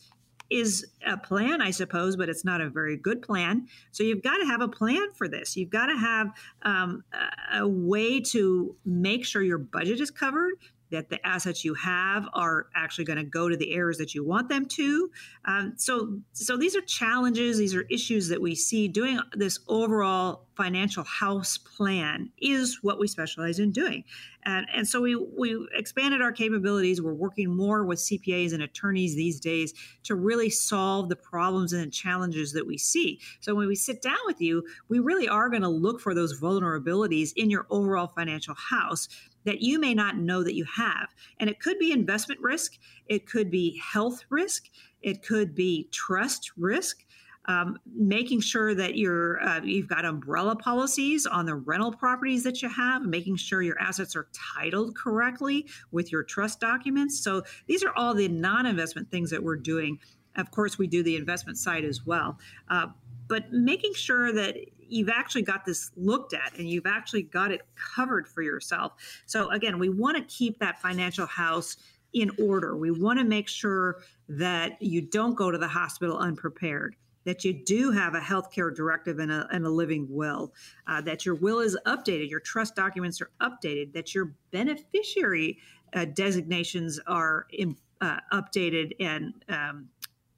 is 0.50 0.86
a 1.06 1.16
plan, 1.16 1.60
I 1.60 1.70
suppose, 1.70 2.16
but 2.16 2.28
it's 2.28 2.44
not 2.44 2.60
a 2.60 2.68
very 2.68 2.96
good 2.96 3.22
plan. 3.22 3.66
So 3.92 4.02
you've 4.02 4.22
got 4.22 4.36
to 4.36 4.46
have 4.46 4.60
a 4.60 4.68
plan 4.68 5.12
for 5.14 5.26
this. 5.26 5.56
You've 5.56 5.70
got 5.70 5.86
to 5.86 5.96
have 5.96 6.28
um, 6.62 7.02
a 7.52 7.66
way 7.66 8.20
to 8.20 8.76
make 8.84 9.24
sure 9.24 9.42
your 9.42 9.58
budget 9.58 10.00
is 10.00 10.10
covered 10.10 10.54
that 10.94 11.10
the 11.10 11.24
assets 11.26 11.64
you 11.64 11.74
have 11.74 12.28
are 12.32 12.68
actually 12.74 13.04
going 13.04 13.18
to 13.18 13.24
go 13.24 13.48
to 13.48 13.56
the 13.56 13.74
areas 13.74 13.98
that 13.98 14.14
you 14.14 14.24
want 14.24 14.48
them 14.48 14.64
to. 14.64 15.10
Um, 15.44 15.74
so, 15.76 16.20
so 16.32 16.56
these 16.56 16.76
are 16.76 16.80
challenges. 16.82 17.58
These 17.58 17.74
are 17.74 17.82
issues 17.90 18.28
that 18.28 18.40
we 18.40 18.54
see. 18.54 18.86
Doing 18.86 19.18
this 19.32 19.58
overall 19.68 20.46
financial 20.56 21.02
house 21.02 21.58
plan 21.58 22.30
is 22.38 22.78
what 22.82 23.00
we 23.00 23.08
specialize 23.08 23.58
in 23.58 23.72
doing, 23.72 24.04
and 24.44 24.66
and 24.72 24.86
so 24.86 25.00
we 25.00 25.16
we 25.16 25.66
expanded 25.74 26.22
our 26.22 26.32
capabilities. 26.32 27.02
We're 27.02 27.12
working 27.12 27.54
more 27.54 27.84
with 27.84 27.98
CPAs 27.98 28.52
and 28.52 28.62
attorneys 28.62 29.16
these 29.16 29.40
days 29.40 29.74
to 30.04 30.14
really 30.14 30.50
solve 30.50 31.08
the 31.08 31.16
problems 31.16 31.72
and 31.72 31.92
challenges 31.92 32.52
that 32.52 32.66
we 32.66 32.78
see. 32.78 33.20
So 33.40 33.54
when 33.54 33.66
we 33.66 33.74
sit 33.74 34.00
down 34.00 34.18
with 34.26 34.40
you, 34.40 34.64
we 34.88 35.00
really 35.00 35.28
are 35.28 35.48
going 35.50 35.62
to 35.62 35.68
look 35.68 36.00
for 36.00 36.14
those 36.14 36.40
vulnerabilities 36.40 37.32
in 37.34 37.50
your 37.50 37.66
overall 37.68 38.12
financial 38.14 38.54
house 38.54 39.08
that 39.44 39.60
you 39.60 39.78
may 39.78 39.94
not 39.94 40.16
know 40.16 40.42
that 40.42 40.54
you 40.54 40.64
have. 40.64 41.14
And 41.38 41.50
it 41.50 41.60
could 41.60 41.78
be 41.78 41.92
investment 41.92 42.40
risk, 42.40 42.78
it 43.06 43.26
could 43.26 43.50
be 43.50 43.80
health 43.92 44.24
risk, 44.30 44.70
it 45.02 45.22
could 45.22 45.54
be 45.54 45.88
trust 45.90 46.52
risk. 46.56 47.04
um, 47.46 47.78
making 47.94 48.40
sure 48.40 48.74
that 48.74 48.96
you're 48.96 49.42
uh, 49.42 49.60
you've 49.62 49.88
got 49.88 50.04
umbrella 50.04 50.56
policies 50.56 51.26
on 51.26 51.46
the 51.46 51.54
rental 51.54 51.92
properties 51.92 52.42
that 52.44 52.62
you 52.62 52.68
have, 52.68 53.02
making 53.02 53.36
sure 53.36 53.62
your 53.62 53.78
assets 53.78 54.16
are 54.16 54.28
titled 54.54 54.96
correctly 54.96 55.66
with 55.90 56.10
your 56.10 56.22
trust 56.22 56.60
documents. 56.60 57.20
So 57.20 57.42
these 57.66 57.84
are 57.84 57.92
all 57.94 58.14
the 58.14 58.28
non-investment 58.28 59.10
things 59.10 59.30
that 59.30 59.42
we're 59.42 59.56
doing. 59.56 59.98
Of 60.36 60.50
course, 60.50 60.78
we 60.78 60.86
do 60.86 61.02
the 61.02 61.16
investment 61.16 61.58
side 61.58 61.84
as 61.84 62.04
well. 62.06 62.38
Uh, 62.68 62.86
but 63.28 63.52
making 63.52 63.94
sure 63.94 64.32
that 64.32 64.56
you've 64.94 65.08
actually 65.08 65.42
got 65.42 65.64
this 65.64 65.90
looked 65.96 66.34
at 66.34 66.56
and 66.58 66.68
you've 66.68 66.86
actually 66.86 67.22
got 67.22 67.50
it 67.50 67.62
covered 67.74 68.28
for 68.28 68.42
yourself. 68.42 68.92
So 69.26 69.50
again, 69.50 69.78
we 69.78 69.88
want 69.88 70.16
to 70.16 70.22
keep 70.24 70.58
that 70.60 70.80
financial 70.80 71.26
house 71.26 71.76
in 72.12 72.30
order. 72.38 72.76
We 72.76 72.90
want 72.90 73.18
to 73.18 73.24
make 73.24 73.48
sure 73.48 74.02
that 74.28 74.80
you 74.80 75.00
don't 75.00 75.34
go 75.34 75.50
to 75.50 75.58
the 75.58 75.68
hospital 75.68 76.18
unprepared 76.18 76.96
that 77.24 77.44
you 77.44 77.52
do 77.52 77.90
have 77.90 78.14
a 78.14 78.20
healthcare 78.20 78.74
directive 78.74 79.18
and 79.18 79.32
a, 79.32 79.48
and 79.50 79.66
a 79.66 79.70
living 79.70 80.06
will, 80.10 80.52
uh, 80.86 81.00
that 81.00 81.24
your 81.24 81.34
will 81.34 81.60
is 81.60 81.76
updated, 81.86 82.30
your 82.30 82.40
trust 82.40 82.76
documents 82.76 83.20
are 83.20 83.30
updated, 83.40 83.92
that 83.92 84.14
your 84.14 84.34
beneficiary 84.50 85.58
uh, 85.94 86.04
designations 86.04 87.00
are 87.06 87.46
in, 87.50 87.76
uh, 88.00 88.18
updated 88.32 88.92
and 89.00 89.32
um, 89.48 89.88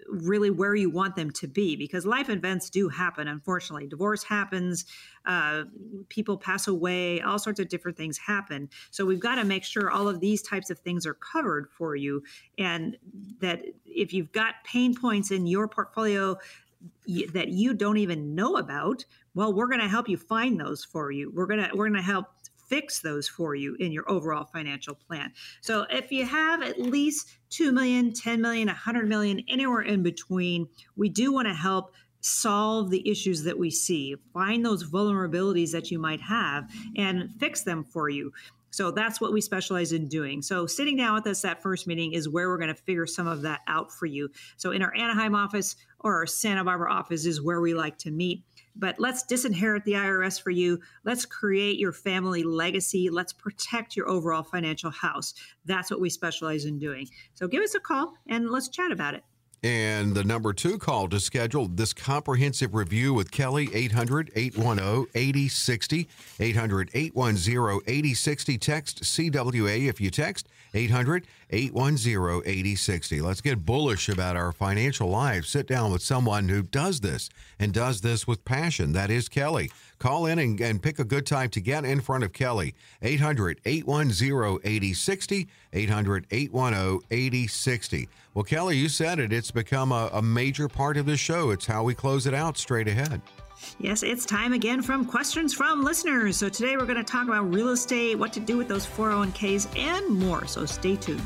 really 0.08 0.50
where 0.50 0.74
you 0.74 0.90
want 0.90 1.16
them 1.16 1.30
to 1.30 1.46
be 1.46 1.76
because 1.76 2.06
life 2.06 2.28
events 2.28 2.70
do 2.70 2.88
happen 2.88 3.28
unfortunately. 3.28 3.86
Divorce 3.86 4.22
happens 4.22 4.84
uh, 5.24 5.64
people 6.08 6.36
pass 6.36 6.68
away 6.68 7.20
all 7.20 7.38
sorts 7.38 7.58
of 7.60 7.68
different 7.68 7.96
things 7.96 8.18
happen. 8.18 8.68
So 8.90 9.04
we've 9.04 9.20
got 9.20 9.36
to 9.36 9.44
make 9.44 9.64
sure 9.64 9.90
all 9.90 10.08
of 10.08 10.20
these 10.20 10.42
types 10.42 10.70
of 10.70 10.78
things 10.78 11.06
are 11.06 11.14
covered 11.14 11.68
for 11.70 11.96
you 11.96 12.22
and 12.58 12.96
that 13.40 13.62
if 13.84 14.12
you've 14.12 14.32
got 14.32 14.54
pain 14.64 14.94
points 14.94 15.30
in 15.30 15.46
your 15.46 15.68
portfolio 15.68 16.36
that 17.32 17.48
you 17.48 17.74
don't 17.74 17.96
even 17.96 18.34
know 18.34 18.56
about 18.56 19.04
well 19.34 19.52
we're 19.52 19.66
going 19.66 19.80
to 19.80 19.88
help 19.88 20.08
you 20.08 20.16
find 20.16 20.60
those 20.60 20.84
for 20.84 21.10
you. 21.10 21.30
We're 21.34 21.46
going 21.46 21.68
to 21.68 21.70
we're 21.74 21.88
going 21.88 22.00
to 22.00 22.02
help 22.02 22.26
fix 22.66 23.00
those 23.00 23.28
for 23.28 23.54
you 23.54 23.74
in 23.78 23.92
your 23.92 24.08
overall 24.10 24.44
financial 24.44 24.94
plan. 24.94 25.32
So 25.60 25.86
if 25.90 26.10
you 26.10 26.24
have 26.24 26.62
at 26.62 26.80
least 26.80 27.28
2 27.50 27.72
million, 27.72 28.12
10 28.12 28.40
million, 28.40 28.68
100 28.68 29.08
million, 29.08 29.42
anywhere 29.48 29.82
in 29.82 30.02
between, 30.02 30.68
we 30.96 31.08
do 31.08 31.32
want 31.32 31.48
to 31.48 31.54
help 31.54 31.92
solve 32.20 32.90
the 32.90 33.08
issues 33.08 33.44
that 33.44 33.58
we 33.58 33.70
see, 33.70 34.16
find 34.32 34.64
those 34.64 34.90
vulnerabilities 34.90 35.70
that 35.70 35.90
you 35.90 35.98
might 35.98 36.20
have 36.20 36.68
and 36.96 37.30
fix 37.38 37.62
them 37.62 37.84
for 37.84 38.08
you. 38.08 38.32
So 38.70 38.90
that's 38.90 39.20
what 39.20 39.32
we 39.32 39.40
specialize 39.40 39.92
in 39.92 40.08
doing. 40.08 40.42
So 40.42 40.66
sitting 40.66 40.96
down 40.96 41.14
with 41.14 41.26
us 41.26 41.40
that 41.42 41.62
first 41.62 41.86
meeting 41.86 42.12
is 42.12 42.28
where 42.28 42.48
we're 42.48 42.58
going 42.58 42.74
to 42.74 42.74
figure 42.74 43.06
some 43.06 43.26
of 43.26 43.42
that 43.42 43.60
out 43.68 43.90
for 43.90 44.06
you. 44.06 44.28
So 44.56 44.72
in 44.72 44.82
our 44.82 44.94
Anaheim 44.94 45.34
office 45.34 45.76
or 46.00 46.14
our 46.16 46.26
Santa 46.26 46.62
Barbara 46.62 46.92
office 46.92 47.24
is 47.24 47.40
where 47.40 47.60
we 47.60 47.72
like 47.72 47.96
to 47.98 48.10
meet 48.10 48.44
but 48.78 48.98
let's 48.98 49.24
disinherit 49.24 49.84
the 49.84 49.92
IRS 49.92 50.40
for 50.40 50.50
you. 50.50 50.80
Let's 51.04 51.24
create 51.24 51.78
your 51.78 51.92
family 51.92 52.42
legacy. 52.42 53.10
Let's 53.10 53.32
protect 53.32 53.96
your 53.96 54.08
overall 54.08 54.42
financial 54.42 54.90
house. 54.90 55.34
That's 55.64 55.90
what 55.90 56.00
we 56.00 56.10
specialize 56.10 56.64
in 56.64 56.78
doing. 56.78 57.08
So 57.34 57.48
give 57.48 57.62
us 57.62 57.74
a 57.74 57.80
call 57.80 58.14
and 58.28 58.50
let's 58.50 58.68
chat 58.68 58.92
about 58.92 59.14
it. 59.14 59.24
And 59.62 60.14
the 60.14 60.22
number 60.22 60.52
two 60.52 60.78
call 60.78 61.08
to 61.08 61.18
schedule 61.18 61.66
this 61.66 61.92
comprehensive 61.92 62.74
review 62.74 63.14
with 63.14 63.30
Kelley, 63.30 63.68
800 63.72 64.30
810 64.36 65.06
8060. 65.14 66.08
800 66.38 66.90
810 66.94 67.80
8060. 67.86 68.58
Text 68.58 69.02
CWA 69.02 69.88
if 69.88 70.00
you 70.00 70.10
text 70.10 70.48
800 70.74 71.26
810 71.50 72.42
8060. 72.44 73.20
Let's 73.20 73.40
get 73.40 73.64
bullish 73.64 74.08
about 74.08 74.36
our 74.36 74.52
financial 74.52 75.08
lives. 75.08 75.48
Sit 75.48 75.66
down 75.66 75.92
with 75.92 76.02
someone 76.02 76.48
who 76.48 76.62
does 76.62 77.00
this 77.00 77.28
and 77.58 77.72
does 77.72 78.00
this 78.00 78.26
with 78.26 78.44
passion. 78.44 78.92
That 78.92 79.10
is 79.10 79.28
Kelley. 79.28 79.70
Call 79.98 80.26
in 80.26 80.38
and, 80.38 80.60
and 80.60 80.82
pick 80.82 80.98
a 80.98 81.04
good 81.04 81.26
time 81.26 81.48
to 81.50 81.60
get 81.60 81.84
in 81.84 82.00
front 82.00 82.24
of 82.24 82.32
Kelley. 82.32 82.74
800 83.02 83.60
810 83.64 84.58
8060. 84.64 85.48
800 85.72 86.26
810 86.30 87.00
8060. 87.10 88.08
Well, 88.34 88.44
Kelley, 88.44 88.76
you 88.76 88.88
said 88.88 89.18
it. 89.18 89.32
It's 89.32 89.50
become 89.50 89.92
a, 89.92 90.10
a 90.12 90.22
major 90.22 90.68
part 90.68 90.96
of 90.96 91.06
the 91.06 91.16
show. 91.16 91.50
It's 91.50 91.66
how 91.66 91.84
we 91.84 91.94
close 91.94 92.26
it 92.26 92.34
out 92.34 92.58
straight 92.58 92.88
ahead. 92.88 93.22
Yes, 93.78 94.02
it's 94.02 94.24
time 94.24 94.52
again 94.52 94.82
from 94.82 95.04
questions 95.04 95.54
from 95.54 95.84
listeners. 95.84 96.36
So 96.36 96.48
today 96.48 96.76
we're 96.76 96.86
going 96.86 96.96
to 96.96 97.04
talk 97.04 97.26
about 97.26 97.52
real 97.52 97.70
estate, 97.70 98.18
what 98.18 98.32
to 98.34 98.40
do 98.40 98.56
with 98.56 98.68
those 98.68 98.86
401ks, 98.86 99.76
and 99.78 100.08
more. 100.08 100.46
So 100.46 100.66
stay 100.66 100.96
tuned. 100.96 101.22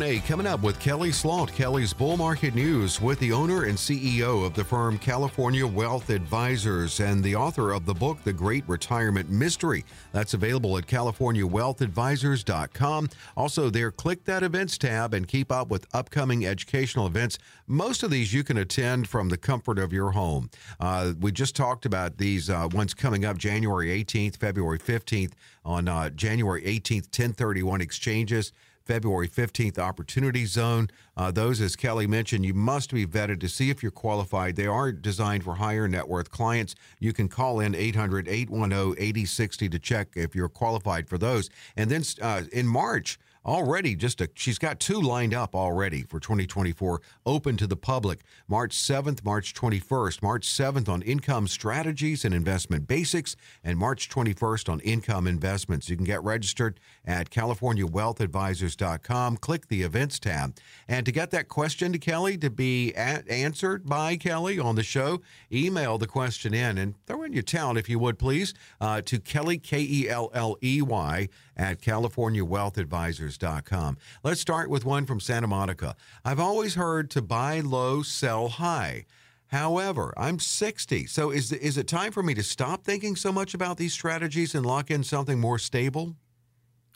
Q&A 0.00 0.20
coming 0.20 0.46
up 0.46 0.62
with 0.62 0.80
Kelley 0.80 1.12
Slaught, 1.12 1.52
Kelley's 1.52 1.92
Bull 1.92 2.16
Market 2.16 2.54
News, 2.54 3.02
with 3.02 3.18
the 3.18 3.32
owner 3.32 3.64
and 3.64 3.76
CEO 3.76 4.46
of 4.46 4.54
the 4.54 4.64
firm 4.64 4.98
California 4.98 5.66
Wealth 5.66 6.08
Advisors 6.08 7.00
and 7.00 7.22
the 7.22 7.36
author 7.36 7.72
of 7.72 7.84
the 7.84 7.92
book 7.92 8.16
The 8.24 8.32
Great 8.32 8.66
Retirement 8.66 9.28
Mystery. 9.28 9.84
That's 10.12 10.32
available 10.32 10.78
at 10.78 10.86
californiawealthadvisors.com. 10.86 13.10
Also 13.36 13.68
there, 13.68 13.90
click 13.90 14.24
that 14.24 14.42
events 14.42 14.78
tab 14.78 15.12
and 15.12 15.28
keep 15.28 15.52
up 15.52 15.68
with 15.68 15.86
upcoming 15.92 16.46
educational 16.46 17.06
events. 17.06 17.38
Most 17.66 18.02
of 18.02 18.10
these 18.10 18.32
you 18.32 18.42
can 18.42 18.56
attend 18.56 19.06
from 19.06 19.28
the 19.28 19.36
comfort 19.36 19.78
of 19.78 19.92
your 19.92 20.12
home. 20.12 20.48
Uh, 20.78 21.12
we 21.20 21.30
just 21.30 21.54
talked 21.54 21.84
about 21.84 22.16
these 22.16 22.48
uh, 22.48 22.70
ones 22.72 22.94
coming 22.94 23.26
up 23.26 23.36
January 23.36 23.88
18th, 24.02 24.38
February 24.38 24.78
15th, 24.78 25.32
on 25.62 25.88
uh, 25.88 26.08
January 26.08 26.62
18th, 26.62 27.04
1031 27.04 27.82
exchanges. 27.82 28.54
February 28.90 29.28
15th 29.28 29.78
Opportunity 29.78 30.44
Zone. 30.44 30.90
Uh, 31.16 31.30
those, 31.30 31.60
as 31.60 31.76
Kelley 31.76 32.08
mentioned, 32.08 32.44
you 32.44 32.52
must 32.52 32.92
be 32.92 33.06
vetted 33.06 33.38
to 33.38 33.48
see 33.48 33.70
if 33.70 33.84
you're 33.84 33.92
qualified. 33.92 34.56
They 34.56 34.66
are 34.66 34.90
designed 34.90 35.44
for 35.44 35.54
higher 35.54 35.86
net 35.86 36.08
worth 36.08 36.32
clients. 36.32 36.74
You 36.98 37.12
can 37.12 37.28
call 37.28 37.60
in 37.60 37.76
800 37.76 38.26
810 38.26 38.96
8060 38.98 39.68
to 39.68 39.78
check 39.78 40.08
if 40.16 40.34
you're 40.34 40.48
qualified 40.48 41.08
for 41.08 41.18
those. 41.18 41.50
And 41.76 41.88
then 41.88 42.02
uh, 42.20 42.42
in 42.52 42.66
March, 42.66 43.20
already 43.44 43.94
just 43.94 44.20
a 44.20 44.28
she's 44.34 44.58
got 44.58 44.78
two 44.78 45.00
lined 45.00 45.32
up 45.32 45.54
already 45.54 46.02
for 46.02 46.20
2024 46.20 47.00
open 47.24 47.56
to 47.56 47.66
the 47.66 47.76
public 47.76 48.20
march 48.48 48.76
7th 48.76 49.24
march 49.24 49.54
21st 49.54 50.22
march 50.22 50.46
7th 50.46 50.88
on 50.88 51.00
income 51.02 51.48
strategies 51.48 52.24
and 52.24 52.34
investment 52.34 52.86
basics 52.86 53.34
and 53.64 53.78
march 53.78 54.10
21st 54.10 54.68
on 54.68 54.80
income 54.80 55.26
investments. 55.26 55.88
You 55.88 55.96
can 55.96 56.04
get 56.04 56.22
registered 56.22 56.78
at 57.04 57.30
californiawealthadvisors.com 57.30 59.36
click 59.38 59.68
the 59.68 59.82
events 59.82 60.18
tab. 60.18 60.56
And 60.88 61.06
to 61.06 61.12
get 61.12 61.30
that 61.30 61.48
question 61.48 61.92
to 61.92 61.98
kelley 61.98 62.36
to 62.38 62.50
be 62.50 62.92
a- 62.92 63.24
answered 63.30 63.86
by 63.86 64.16
kelley 64.16 64.58
on 64.58 64.74
the 64.74 64.82
show 64.82 65.20
email 65.52 65.98
the 65.98 66.06
question 66.06 66.52
in 66.52 66.78
and 66.78 66.94
throw 67.06 67.22
in 67.22 67.32
your 67.32 67.42
talent 67.42 67.78
if 67.78 67.88
you 67.88 67.98
would 67.98 68.18
please 68.18 68.52
uh, 68.80 69.00
to 69.02 69.18
kelley 69.18 69.58
k-e-l-l-e-y 69.58 71.28
at 71.60 71.80
californiawealthadvisors.com. 71.82 73.98
Let's 74.24 74.40
start 74.40 74.70
with 74.70 74.86
one 74.86 75.04
from 75.04 75.20
Santa 75.20 75.46
Monica. 75.46 75.94
I've 76.24 76.40
always 76.40 76.74
heard 76.74 77.10
to 77.10 77.20
buy 77.20 77.60
low, 77.60 78.00
sell 78.02 78.48
high. 78.48 79.04
However, 79.48 80.14
I'm 80.16 80.38
60, 80.38 81.04
so 81.06 81.30
is, 81.30 81.52
is 81.52 81.76
it 81.76 81.86
time 81.86 82.12
for 82.12 82.22
me 82.22 82.32
to 82.34 82.42
stop 82.42 82.84
thinking 82.84 83.14
so 83.14 83.30
much 83.30 83.52
about 83.52 83.76
these 83.76 83.92
strategies 83.92 84.54
and 84.54 84.64
lock 84.64 84.90
in 84.90 85.04
something 85.04 85.38
more 85.38 85.58
stable? 85.58 86.16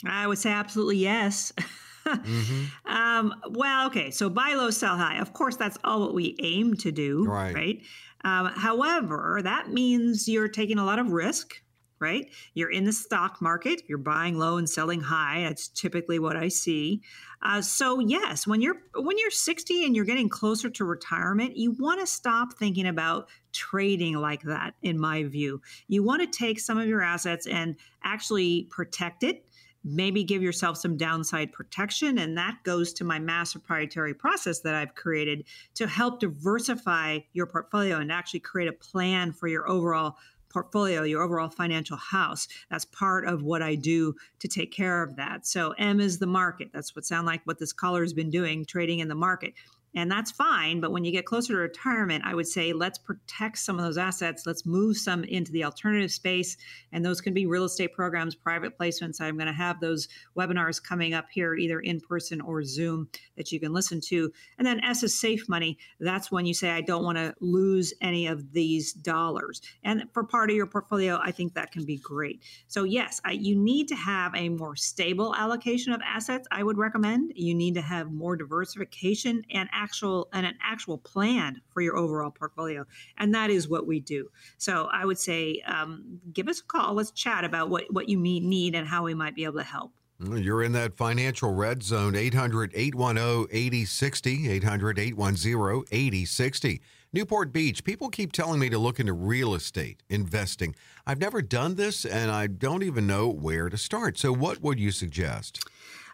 I 0.07 0.27
would 0.27 0.39
say 0.39 0.51
absolutely 0.51 0.97
yes. 0.97 1.53
mm-hmm. 2.07 2.65
um, 2.91 3.35
well, 3.51 3.89
okay, 3.89 4.11
so 4.11 4.31
buy 4.31 4.55
low, 4.55 4.71
sell 4.71 4.97
high. 4.97 5.19
Of 5.19 5.35
course, 5.35 5.57
that's 5.57 5.77
all 5.85 6.01
what 6.01 6.15
we 6.15 6.37
aim 6.43 6.73
to 6.77 6.91
do, 6.91 7.27
right? 7.27 7.55
right? 7.55 7.83
Um, 8.25 8.47
however, 8.55 9.41
that 9.43 9.69
means 9.69 10.27
you're 10.27 10.49
taking 10.49 10.79
a 10.79 10.87
lot 10.87 10.99
of 10.99 11.13
risk 11.13 11.61
right? 12.01 12.29
You're 12.55 12.71
in 12.71 12.85
the 12.85 12.93
stock 12.93 13.41
market, 13.41 13.83
you're 13.87 13.99
buying 13.99 14.39
low 14.39 14.57
and 14.57 14.69
selling 14.69 15.01
high. 15.01 15.43
That's 15.43 15.69
typically 15.69 16.19
what 16.19 16.37
I 16.37 16.49
see. 16.49 17.03
Uh, 17.43 17.61
so 17.61 17.99
yes, 18.01 18.47
when 18.47 18.61
you're 18.61 18.77
when 18.95 19.19
you're 19.19 19.31
60 19.31 19.85
and 19.85 19.95
you're 19.95 20.05
getting 20.05 20.29
closer 20.29 20.71
to 20.71 20.85
retirement, 20.85 21.57
you 21.57 21.73
want 21.73 22.01
to 22.01 22.07
stop 22.07 22.55
thinking 22.55 22.87
about 22.87 23.29
trading 23.53 24.15
like 24.15 24.43
that. 24.43 24.75
In 24.83 24.99
my 24.99 25.25
view, 25.25 25.61
you 25.89 26.03
want 26.03 26.23
to 26.23 26.39
take 26.39 26.59
some 26.59 26.79
of 26.79 26.87
your 26.89 27.03
assets 27.03 27.47
and 27.47 27.77
actually 28.03 28.69
protect 28.71 29.23
it. 29.23 29.47
Maybe 29.87 30.25
give 30.25 30.43
yourself 30.43 30.79
some 30.79 30.97
downside 30.97 31.53
protection. 31.53 32.17
And 32.17 32.39
that 32.39 32.57
goes 32.65 32.95
to 32.95 33.05
my 33.05 33.19
master 33.19 33.59
proprietary 33.59 34.15
process 34.15 34.61
that 34.61 34.75
I've 34.75 34.95
created 34.95 35.45
to 35.75 35.87
help 35.87 36.21
diversify 36.21 37.19
your 37.35 37.47
portfolio 37.47 37.99
and 37.99 38.11
actually 38.11 38.41
create 38.41 38.69
a 38.69 38.73
plan 38.73 39.33
for 39.33 39.47
your 39.47 39.69
overall 39.69 40.17
portfolio, 40.55 41.03
your 41.03 41.23
overall 41.23 41.51
financial 41.51 41.99
house. 41.99 42.49
That's 42.71 42.87
part 42.87 43.27
of 43.27 43.43
what 43.43 43.61
I 43.61 43.75
do 43.75 44.15
to 44.39 44.49
take 44.49 44.73
care 44.73 45.03
of 45.03 45.17
that. 45.17 45.47
So 45.47 45.73
M 45.73 46.01
is 46.01 46.19
the 46.19 46.27
market. 46.27 46.71
That's 46.73 46.97
what 46.97 47.05
sound 47.05 47.27
like 47.27 47.43
what 47.45 47.59
this 47.59 47.73
caller 47.73 48.03
has 48.03 48.15
been 48.15 48.31
doing, 48.31 48.65
trading 48.65 49.01
in 49.01 49.09
the 49.09 49.15
market. 49.15 49.53
And 49.97 50.11
that's 50.11 50.31
fine. 50.31 50.81
But 50.81 50.91
when 50.91 51.05
you 51.05 51.13
get 51.13 51.25
closer 51.25 51.53
to 51.53 51.59
retirement, 51.59 52.25
I 52.27 52.35
would 52.35 52.49
say 52.49 52.73
let's 52.73 52.99
protect 52.99 53.59
some 53.59 53.79
of 53.79 53.85
those 53.85 53.99
assets. 53.99 54.45
Let's 54.45 54.67
move 54.67 54.97
some 54.97 55.23
into 55.25 55.53
the 55.53 55.65
alternative 55.65 56.11
space. 56.11 56.57
And 56.93 57.05
those 57.05 57.21
can 57.21 57.33
be 57.33 57.47
real 57.47 57.65
estate 57.65 57.93
programs, 57.93 58.35
private 58.35 58.77
placements. 58.79 59.21
I'm 59.21 59.37
going 59.37 59.47
to 59.47 59.53
have 59.53 59.81
those 59.81 60.09
webinars 60.37 60.83
coming 60.83 61.15
up 61.15 61.27
here, 61.31 61.55
either 61.55 61.81
in 61.81 62.01
person 62.01 62.41
or 62.41 62.65
Zoom, 62.65 63.09
that 63.37 63.53
you 63.53 63.61
can 63.61 63.73
listen 63.73 64.01
to. 64.09 64.33
And 64.59 64.67
then 64.67 64.83
S 64.83 65.03
is 65.03 65.19
safe 65.19 65.49
money. 65.49 65.79
That's 66.01 66.31
when 66.31 66.47
you 66.47 66.55
say, 66.55 66.71
I 66.71 66.81
don't 66.81 67.05
want 67.05 67.19
to 67.19 67.35
lose 67.41 67.95
any 68.01 68.27
of 68.27 68.53
these 68.53 68.93
dollars. 68.93 69.61
And 69.85 70.05
for 70.13 70.25
part 70.25 70.51
of 70.51 70.57
your 70.57 70.67
portfolio, 70.67 71.21
I 71.23 71.31
think 71.31 71.55
that 71.55 71.71
can 71.71 71.85
be 71.85 71.99
great. 71.99 72.43
So, 72.67 72.85
yes, 72.85 73.21
I, 73.25 73.33
you 73.33 73.55
need 73.55 73.89
to 73.89 73.97
have 73.97 74.35
a 74.35 74.49
more 74.49 74.75
stable 74.75 75.35
allocation 75.35 75.93
of 75.93 76.01
assets. 76.05 76.49
I 76.51 76.63
would 76.63 76.79
recommend 76.79 77.33
you 77.37 77.55
need 77.55 77.75
to 77.75 77.83
have 77.83 78.13
more 78.13 78.37
diversification 78.37 79.45
and 79.51 79.69
actual 79.85 80.29
and 80.33 80.47
an 80.47 80.57
actual 80.63 80.99
plan 80.99 81.61
for 81.73 81.83
your 81.83 81.97
overall 81.97 82.31
portfolio, 82.31 82.85
and 83.19 83.35
that 83.35 83.51
is 83.51 83.69
what 83.69 83.87
we 83.87 84.01
do. 84.01 84.29
So, 84.59 84.89
I 84.93 85.05
would 85.05 85.19
say, 85.19 85.63
um, 85.67 86.21
give 86.33 86.49
us 86.49 86.61
a 86.61 86.65
call. 86.65 86.95
Let's 86.95 87.11
chat 87.11 87.45
about 87.45 87.71
what 87.71 87.85
what 87.93 88.09
you 88.09 88.19
need 88.19 88.75
and 88.75 88.87
how 88.87 89.05
we 89.05 89.15
might 89.15 89.35
be 89.35 89.45
able 89.45 89.59
to 89.59 89.65
help. 89.65 89.93
You're 90.21 90.63
in 90.63 90.73
that 90.73 90.95
financial 90.95 91.53
red 91.53 91.83
zone. 91.83 92.15
800 92.15 92.73
810 92.75 93.49
8060. 93.51 94.51
800 94.51 94.99
810 94.99 95.85
8060. 95.91 96.81
Newport 97.13 97.53
Beach, 97.53 97.85
people 97.85 98.09
keep 98.09 98.33
telling 98.33 98.59
me 98.59 98.69
to 98.69 98.79
look 98.79 98.99
into 98.99 99.13
real 99.13 99.55
estate 99.55 100.03
investing. 100.09 100.75
I've 101.07 101.21
never 101.21 101.43
done 101.43 101.77
this 101.77 102.05
and 102.05 102.29
I 102.31 102.49
don't 102.49 102.83
even 102.83 103.07
know 103.07 103.29
where 103.29 103.69
to 103.69 103.77
start. 103.77 104.19
So, 104.19 104.33
what 104.33 104.61
would 104.63 104.81
you 104.81 104.91
suggest? 104.91 105.61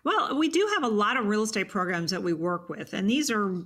Well, 0.05 0.36
we 0.38 0.48
do 0.48 0.66
have 0.74 0.84
a 0.84 0.94
lot 0.94 1.18
of 1.18 1.26
real 1.26 1.42
estate 1.42 1.68
programs 1.68 2.11
that 2.11 2.22
we 2.22 2.32
work 2.32 2.68
with, 2.68 2.94
and 2.94 3.09
these 3.09 3.30
are 3.30 3.62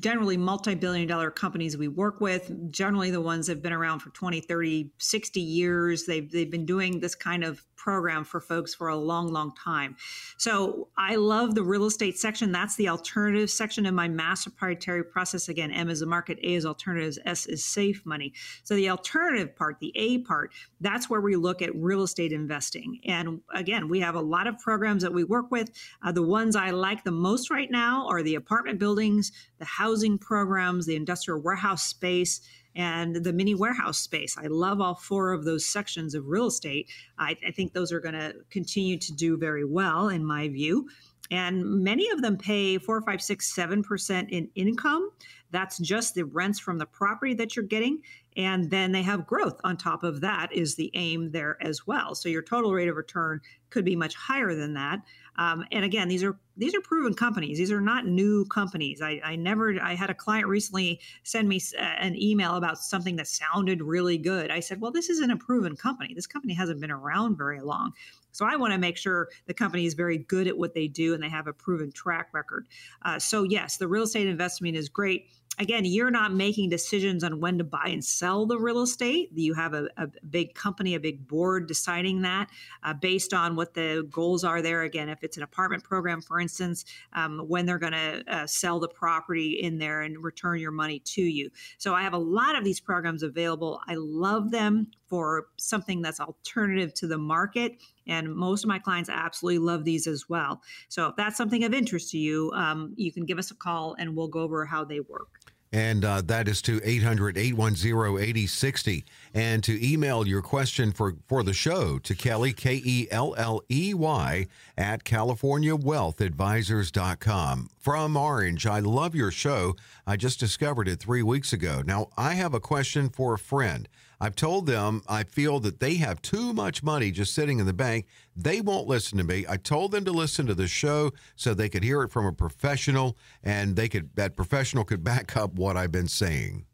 generally 0.00 0.36
multi 0.36 0.74
billion 0.74 1.08
dollar 1.08 1.30
companies 1.30 1.76
we 1.76 1.88
work 1.88 2.20
with, 2.20 2.70
generally 2.70 3.10
the 3.10 3.20
ones 3.20 3.46
that 3.46 3.54
have 3.56 3.62
been 3.62 3.72
around 3.72 4.00
for 4.00 4.10
20, 4.10 4.40
30, 4.40 4.90
60 4.98 5.40
years. 5.40 6.04
They've, 6.04 6.30
they've 6.30 6.50
been 6.50 6.66
doing 6.66 7.00
this 7.00 7.14
kind 7.14 7.42
of 7.42 7.64
program 7.82 8.22
for 8.22 8.40
folks 8.40 8.72
for 8.72 8.88
a 8.88 8.96
long, 8.96 9.32
long 9.32 9.52
time. 9.56 9.96
So 10.36 10.88
I 10.96 11.16
love 11.16 11.56
the 11.56 11.64
real 11.64 11.86
estate 11.86 12.16
section. 12.16 12.52
That's 12.52 12.76
the 12.76 12.88
alternative 12.88 13.50
section 13.50 13.86
in 13.86 13.94
my 13.94 14.06
master 14.06 14.50
proprietary 14.50 15.04
process. 15.04 15.48
Again, 15.48 15.72
M 15.72 15.90
is 15.90 15.98
the 15.98 16.06
market, 16.06 16.38
A 16.44 16.54
is 16.54 16.64
alternatives, 16.64 17.18
S 17.24 17.46
is 17.46 17.64
safe 17.64 18.06
money. 18.06 18.34
So 18.62 18.76
the 18.76 18.88
alternative 18.88 19.56
part, 19.56 19.80
the 19.80 19.92
A 19.96 20.18
part, 20.18 20.52
that's 20.80 21.10
where 21.10 21.20
we 21.20 21.34
look 21.34 21.60
at 21.60 21.74
real 21.74 22.04
estate 22.04 22.32
investing. 22.32 23.00
And 23.04 23.40
again, 23.52 23.88
we 23.88 23.98
have 23.98 24.14
a 24.14 24.20
lot 24.20 24.46
of 24.46 24.58
programs 24.60 25.02
that 25.02 25.12
we 25.12 25.24
work 25.24 25.50
with. 25.50 25.70
Uh, 26.04 26.12
the 26.12 26.22
ones 26.22 26.54
I 26.54 26.70
like 26.70 27.02
the 27.02 27.10
most 27.10 27.50
right 27.50 27.70
now 27.70 28.06
are 28.08 28.22
the 28.22 28.36
apartment 28.36 28.78
buildings, 28.78 29.32
the 29.58 29.64
housing 29.64 30.18
programs, 30.18 30.86
the 30.86 30.94
industrial 30.94 31.40
warehouse 31.40 31.82
space 31.82 32.40
and 32.74 33.16
the 33.16 33.32
mini 33.32 33.54
warehouse 33.54 33.98
space. 33.98 34.36
I 34.38 34.46
love 34.46 34.80
all 34.80 34.94
four 34.94 35.32
of 35.32 35.44
those 35.44 35.66
sections 35.66 36.14
of 36.14 36.26
real 36.26 36.46
estate. 36.46 36.88
I, 37.18 37.36
I 37.46 37.50
think 37.50 37.72
those 37.72 37.92
are 37.92 38.00
going 38.00 38.14
to 38.14 38.34
continue 38.50 38.98
to 38.98 39.12
do 39.12 39.36
very 39.36 39.64
well, 39.64 40.08
in 40.08 40.24
my 40.24 40.48
view. 40.48 40.88
And 41.30 41.82
many 41.82 42.10
of 42.10 42.20
them 42.20 42.36
pay 42.36 42.78
four, 42.78 43.00
five, 43.02 43.22
six, 43.22 43.54
seven 43.54 43.82
percent 43.82 44.30
in 44.30 44.50
income. 44.54 45.10
That's 45.50 45.78
just 45.78 46.14
the 46.14 46.24
rents 46.24 46.58
from 46.58 46.78
the 46.78 46.86
property 46.86 47.34
that 47.34 47.56
you're 47.56 47.64
getting. 47.64 48.02
And 48.36 48.70
then 48.70 48.92
they 48.92 49.02
have 49.02 49.26
growth 49.26 49.60
on 49.64 49.76
top 49.76 50.02
of 50.02 50.20
that, 50.22 50.52
is 50.52 50.74
the 50.74 50.90
aim 50.94 51.30
there 51.30 51.58
as 51.60 51.86
well. 51.86 52.14
So 52.14 52.28
your 52.28 52.42
total 52.42 52.72
rate 52.72 52.88
of 52.88 52.96
return 52.96 53.40
could 53.70 53.84
be 53.84 53.96
much 53.96 54.14
higher 54.14 54.54
than 54.54 54.74
that. 54.74 55.00
Um, 55.36 55.64
and 55.72 55.84
again, 55.84 56.08
these 56.08 56.22
are 56.22 56.38
these 56.56 56.74
are 56.74 56.80
proven 56.80 57.14
companies. 57.14 57.56
These 57.56 57.72
are 57.72 57.80
not 57.80 58.06
new 58.06 58.44
companies. 58.46 59.00
I, 59.00 59.20
I 59.24 59.36
never. 59.36 59.74
I 59.80 59.94
had 59.94 60.10
a 60.10 60.14
client 60.14 60.46
recently 60.46 61.00
send 61.22 61.48
me 61.48 61.60
uh, 61.78 61.82
an 61.82 62.20
email 62.20 62.56
about 62.56 62.78
something 62.78 63.16
that 63.16 63.26
sounded 63.26 63.82
really 63.82 64.18
good. 64.18 64.50
I 64.50 64.60
said, 64.60 64.80
"Well, 64.80 64.92
this 64.92 65.08
isn't 65.08 65.30
a 65.30 65.36
proven 65.36 65.76
company. 65.76 66.12
This 66.14 66.26
company 66.26 66.54
hasn't 66.54 66.80
been 66.80 66.90
around 66.90 67.36
very 67.36 67.60
long." 67.60 67.92
So 68.32 68.46
I 68.46 68.56
want 68.56 68.72
to 68.72 68.78
make 68.78 68.96
sure 68.96 69.28
the 69.46 69.54
company 69.54 69.86
is 69.86 69.94
very 69.94 70.18
good 70.18 70.46
at 70.46 70.56
what 70.56 70.74
they 70.74 70.88
do 70.88 71.14
and 71.14 71.22
they 71.22 71.28
have 71.28 71.46
a 71.46 71.52
proven 71.52 71.92
track 71.92 72.28
record. 72.32 72.66
Uh, 73.02 73.18
so 73.18 73.42
yes, 73.42 73.76
the 73.76 73.86
real 73.86 74.04
estate 74.04 74.26
investment 74.26 74.76
is 74.76 74.88
great 74.88 75.26
again, 75.58 75.84
you're 75.84 76.10
not 76.10 76.32
making 76.32 76.70
decisions 76.70 77.22
on 77.22 77.40
when 77.40 77.58
to 77.58 77.64
buy 77.64 77.86
and 77.86 78.04
sell 78.04 78.46
the 78.46 78.58
real 78.58 78.82
estate. 78.82 79.30
You 79.34 79.54
have 79.54 79.74
a, 79.74 79.88
a 79.96 80.08
big 80.28 80.54
company, 80.54 80.94
a 80.94 81.00
big 81.00 81.28
board 81.28 81.66
deciding 81.66 82.22
that 82.22 82.48
uh, 82.82 82.94
based 82.94 83.34
on 83.34 83.54
what 83.54 83.74
the 83.74 84.06
goals 84.10 84.44
are 84.44 84.62
there. 84.62 84.82
Again, 84.82 85.08
if 85.08 85.22
it's 85.22 85.36
an 85.36 85.42
apartment 85.42 85.84
program, 85.84 86.22
for 86.22 86.40
instance, 86.40 86.84
um, 87.12 87.40
when 87.48 87.66
they're 87.66 87.78
going 87.78 87.92
to 87.92 88.24
uh, 88.28 88.46
sell 88.46 88.80
the 88.80 88.88
property 88.88 89.60
in 89.62 89.78
there 89.78 90.02
and 90.02 90.22
return 90.24 90.58
your 90.58 90.72
money 90.72 91.00
to 91.00 91.22
you. 91.22 91.50
So 91.78 91.94
I 91.94 92.02
have 92.02 92.14
a 92.14 92.18
lot 92.18 92.56
of 92.56 92.64
these 92.64 92.80
programs 92.80 93.22
available. 93.22 93.80
I 93.86 93.94
love 93.96 94.50
them 94.50 94.88
for 95.12 95.48
something 95.58 96.00
that's 96.00 96.20
alternative 96.20 96.94
to 96.94 97.06
the 97.06 97.18
market. 97.18 97.76
And 98.06 98.34
most 98.34 98.64
of 98.64 98.68
my 98.68 98.78
clients 98.78 99.10
absolutely 99.10 99.58
love 99.58 99.84
these 99.84 100.06
as 100.06 100.26
well. 100.26 100.62
So 100.88 101.08
if 101.08 101.16
that's 101.16 101.36
something 101.36 101.64
of 101.64 101.74
interest 101.74 102.12
to 102.12 102.18
you, 102.18 102.50
um, 102.54 102.94
you 102.96 103.12
can 103.12 103.26
give 103.26 103.38
us 103.38 103.50
a 103.50 103.54
call 103.54 103.94
and 103.98 104.16
we'll 104.16 104.28
go 104.28 104.40
over 104.40 104.64
how 104.64 104.84
they 104.84 105.00
work. 105.00 105.41
And 105.72 106.04
uh, 106.04 106.20
that 106.26 106.48
is 106.48 106.60
to 106.62 106.80
800 106.84 107.38
810 107.38 108.18
8060. 108.18 109.04
And 109.32 109.62
to 109.64 109.86
email 109.86 110.26
your 110.26 110.42
question 110.42 110.90
for, 110.92 111.14
for 111.26 111.42
the 111.42 111.54
show 111.54 111.98
to 112.00 112.14
Kelley, 112.14 112.52
K 112.52 112.82
E 112.84 113.08
L 113.10 113.34
L 113.38 113.62
E 113.70 113.94
Y, 113.94 114.46
at 114.76 115.04
CaliforniaWealthAdvisors.com. 115.04 117.70
From 117.78 118.16
Orange, 118.16 118.66
I 118.66 118.80
love 118.80 119.14
your 119.14 119.30
show. 119.30 119.74
I 120.06 120.16
just 120.16 120.38
discovered 120.38 120.88
it 120.88 121.00
three 121.00 121.22
weeks 121.22 121.54
ago. 121.54 121.82
Now, 121.84 122.08
I 122.16 122.32
have 122.34 122.54
a 122.54 122.60
question 122.60 123.08
for 123.08 123.34
a 123.34 123.38
friend. 123.38 123.88
I've 124.22 124.36
told 124.36 124.66
them 124.66 125.02
I 125.08 125.24
feel 125.24 125.58
that 125.60 125.80
they 125.80 125.96
have 125.96 126.22
too 126.22 126.52
much 126.52 126.84
money 126.84 127.10
just 127.10 127.34
sitting 127.34 127.58
in 127.58 127.66
the 127.66 127.72
bank. 127.72 128.06
They 128.36 128.60
won't 128.60 128.86
listen 128.86 129.18
to 129.18 129.24
me. 129.24 129.44
I 129.48 129.56
told 129.56 129.90
them 129.90 130.04
to 130.04 130.12
listen 130.12 130.46
to 130.46 130.54
the 130.54 130.68
show 130.68 131.10
so 131.34 131.54
they 131.54 131.68
could 131.68 131.82
hear 131.82 132.04
it 132.04 132.12
from 132.12 132.26
a 132.26 132.32
professional 132.32 133.16
and 133.42 133.74
they 133.74 133.88
could 133.88 134.14
that 134.14 134.36
professional 134.36 134.84
could 134.84 135.02
back 135.12 135.36
up 135.36 135.54
what 135.54 135.76
I've 135.76 135.90
been 135.90 136.06
saying. 136.06 136.66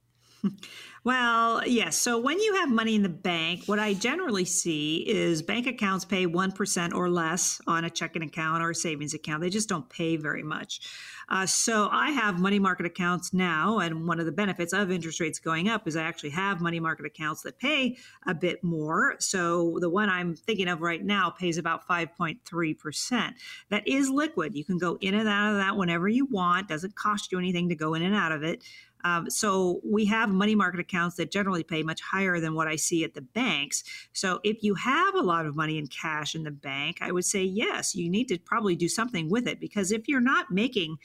Well, 1.05 1.67
yes. 1.67 1.97
So 1.97 2.19
when 2.19 2.39
you 2.39 2.57
have 2.57 2.71
money 2.71 2.95
in 2.95 3.03
the 3.03 3.09
bank, 3.09 3.65
what 3.65 3.79
I 3.79 3.95
generally 3.95 4.45
see 4.45 5.09
is 5.09 5.41
bank 5.41 5.67
accounts 5.67 6.05
pay 6.05 6.27
1% 6.27 6.95
or 6.95 7.09
less 7.09 7.61
on 7.67 7.85
a 7.85 7.91
checking 7.91 8.23
account 8.23 8.63
or 8.63 8.71
a 8.71 8.75
savings 8.75 9.15
account. 9.15 9.41
They 9.41 9.49
just 9.49 9.71
don't 9.71 9.89
pay 9.89 10.17
very 10.17 10.43
much. 10.43 10.81
Uh, 11.29 11.47
so 11.47 11.89
I 11.91 12.11
have 12.11 12.41
money 12.41 12.59
market 12.59 12.87
accounts 12.87 13.33
now. 13.33 13.79
And 13.79 14.07
one 14.07 14.19
of 14.19 14.27
the 14.27 14.33
benefits 14.33 14.73
of 14.73 14.91
interest 14.91 15.21
rates 15.21 15.39
going 15.39 15.69
up 15.69 15.87
is 15.87 15.97
I 15.97 16.03
actually 16.03 16.31
have 16.31 16.61
money 16.61 16.81
market 16.81 17.07
accounts 17.07 17.43
that 17.43 17.59
pay 17.59 17.97
a 18.27 18.35
bit 18.35 18.65
more. 18.65 19.17
So 19.19 19.79
the 19.81 19.91
one 19.91 20.09
I'm 20.09 20.35
thinking 20.35 20.69
of 20.69 20.81
right 20.81 21.05
now 21.05 21.31
pays 21.31 21.59
about 21.59 21.87
5.3%. 21.87 23.35
That 23.69 23.87
is 23.87 24.09
liquid. 24.09 24.55
You 24.55 24.65
can 24.65 24.79
go 24.79 24.97
in 25.01 25.15
and 25.15 25.29
out 25.29 25.53
of 25.53 25.59
that 25.59 25.77
whenever 25.77 26.09
you 26.09 26.27
want, 26.27 26.69
doesn't 26.69 26.95
cost 26.95 27.31
you 27.31 27.39
anything 27.39 27.69
to 27.69 27.75
go 27.75 27.95
in 27.95 28.03
and 28.03 28.15
out 28.15 28.33
of 28.33 28.43
it. 28.43 28.63
Um, 29.05 29.31
so 29.31 29.81
we 29.85 30.07
have 30.07 30.31
money 30.31 30.55
market 30.55 30.81
accounts 30.81 31.17
that 31.17 31.31
generally 31.31 31.63
pay 31.63 31.83
much 31.83 32.01
higher 32.01 32.41
than 32.41 32.55
what 32.55 32.69
I 32.69 32.77
see 32.77 33.05
at 33.05 33.15
the 33.15 33.23
banks. 33.23 33.85
So 34.13 34.41
if 34.45 34.63
you 34.63 34.75
have 34.75 35.15
a 35.15 35.21
lot 35.21 35.47
of 35.47 35.57
money 35.57 35.79
in 35.79 35.87
cash 35.87 36.35
in 36.35 36.43
the 36.45 36.51
bank, 36.51 36.99
I 37.01 37.13
would 37.13 37.25
say 37.25 37.43
yes, 37.43 37.95
you 37.95 38.11
need 38.11 38.29
to 38.29 38.39
probably 38.39 38.77
do 38.77 38.89
something 38.89 39.31
with 39.31 39.47
it 39.47 39.61
because 39.61 39.93
if 39.93 40.09
you're 40.09 40.21
not 40.21 40.51
making 40.51 40.99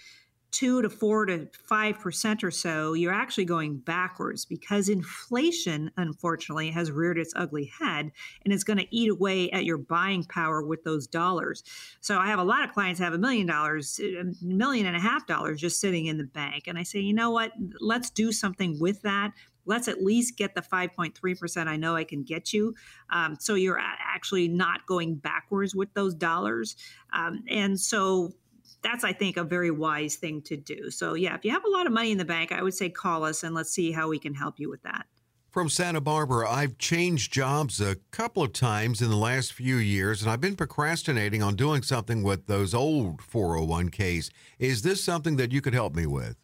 two 0.53 0.81
to 0.83 0.89
four 0.89 1.25
to 1.25 1.47
five 1.65 1.99
percent 1.99 2.43
or 2.43 2.51
so, 2.51 2.93
you're 2.93 3.13
actually 3.13 3.43
going 3.43 3.77
backwards 3.77 4.45
because 4.45 4.87
inflation, 4.87 5.91
unfortunately, 5.97 6.69
has 6.69 6.91
reared 6.91 7.17
its 7.17 7.33
ugly 7.35 7.65
head 7.79 8.11
and 8.45 8.53
it's 8.53 8.63
going 8.63 8.77
to 8.77 8.95
eat 8.95 9.09
away 9.09 9.49
at 9.51 9.65
your 9.65 9.77
buying 9.77 10.23
power 10.23 10.63
with 10.63 10.83
those 10.83 11.07
dollars. 11.07 11.63
So 11.99 12.19
I 12.19 12.27
have 12.27 12.39
a 12.39 12.43
lot 12.43 12.63
of 12.63 12.71
clients 12.71 12.99
have 12.99 13.13
a 13.13 13.17
million 13.17 13.47
dollars, 13.47 13.99
a 13.99 14.23
million 14.41 14.85
and 14.85 14.95
a 14.95 14.99
half 14.99 15.27
dollars 15.27 15.59
just 15.59 15.81
sitting 15.81 16.05
in 16.05 16.17
the 16.17 16.23
bank. 16.23 16.67
And 16.67 16.77
I 16.77 16.83
say, 16.83 16.99
you 16.99 17.13
know 17.13 17.31
what? 17.31 17.51
Let's 17.81 18.09
do 18.09 18.31
something 18.31 18.79
with 18.79 19.01
that 19.01 19.33
let's 19.65 19.87
at 19.87 20.03
least 20.03 20.37
get 20.37 20.55
the 20.55 20.61
5.3% 20.61 21.67
I 21.67 21.77
know 21.77 21.95
I 21.95 22.03
can 22.03 22.23
get 22.23 22.53
you. 22.53 22.75
Um, 23.09 23.37
so 23.39 23.55
you're 23.55 23.79
actually 23.79 24.47
not 24.47 24.85
going 24.87 25.15
backwards 25.15 25.73
with 25.73 25.93
those 25.93 26.13
dollars. 26.13 26.75
Um, 27.13 27.43
and 27.49 27.79
so 27.79 28.33
that's 28.83 29.03
I 29.03 29.13
think 29.13 29.37
a 29.37 29.43
very 29.43 29.71
wise 29.71 30.15
thing 30.15 30.41
to 30.43 30.57
do. 30.57 30.91
So 30.91 31.13
yeah, 31.13 31.35
if 31.35 31.43
you 31.45 31.51
have 31.51 31.65
a 31.65 31.69
lot 31.69 31.87
of 31.87 31.93
money 31.93 32.11
in 32.11 32.17
the 32.17 32.25
bank, 32.25 32.51
I 32.51 32.61
would 32.61 32.73
say 32.73 32.89
call 32.89 33.23
us 33.23 33.43
and 33.43 33.55
let's 33.55 33.71
see 33.71 33.91
how 33.91 34.09
we 34.09 34.19
can 34.19 34.33
help 34.33 34.59
you 34.59 34.69
with 34.69 34.83
that. 34.83 35.05
From 35.49 35.69
Santa 35.69 36.01
Barbara, 36.01 36.49
I've 36.49 36.79
changed 36.79 37.31
jobs 37.31 37.79
a 37.79 37.97
couple 38.09 38.41
of 38.41 38.53
times 38.53 39.03
in 39.03 39.11
the 39.11 39.15
last 39.15 39.53
few 39.53 39.75
years, 39.75 40.23
and 40.23 40.31
I've 40.31 40.41
been 40.41 40.55
procrastinating 40.55 41.43
on 41.43 41.55
doing 41.55 41.83
something 41.83 42.23
with 42.23 42.47
those 42.47 42.73
old 42.73 43.19
401ks. 43.19 44.31
Is 44.57 44.81
this 44.81 45.03
something 45.03 45.35
that 45.35 45.51
you 45.51 45.61
could 45.61 45.75
help 45.75 45.93
me 45.93 46.07
with? 46.07 46.37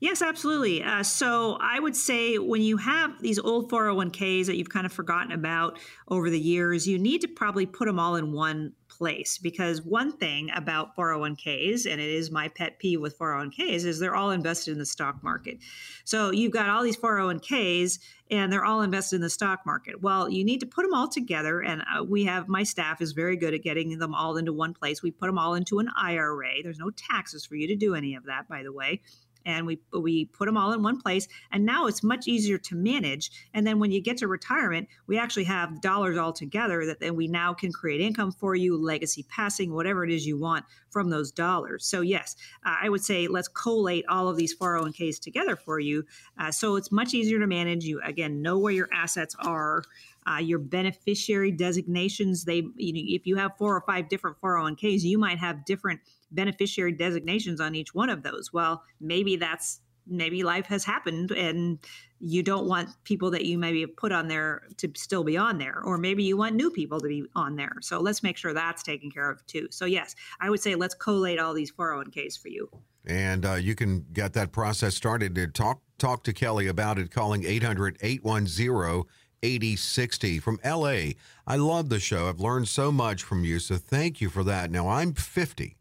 Yes, 0.00 0.22
absolutely. 0.22 0.82
Uh, 0.82 1.02
so 1.02 1.58
I 1.60 1.80
would 1.80 1.96
say 1.96 2.38
when 2.38 2.62
you 2.62 2.76
have 2.76 3.20
these 3.20 3.38
old 3.38 3.68
401ks 3.68 4.46
that 4.46 4.56
you've 4.56 4.68
kind 4.68 4.86
of 4.86 4.92
forgotten 4.92 5.32
about 5.32 5.78
over 6.06 6.30
the 6.30 6.38
years, 6.38 6.86
you 6.86 6.98
need 6.98 7.20
to 7.22 7.28
probably 7.28 7.66
put 7.66 7.86
them 7.86 7.98
all 7.98 8.14
in 8.14 8.30
one 8.30 8.74
place 8.88 9.38
because 9.38 9.82
one 9.82 10.16
thing 10.16 10.50
about 10.54 10.94
401ks, 10.96 11.90
and 11.90 12.00
it 12.00 12.10
is 12.10 12.30
my 12.30 12.46
pet 12.48 12.78
peeve 12.78 13.00
with 13.00 13.18
401ks, 13.18 13.84
is 13.84 13.98
they're 13.98 14.14
all 14.14 14.30
invested 14.30 14.72
in 14.72 14.78
the 14.78 14.86
stock 14.86 15.22
market. 15.24 15.58
So 16.04 16.30
you've 16.30 16.52
got 16.52 16.68
all 16.68 16.84
these 16.84 16.96
401ks 16.96 17.98
and 18.30 18.52
they're 18.52 18.64
all 18.64 18.82
invested 18.82 19.16
in 19.16 19.22
the 19.22 19.30
stock 19.30 19.60
market. 19.66 20.00
Well, 20.00 20.28
you 20.28 20.44
need 20.44 20.60
to 20.60 20.66
put 20.66 20.82
them 20.82 20.94
all 20.94 21.08
together. 21.08 21.60
And 21.60 21.82
uh, 21.82 22.04
we 22.04 22.24
have, 22.24 22.46
my 22.46 22.62
staff 22.62 23.00
is 23.00 23.12
very 23.12 23.36
good 23.36 23.54
at 23.54 23.62
getting 23.62 23.98
them 23.98 24.14
all 24.14 24.36
into 24.36 24.52
one 24.52 24.74
place. 24.74 25.02
We 25.02 25.10
put 25.10 25.26
them 25.26 25.38
all 25.38 25.54
into 25.54 25.80
an 25.80 25.88
IRA. 25.96 26.62
There's 26.62 26.78
no 26.78 26.90
taxes 26.90 27.46
for 27.46 27.56
you 27.56 27.66
to 27.68 27.76
do 27.76 27.94
any 27.94 28.14
of 28.14 28.26
that, 28.26 28.48
by 28.48 28.62
the 28.62 28.72
way 28.72 29.00
and 29.48 29.66
we 29.66 29.80
we 29.92 30.26
put 30.26 30.46
them 30.46 30.56
all 30.56 30.72
in 30.72 30.82
one 30.82 31.00
place 31.00 31.26
and 31.50 31.64
now 31.64 31.86
it's 31.86 32.02
much 32.02 32.28
easier 32.28 32.58
to 32.58 32.76
manage. 32.76 33.30
And 33.54 33.66
then 33.66 33.78
when 33.78 33.90
you 33.90 34.00
get 34.00 34.18
to 34.18 34.28
retirement 34.28 34.88
we 35.06 35.18
actually 35.18 35.44
have 35.44 35.80
dollars 35.80 36.16
all 36.16 36.32
together 36.32 36.86
that 36.86 37.00
then 37.00 37.16
we 37.16 37.26
now 37.26 37.54
can 37.54 37.72
create 37.72 38.00
income 38.00 38.32
for 38.32 38.54
you 38.54 38.76
legacy 38.76 39.24
passing 39.28 39.74
whatever 39.74 40.04
it 40.04 40.10
is 40.10 40.26
you 40.26 40.38
want 40.38 40.64
from 40.90 41.10
those 41.10 41.32
dollars. 41.32 41.84
So 41.86 42.00
yes 42.00 42.36
i 42.64 42.88
would 42.88 43.02
say 43.02 43.26
let's 43.26 43.48
collate 43.48 44.04
all 44.08 44.28
of 44.28 44.36
these 44.36 44.56
401ks 44.56 45.20
together 45.20 45.56
for 45.56 45.80
you 45.80 46.04
uh, 46.38 46.50
so 46.50 46.76
it's 46.76 46.92
much 46.92 47.14
easier 47.14 47.38
to 47.38 47.46
manage. 47.46 47.84
You 47.84 48.00
again 48.04 48.42
know 48.42 48.58
where 48.58 48.72
your 48.72 48.88
assets 48.92 49.34
are 49.38 49.82
uh, 50.26 50.38
your 50.38 50.58
beneficiary 50.58 51.52
designations. 51.52 52.44
They 52.44 52.62
you 52.76 52.92
know, 52.92 53.00
if 53.04 53.26
you 53.26 53.36
have 53.36 53.52
four 53.58 53.76
or 53.76 53.80
five 53.82 54.08
different 54.08 54.40
401ks 54.40 55.02
you 55.02 55.18
might 55.18 55.38
have 55.38 55.64
different 55.64 56.00
beneficiary 56.30 56.92
designations 56.92 57.60
on 57.60 57.74
each 57.74 57.94
one 57.94 58.10
of 58.10 58.22
those. 58.22 58.52
Well, 58.52 58.82
maybe 59.00 59.36
that's 59.36 59.80
maybe 60.08 60.42
life 60.42 60.66
has 60.66 60.84
happened 60.84 61.30
and 61.32 61.78
you 62.20 62.42
don't 62.42 62.66
want 62.66 62.88
people 63.04 63.30
that 63.30 63.44
you 63.44 63.58
maybe 63.58 63.82
have 63.82 63.94
put 63.96 64.10
on 64.10 64.26
there 64.26 64.62
to 64.76 64.90
still 64.96 65.22
be 65.22 65.36
on 65.36 65.58
there 65.58 65.82
or 65.84 65.98
maybe 65.98 66.24
you 66.24 66.36
want 66.36 66.54
new 66.54 66.70
people 66.70 66.98
to 66.98 67.08
be 67.08 67.24
on 67.36 67.54
there 67.56 67.74
so 67.80 68.00
let's 68.00 68.22
make 68.22 68.36
sure 68.36 68.52
that's 68.52 68.82
taken 68.82 69.10
care 69.10 69.30
of 69.30 69.44
too 69.46 69.68
so 69.70 69.84
yes 69.84 70.14
i 70.40 70.48
would 70.50 70.60
say 70.60 70.74
let's 70.74 70.94
collate 70.94 71.38
all 71.38 71.54
these 71.54 71.70
401ks 71.70 72.40
for 72.40 72.48
you 72.48 72.68
and 73.06 73.46
uh, 73.46 73.54
you 73.54 73.74
can 73.74 74.04
get 74.12 74.32
that 74.32 74.50
process 74.50 74.94
started 74.94 75.34
to 75.34 75.46
talk 75.46 75.82
talk 75.98 76.24
to 76.24 76.32
kelley 76.32 76.66
about 76.66 76.98
it 76.98 77.10
calling 77.10 77.42
800-810 77.42 79.04
8060 79.40 80.40
from 80.40 80.58
LA. 80.64 81.12
I 81.46 81.54
love 81.56 81.90
the 81.90 82.00
show. 82.00 82.28
I've 82.28 82.40
learned 82.40 82.66
so 82.66 82.90
much 82.90 83.22
from 83.22 83.44
you, 83.44 83.60
so 83.60 83.76
thank 83.76 84.20
you 84.20 84.30
for 84.30 84.42
that. 84.42 84.68
Now, 84.68 84.88
I'm 84.88 85.14
50. 85.14 85.77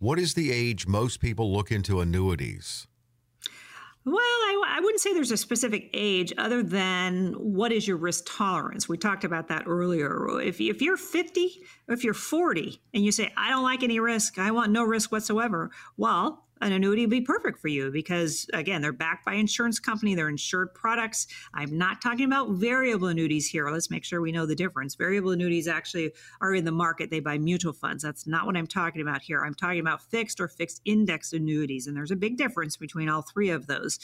What 0.00 0.18
is 0.18 0.32
the 0.32 0.50
age 0.50 0.86
most 0.86 1.20
people 1.20 1.52
look 1.52 1.70
into 1.70 2.00
annuities? 2.00 2.86
Well, 4.06 4.16
I, 4.16 4.76
I, 4.78 4.80
wouldn't 4.80 5.02
say 5.02 5.12
there's 5.12 5.30
a 5.30 5.36
specific 5.36 5.90
age 5.92 6.32
other 6.38 6.62
than 6.62 7.34
what 7.34 7.70
is 7.70 7.86
your 7.86 7.98
risk 7.98 8.24
tolerance. 8.26 8.88
We 8.88 8.96
talked 8.96 9.24
about 9.24 9.48
that 9.48 9.64
earlier. 9.66 10.40
If, 10.40 10.58
if 10.58 10.80
you're 10.80 10.96
50, 10.96 11.60
if 11.88 12.02
you're 12.02 12.14
40, 12.14 12.80
and 12.94 13.04
you 13.04 13.12
say, 13.12 13.30
I 13.36 13.50
don't 13.50 13.62
like 13.62 13.82
any 13.82 14.00
risk, 14.00 14.38
I 14.38 14.52
want 14.52 14.72
no 14.72 14.84
risk 14.84 15.12
whatsoever, 15.12 15.70
well, 15.98 16.46
an 16.60 16.72
annuity 16.72 17.02
would 17.02 17.10
be 17.10 17.20
perfect 17.20 17.58
for 17.58 17.68
you 17.68 17.90
because 17.90 18.46
again 18.52 18.82
they're 18.82 18.92
backed 18.92 19.24
by 19.24 19.34
insurance 19.34 19.78
company 19.78 20.14
they're 20.14 20.28
insured 20.28 20.74
products. 20.74 21.26
I'm 21.54 21.76
not 21.76 22.02
talking 22.02 22.24
about 22.24 22.50
variable 22.50 23.08
annuities 23.08 23.46
here. 23.46 23.68
Let's 23.70 23.90
make 23.90 24.04
sure 24.04 24.20
we 24.20 24.32
know 24.32 24.46
the 24.46 24.54
difference. 24.54 24.94
Variable 24.94 25.30
annuities 25.30 25.68
actually 25.68 26.12
are 26.40 26.54
in 26.54 26.64
the 26.64 26.72
market. 26.72 27.10
They 27.10 27.20
buy 27.20 27.38
mutual 27.38 27.72
funds. 27.72 28.02
That's 28.02 28.26
not 28.26 28.46
what 28.46 28.56
i'm 28.56 28.66
talking 28.66 29.02
about 29.02 29.22
here. 29.22 29.44
I'm 29.44 29.54
talking 29.54 29.80
about 29.80 30.02
fixed 30.02 30.40
or 30.40 30.48
fixed 30.48 30.82
index 30.84 31.32
annuities 31.32 31.86
and 31.86 31.96
there's 31.96 32.10
a 32.10 32.16
big 32.16 32.36
difference 32.36 32.76
between 32.76 33.08
all 33.08 33.22
three 33.22 33.50
of 33.50 33.66
those. 33.66 33.98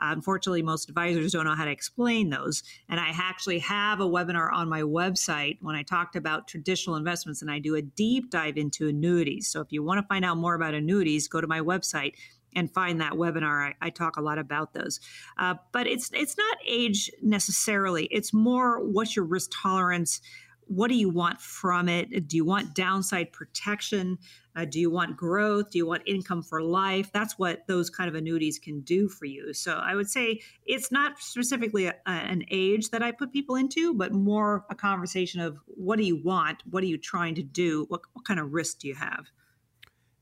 Unfortunately 0.00 0.62
most 0.62 0.88
advisors 0.88 1.32
don't 1.32 1.44
know 1.44 1.54
how 1.54 1.64
to 1.64 1.70
explain 1.70 2.30
those 2.30 2.62
and 2.88 3.00
i 3.00 3.10
actually 3.14 3.58
have 3.58 4.00
a 4.00 4.08
webinar 4.08 4.52
on 4.52 4.68
my 4.68 4.82
website 4.82 5.58
when 5.60 5.74
i 5.74 5.82
talked 5.82 6.16
about 6.16 6.48
traditional 6.48 6.96
investments 6.96 7.42
and 7.42 7.50
i 7.50 7.58
do 7.58 7.76
a 7.76 7.82
deep 7.82 8.30
dive 8.30 8.56
into 8.56 8.88
annuities. 8.88 9.48
So 9.48 9.60
if 9.60 9.72
you 9.72 9.82
want 9.82 10.00
to 10.00 10.06
find 10.06 10.24
out 10.24 10.36
more 10.36 10.54
about 10.54 10.74
annuities 10.74 11.28
go 11.28 11.40
to 11.40 11.46
my 11.46 11.60
website 11.60 11.93
website 11.94 12.14
and 12.56 12.72
find 12.72 13.00
that 13.00 13.12
webinar. 13.12 13.68
I, 13.68 13.86
I 13.86 13.90
talk 13.90 14.16
a 14.16 14.20
lot 14.22 14.38
about 14.38 14.74
those, 14.74 15.00
uh, 15.38 15.54
but 15.72 15.86
it's 15.86 16.10
it's 16.12 16.36
not 16.36 16.56
age 16.66 17.10
necessarily. 17.22 18.04
It's 18.06 18.32
more 18.32 18.84
what's 18.84 19.16
your 19.16 19.24
risk 19.24 19.50
tolerance. 19.62 20.20
What 20.66 20.88
do 20.88 20.94
you 20.94 21.10
want 21.10 21.42
from 21.42 21.90
it? 21.90 22.26
Do 22.26 22.36
you 22.38 22.44
want 22.44 22.74
downside 22.74 23.32
protection? 23.32 24.16
Uh, 24.56 24.64
do 24.64 24.80
you 24.80 24.88
want 24.90 25.14
growth? 25.14 25.70
Do 25.70 25.76
you 25.76 25.86
want 25.86 26.04
income 26.06 26.42
for 26.42 26.62
life? 26.62 27.12
That's 27.12 27.38
what 27.38 27.66
those 27.66 27.90
kind 27.90 28.08
of 28.08 28.14
annuities 28.14 28.58
can 28.58 28.80
do 28.80 29.08
for 29.08 29.26
you. 29.26 29.52
So 29.52 29.74
I 29.74 29.94
would 29.94 30.08
say 30.08 30.40
it's 30.64 30.90
not 30.90 31.18
specifically 31.18 31.86
a, 31.86 31.94
an 32.06 32.44
age 32.50 32.90
that 32.90 33.02
I 33.02 33.10
put 33.10 33.30
people 33.30 33.56
into, 33.56 33.92
but 33.92 34.12
more 34.12 34.64
a 34.70 34.74
conversation 34.74 35.40
of 35.40 35.58
what 35.66 35.98
do 35.98 36.04
you 36.04 36.22
want? 36.22 36.62
What 36.70 36.82
are 36.82 36.86
you 36.86 36.96
trying 36.96 37.34
to 37.34 37.42
do? 37.42 37.84
What, 37.88 38.00
what 38.14 38.24
kind 38.24 38.40
of 38.40 38.54
risk 38.54 38.78
do 38.78 38.88
you 38.88 38.94
have? 38.94 39.26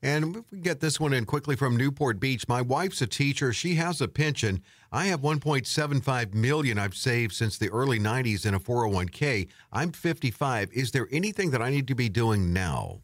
And 0.03 0.43
we 0.51 0.59
get 0.59 0.81
this 0.81 0.99
one 0.99 1.13
in 1.13 1.23
quickly 1.23 1.55
from 1.55 1.77
Newport 1.77 2.19
Beach, 2.19 2.45
my 2.49 2.61
wife's 2.61 3.01
a 3.01 3.07
teacher. 3.07 3.53
She 3.53 3.75
has 3.75 4.01
a 4.01 4.07
pension. 4.09 4.61
I 4.91 5.05
have 5.05 5.21
1.75 5.21 6.33
million 6.33 6.77
I've 6.77 6.93
saved 6.93 7.33
since 7.33 7.57
the 7.57 7.69
early 7.69 8.01
90s 8.01 8.45
in 8.45 8.53
a 8.53 8.59
401k. 8.59 9.47
I'm 9.71 9.93
55. 9.93 10.73
Is 10.73 10.91
there 10.91 11.07
anything 11.09 11.51
that 11.51 11.61
I 11.61 11.69
need 11.69 11.87
to 11.87 11.95
be 11.95 12.09
doing 12.09 12.51
now? 12.51 13.02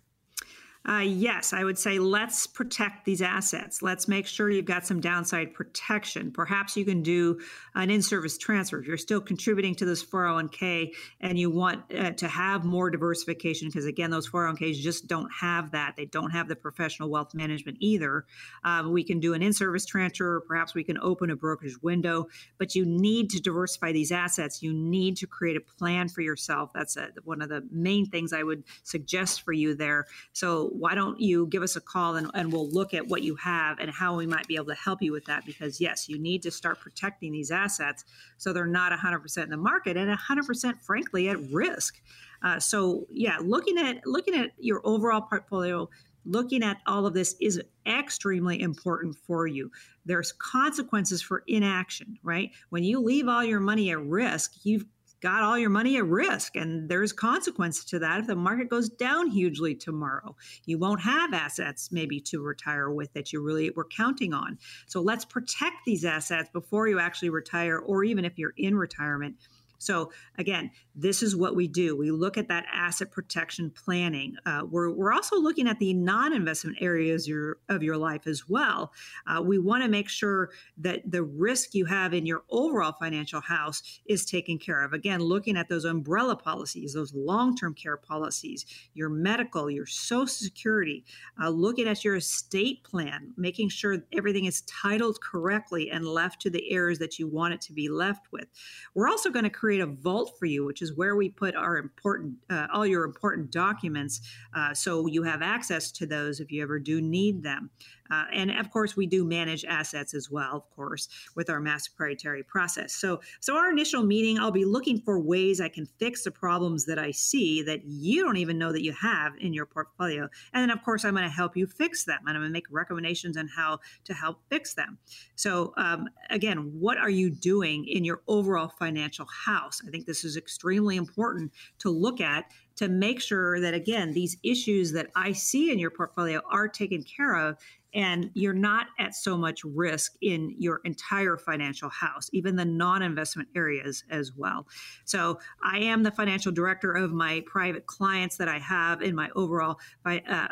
Uh, 0.89 1.01
yes, 1.01 1.53
I 1.53 1.63
would 1.63 1.77
say 1.77 1.99
let's 1.99 2.47
protect 2.47 3.05
these 3.05 3.21
assets. 3.21 3.83
Let's 3.83 4.07
make 4.07 4.25
sure 4.25 4.49
you've 4.49 4.65
got 4.65 4.87
some 4.87 4.99
downside 4.99 5.53
protection. 5.53 6.31
Perhaps 6.31 6.75
you 6.75 6.83
can 6.83 7.03
do 7.03 7.39
an 7.75 7.91
in 7.91 8.01
service 8.01 8.39
transfer. 8.39 8.79
If 8.79 8.87
you're 8.87 8.97
still 8.97 9.21
contributing 9.21 9.75
to 9.75 9.85
this 9.85 10.03
401k 10.03 10.93
and 11.21 11.37
you 11.37 11.51
want 11.51 11.83
uh, 11.95 12.13
to 12.13 12.27
have 12.27 12.65
more 12.65 12.89
diversification, 12.89 13.67
because 13.67 13.85
again, 13.85 14.09
those 14.09 14.27
401ks 14.27 14.77
just 14.77 15.05
don't 15.05 15.29
have 15.31 15.69
that. 15.73 15.95
They 15.95 16.05
don't 16.05 16.31
have 16.31 16.47
the 16.47 16.55
professional 16.55 17.11
wealth 17.11 17.35
management 17.35 17.77
either. 17.79 18.25
Uh, 18.63 18.85
we 18.89 19.03
can 19.03 19.19
do 19.19 19.35
an 19.35 19.43
in 19.43 19.53
service 19.53 19.85
transfer. 19.85 20.37
or 20.37 20.41
Perhaps 20.41 20.73
we 20.73 20.83
can 20.83 20.97
open 21.03 21.29
a 21.29 21.35
brokerage 21.35 21.77
window, 21.83 22.25
but 22.57 22.73
you 22.73 22.83
need 22.83 23.29
to 23.29 23.39
diversify 23.39 23.91
these 23.91 24.11
assets. 24.11 24.63
You 24.63 24.73
need 24.73 25.17
to 25.17 25.27
create 25.27 25.55
a 25.55 25.61
plan 25.61 26.09
for 26.09 26.21
yourself. 26.21 26.71
That's 26.73 26.97
a, 26.97 27.09
one 27.25 27.43
of 27.43 27.49
the 27.49 27.67
main 27.69 28.07
things 28.07 28.33
I 28.33 28.41
would 28.41 28.63
suggest 28.81 29.43
for 29.43 29.53
you 29.53 29.75
there. 29.75 30.07
So, 30.33 30.78
why 30.79 30.95
don't 30.95 31.19
you 31.19 31.45
give 31.47 31.61
us 31.61 31.75
a 31.75 31.81
call 31.81 32.15
and, 32.15 32.31
and 32.33 32.53
we'll 32.53 32.69
look 32.69 32.93
at 32.93 33.05
what 33.05 33.21
you 33.21 33.35
have 33.35 33.79
and 33.79 33.91
how 33.91 34.15
we 34.15 34.25
might 34.25 34.47
be 34.47 34.55
able 34.55 34.67
to 34.67 34.75
help 34.75 35.01
you 35.01 35.11
with 35.11 35.25
that? 35.25 35.45
Because, 35.45 35.81
yes, 35.81 36.07
you 36.07 36.17
need 36.17 36.41
to 36.43 36.51
start 36.51 36.79
protecting 36.79 37.33
these 37.33 37.51
assets 37.51 38.05
so 38.37 38.53
they're 38.53 38.65
not 38.65 38.97
100% 38.97 39.43
in 39.43 39.49
the 39.49 39.57
market 39.57 39.97
and 39.97 40.09
100%, 40.09 40.81
frankly, 40.81 41.27
at 41.27 41.37
risk. 41.51 42.01
Uh, 42.41 42.59
so, 42.59 43.05
yeah, 43.11 43.37
looking 43.41 43.77
at 43.77 44.05
looking 44.05 44.33
at 44.33 44.51
your 44.57 44.79
overall 44.85 45.19
portfolio, 45.19 45.89
looking 46.23 46.63
at 46.63 46.77
all 46.87 47.05
of 47.05 47.13
this 47.13 47.35
is 47.41 47.61
extremely 47.85 48.61
important 48.61 49.17
for 49.17 49.47
you. 49.47 49.69
There's 50.05 50.31
consequences 50.31 51.21
for 51.21 51.43
inaction, 51.47 52.17
right? 52.23 52.51
When 52.69 52.85
you 52.85 53.01
leave 53.01 53.27
all 53.27 53.43
your 53.43 53.59
money 53.59 53.91
at 53.91 53.99
risk, 53.99 54.53
you've 54.63 54.85
got 55.21 55.43
all 55.43 55.57
your 55.57 55.69
money 55.69 55.97
at 55.97 56.05
risk 56.05 56.55
and 56.55 56.89
there's 56.89 57.13
consequence 57.13 57.83
to 57.85 57.99
that. 57.99 58.19
If 58.19 58.27
the 58.27 58.35
market 58.35 58.69
goes 58.69 58.89
down 58.89 59.29
hugely 59.29 59.75
tomorrow 59.75 60.35
you 60.65 60.77
won't 60.77 61.01
have 61.01 61.33
assets 61.33 61.91
maybe 61.91 62.19
to 62.21 62.41
retire 62.41 62.89
with 62.89 63.13
that 63.13 63.33
you 63.33 63.41
really 63.41 63.69
were 63.71 63.85
counting 63.85 64.33
on. 64.33 64.57
So 64.87 65.01
let's 65.01 65.25
protect 65.25 65.77
these 65.85 66.05
assets 66.05 66.49
before 66.51 66.87
you 66.87 66.99
actually 66.99 67.29
retire 67.29 67.79
or 67.79 68.03
even 68.03 68.25
if 68.25 68.37
you're 68.37 68.53
in 68.57 68.77
retirement 68.77 69.35
so 69.79 70.11
again, 70.37 70.71
this 70.93 71.23
is 71.23 71.35
what 71.35 71.55
we 71.55 71.67
do. 71.67 71.95
We 71.95 72.11
look 72.11 72.37
at 72.37 72.49
that 72.49 72.65
asset 72.71 73.09
protection 73.11 73.71
planning. 73.71 74.35
Uh, 74.45 74.63
we're, 74.69 74.91
we're 74.91 75.13
also 75.13 75.37
looking 75.37 75.67
at 75.67 75.79
the 75.79 75.93
non-investment 75.93 76.77
areas 76.81 77.27
your, 77.27 77.57
of 77.69 77.81
your 77.81 77.97
life 77.97 78.27
as 78.27 78.47
well. 78.47 78.91
Uh, 79.25 79.41
we 79.41 79.57
want 79.57 79.83
to 79.83 79.89
make 79.89 80.09
sure 80.09 80.51
that 80.77 81.09
the 81.09 81.23
risk 81.23 81.73
you 81.73 81.85
have 81.85 82.13
in 82.13 82.25
your 82.25 82.43
overall 82.49 82.93
financial 82.99 83.39
house 83.39 84.01
is 84.05 84.25
taken 84.25 84.57
care 84.57 84.83
of. 84.83 84.91
Again, 84.91 85.21
looking 85.21 85.55
at 85.55 85.69
those 85.69 85.85
umbrella 85.85 86.35
policies, 86.35 86.93
those 86.93 87.13
long-term 87.13 87.75
care 87.75 87.97
policies, 87.97 88.65
your 88.93 89.09
medical, 89.09 89.71
your 89.71 89.85
social 89.85 90.27
security, 90.27 91.05
uh, 91.41 91.49
looking 91.49 91.87
at 91.87 92.03
your 92.03 92.17
estate 92.17 92.83
plan, 92.83 93.33
making 93.37 93.69
sure 93.69 94.03
everything 94.15 94.45
is 94.45 94.61
titled 94.61 95.21
correctly 95.21 95.89
and 95.89 96.05
left 96.05 96.41
to 96.41 96.49
the 96.49 96.69
heirs 96.71 96.99
that 96.99 97.17
you 97.17 97.27
want 97.27 97.53
it 97.53 97.61
to 97.61 97.73
be 97.73 97.87
left 97.87 98.27
with. 98.33 98.47
We're 98.93 99.07
also 99.07 99.29
going 99.29 99.43
to 99.43 99.49
create 99.49 99.68
create 99.69 99.81
a 99.81 99.85
vault 99.85 100.33
for 100.39 100.47
you, 100.47 100.65
which 100.65 100.81
is 100.81 100.97
where 100.97 101.15
we 101.15 101.29
put 101.29 101.55
our 101.55 101.77
important, 101.77 102.33
uh, 102.49 102.65
all 102.73 102.87
your 102.87 103.03
important 103.03 103.51
documents, 103.51 104.21
uh, 104.55 104.73
so 104.73 105.05
you 105.05 105.21
have 105.21 105.43
access 105.43 105.91
to 105.91 106.07
those 106.07 106.39
if 106.39 106.51
you 106.51 106.63
ever 106.63 106.79
do 106.79 106.99
need 106.99 107.43
them. 107.43 107.69
Uh, 108.11 108.25
and 108.33 108.51
of 108.51 108.71
course, 108.71 108.95
we 108.95 109.05
do 109.05 109.23
manage 109.23 109.65
assets 109.65 110.13
as 110.13 110.29
well, 110.29 110.55
of 110.55 110.69
course, 110.75 111.07
with 111.35 111.49
our 111.49 111.59
MAS 111.59 111.87
proprietary 111.87 112.43
process. 112.43 112.93
So, 112.93 113.21
so 113.39 113.55
our 113.55 113.69
initial 113.69 114.03
meeting, 114.03 114.39
I'll 114.39 114.51
be 114.51 114.65
looking 114.65 114.99
for 114.99 115.19
ways 115.19 115.61
I 115.61 115.69
can 115.69 115.85
fix 115.85 116.23
the 116.23 116.31
problems 116.31 116.85
that 116.85 116.99
I 116.99 117.11
see 117.11 117.61
that 117.63 117.85
you 117.85 118.23
don't 118.23 118.37
even 118.37 118.57
know 118.57 118.71
that 118.71 118.83
you 118.83 118.93
have 118.93 119.33
in 119.39 119.53
your 119.53 119.65
portfolio. 119.65 120.29
And 120.53 120.61
then, 120.61 120.69
of 120.69 120.83
course, 120.83 121.05
I'm 121.05 121.13
going 121.13 121.23
to 121.23 121.29
help 121.29 121.55
you 121.55 121.67
fix 121.67 122.05
them, 122.05 122.19
and 122.21 122.29
I'm 122.29 122.41
going 122.41 122.49
to 122.49 122.53
make 122.53 122.67
recommendations 122.69 123.37
on 123.37 123.47
how 123.47 123.79
to 124.05 124.13
help 124.13 124.41
fix 124.49 124.73
them. 124.73 124.97
So, 125.35 125.73
um, 125.77 126.07
again, 126.29 126.57
what 126.79 126.97
are 126.97 127.09
you 127.09 127.29
doing 127.29 127.85
in 127.87 128.03
your 128.03 128.21
overall 128.27 128.67
financial 128.67 129.25
house? 129.25 129.49
house. 129.49 129.81
I 129.85 129.91
think 129.91 130.05
this 130.05 130.23
is 130.23 130.37
extremely 130.37 130.97
important 130.97 131.51
to 131.79 131.89
look 131.89 132.21
at 132.21 132.45
to 132.75 132.87
make 132.87 133.19
sure 133.19 133.59
that, 133.59 133.73
again, 133.73 134.13
these 134.13 134.37
issues 134.43 134.93
that 134.93 135.07
I 135.15 135.33
see 135.33 135.71
in 135.71 135.79
your 135.79 135.91
portfolio 135.91 136.41
are 136.49 136.67
taken 136.67 137.03
care 137.03 137.35
of 137.35 137.57
and 137.93 138.29
you're 138.33 138.53
not 138.53 138.87
at 138.99 139.15
so 139.15 139.37
much 139.37 139.63
risk 139.63 140.13
in 140.21 140.55
your 140.57 140.81
entire 140.85 141.37
financial 141.37 141.89
house, 141.89 142.29
even 142.33 142.55
the 142.55 142.65
non 142.65 143.01
investment 143.01 143.49
areas 143.55 144.03
as 144.09 144.31
well. 144.35 144.67
So, 145.05 145.39
I 145.63 145.79
am 145.79 146.03
the 146.03 146.11
financial 146.11 146.51
director 146.51 146.91
of 146.91 147.11
my 147.11 147.43
private 147.45 147.85
clients 147.85 148.37
that 148.37 148.47
I 148.47 148.59
have 148.59 149.01
in 149.01 149.15
my 149.15 149.29
overall 149.35 149.79
uh, 150.05 150.47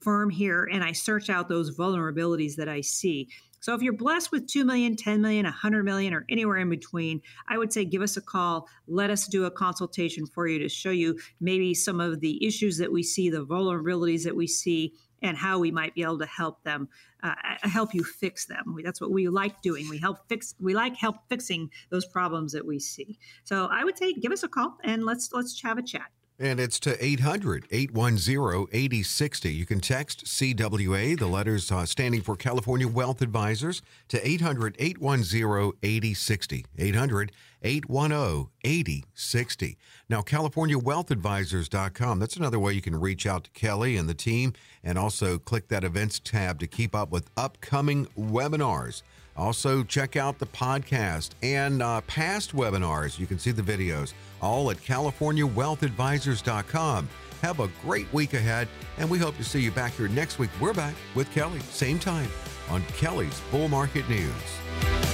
firm 0.00 0.30
here, 0.30 0.68
and 0.70 0.84
I 0.84 0.92
search 0.92 1.30
out 1.30 1.48
those 1.48 1.76
vulnerabilities 1.76 2.56
that 2.56 2.68
I 2.68 2.82
see. 2.82 3.28
So 3.64 3.74
if 3.74 3.80
you're 3.80 3.94
blessed 3.94 4.30
with 4.30 4.46
2 4.46 4.62
million, 4.62 4.94
10 4.94 5.22
million, 5.22 5.44
100 5.44 5.84
million, 5.84 6.12
or 6.12 6.26
anywhere 6.28 6.58
in 6.58 6.68
between, 6.68 7.22
I 7.48 7.56
would 7.56 7.72
say 7.72 7.86
give 7.86 8.02
us 8.02 8.18
a 8.18 8.20
call. 8.20 8.68
Let 8.86 9.08
us 9.08 9.26
do 9.26 9.46
a 9.46 9.50
consultation 9.50 10.26
for 10.26 10.46
you 10.46 10.58
to 10.58 10.68
show 10.68 10.90
you 10.90 11.18
maybe 11.40 11.72
some 11.72 11.98
of 11.98 12.20
the 12.20 12.46
issues 12.46 12.76
that 12.76 12.92
we 12.92 13.02
see, 13.02 13.30
the 13.30 13.46
vulnerabilities 13.46 14.24
that 14.24 14.36
we 14.36 14.46
see, 14.46 14.92
and 15.24 15.36
how 15.36 15.58
we 15.58 15.70
might 15.70 15.94
be 15.94 16.02
able 16.02 16.18
to 16.18 16.26
help 16.26 16.62
them, 16.62 16.88
uh, 17.22 17.34
help 17.62 17.94
you 17.94 18.04
fix 18.04 18.44
them. 18.44 18.76
That's 18.84 19.00
what 19.00 19.10
we 19.10 19.28
like 19.28 19.62
doing. 19.62 19.88
We 19.88 19.98
help 19.98 20.18
fix. 20.28 20.54
We 20.60 20.74
like 20.74 20.94
help 20.96 21.16
fixing 21.28 21.70
those 21.90 22.04
problems 22.04 22.52
that 22.52 22.66
we 22.66 22.78
see. 22.78 23.18
So 23.42 23.66
I 23.72 23.82
would 23.84 23.96
say 23.98 24.12
give 24.12 24.30
us 24.30 24.42
a 24.42 24.48
call 24.48 24.76
and 24.84 25.04
let's 25.04 25.32
let's 25.32 25.60
have 25.62 25.78
a 25.78 25.82
chat. 25.82 26.10
And 26.38 26.58
it's 26.58 26.80
to 26.80 27.02
800 27.04 27.66
810 27.70 28.66
8060. 28.72 29.52
You 29.52 29.64
can 29.64 29.78
text 29.78 30.24
CWA, 30.24 31.16
the 31.16 31.28
letters 31.28 31.70
uh, 31.70 31.86
standing 31.86 32.22
for 32.22 32.34
California 32.34 32.88
Wealth 32.88 33.22
Advisors, 33.22 33.82
to 34.08 34.26
800 34.28 34.74
810 34.80 35.72
8060. 35.80 36.66
800 36.76 37.32
810 37.62 38.48
8060. 38.64 39.78
Now, 40.08 40.22
CaliforniaWealthAdvisors.com, 40.22 42.18
that's 42.18 42.36
another 42.36 42.58
way 42.58 42.72
you 42.72 42.82
can 42.82 42.98
reach 42.98 43.26
out 43.26 43.44
to 43.44 43.50
Kelley 43.50 43.96
and 43.96 44.08
the 44.08 44.14
team, 44.14 44.54
and 44.82 44.98
also 44.98 45.38
click 45.38 45.68
that 45.68 45.84
events 45.84 46.18
tab 46.18 46.58
to 46.58 46.66
keep 46.66 46.96
up 46.96 47.10
with 47.10 47.30
upcoming 47.36 48.06
webinars. 48.18 49.02
Also, 49.36 49.82
check 49.82 50.16
out 50.16 50.38
the 50.38 50.46
podcast 50.46 51.30
and 51.42 51.82
uh, 51.82 52.00
past 52.02 52.54
webinars. 52.54 53.18
You 53.18 53.26
can 53.26 53.38
see 53.38 53.50
the 53.50 53.62
videos 53.62 54.12
all 54.40 54.70
at 54.70 54.76
CaliforniaWealthAdvisors.com. 54.78 57.08
Have 57.42 57.60
a 57.60 57.68
great 57.82 58.10
week 58.12 58.34
ahead, 58.34 58.68
and 58.96 59.10
we 59.10 59.18
hope 59.18 59.36
to 59.36 59.44
see 59.44 59.60
you 59.60 59.70
back 59.70 59.92
here 59.92 60.08
next 60.08 60.38
week. 60.38 60.48
We're 60.60 60.72
back 60.72 60.94
with 61.14 61.30
Kelley, 61.32 61.60
same 61.60 61.98
time 61.98 62.30
on 62.70 62.82
Kelley's 62.96 63.42
Bull 63.50 63.68
Market 63.68 64.08
News. 64.08 65.13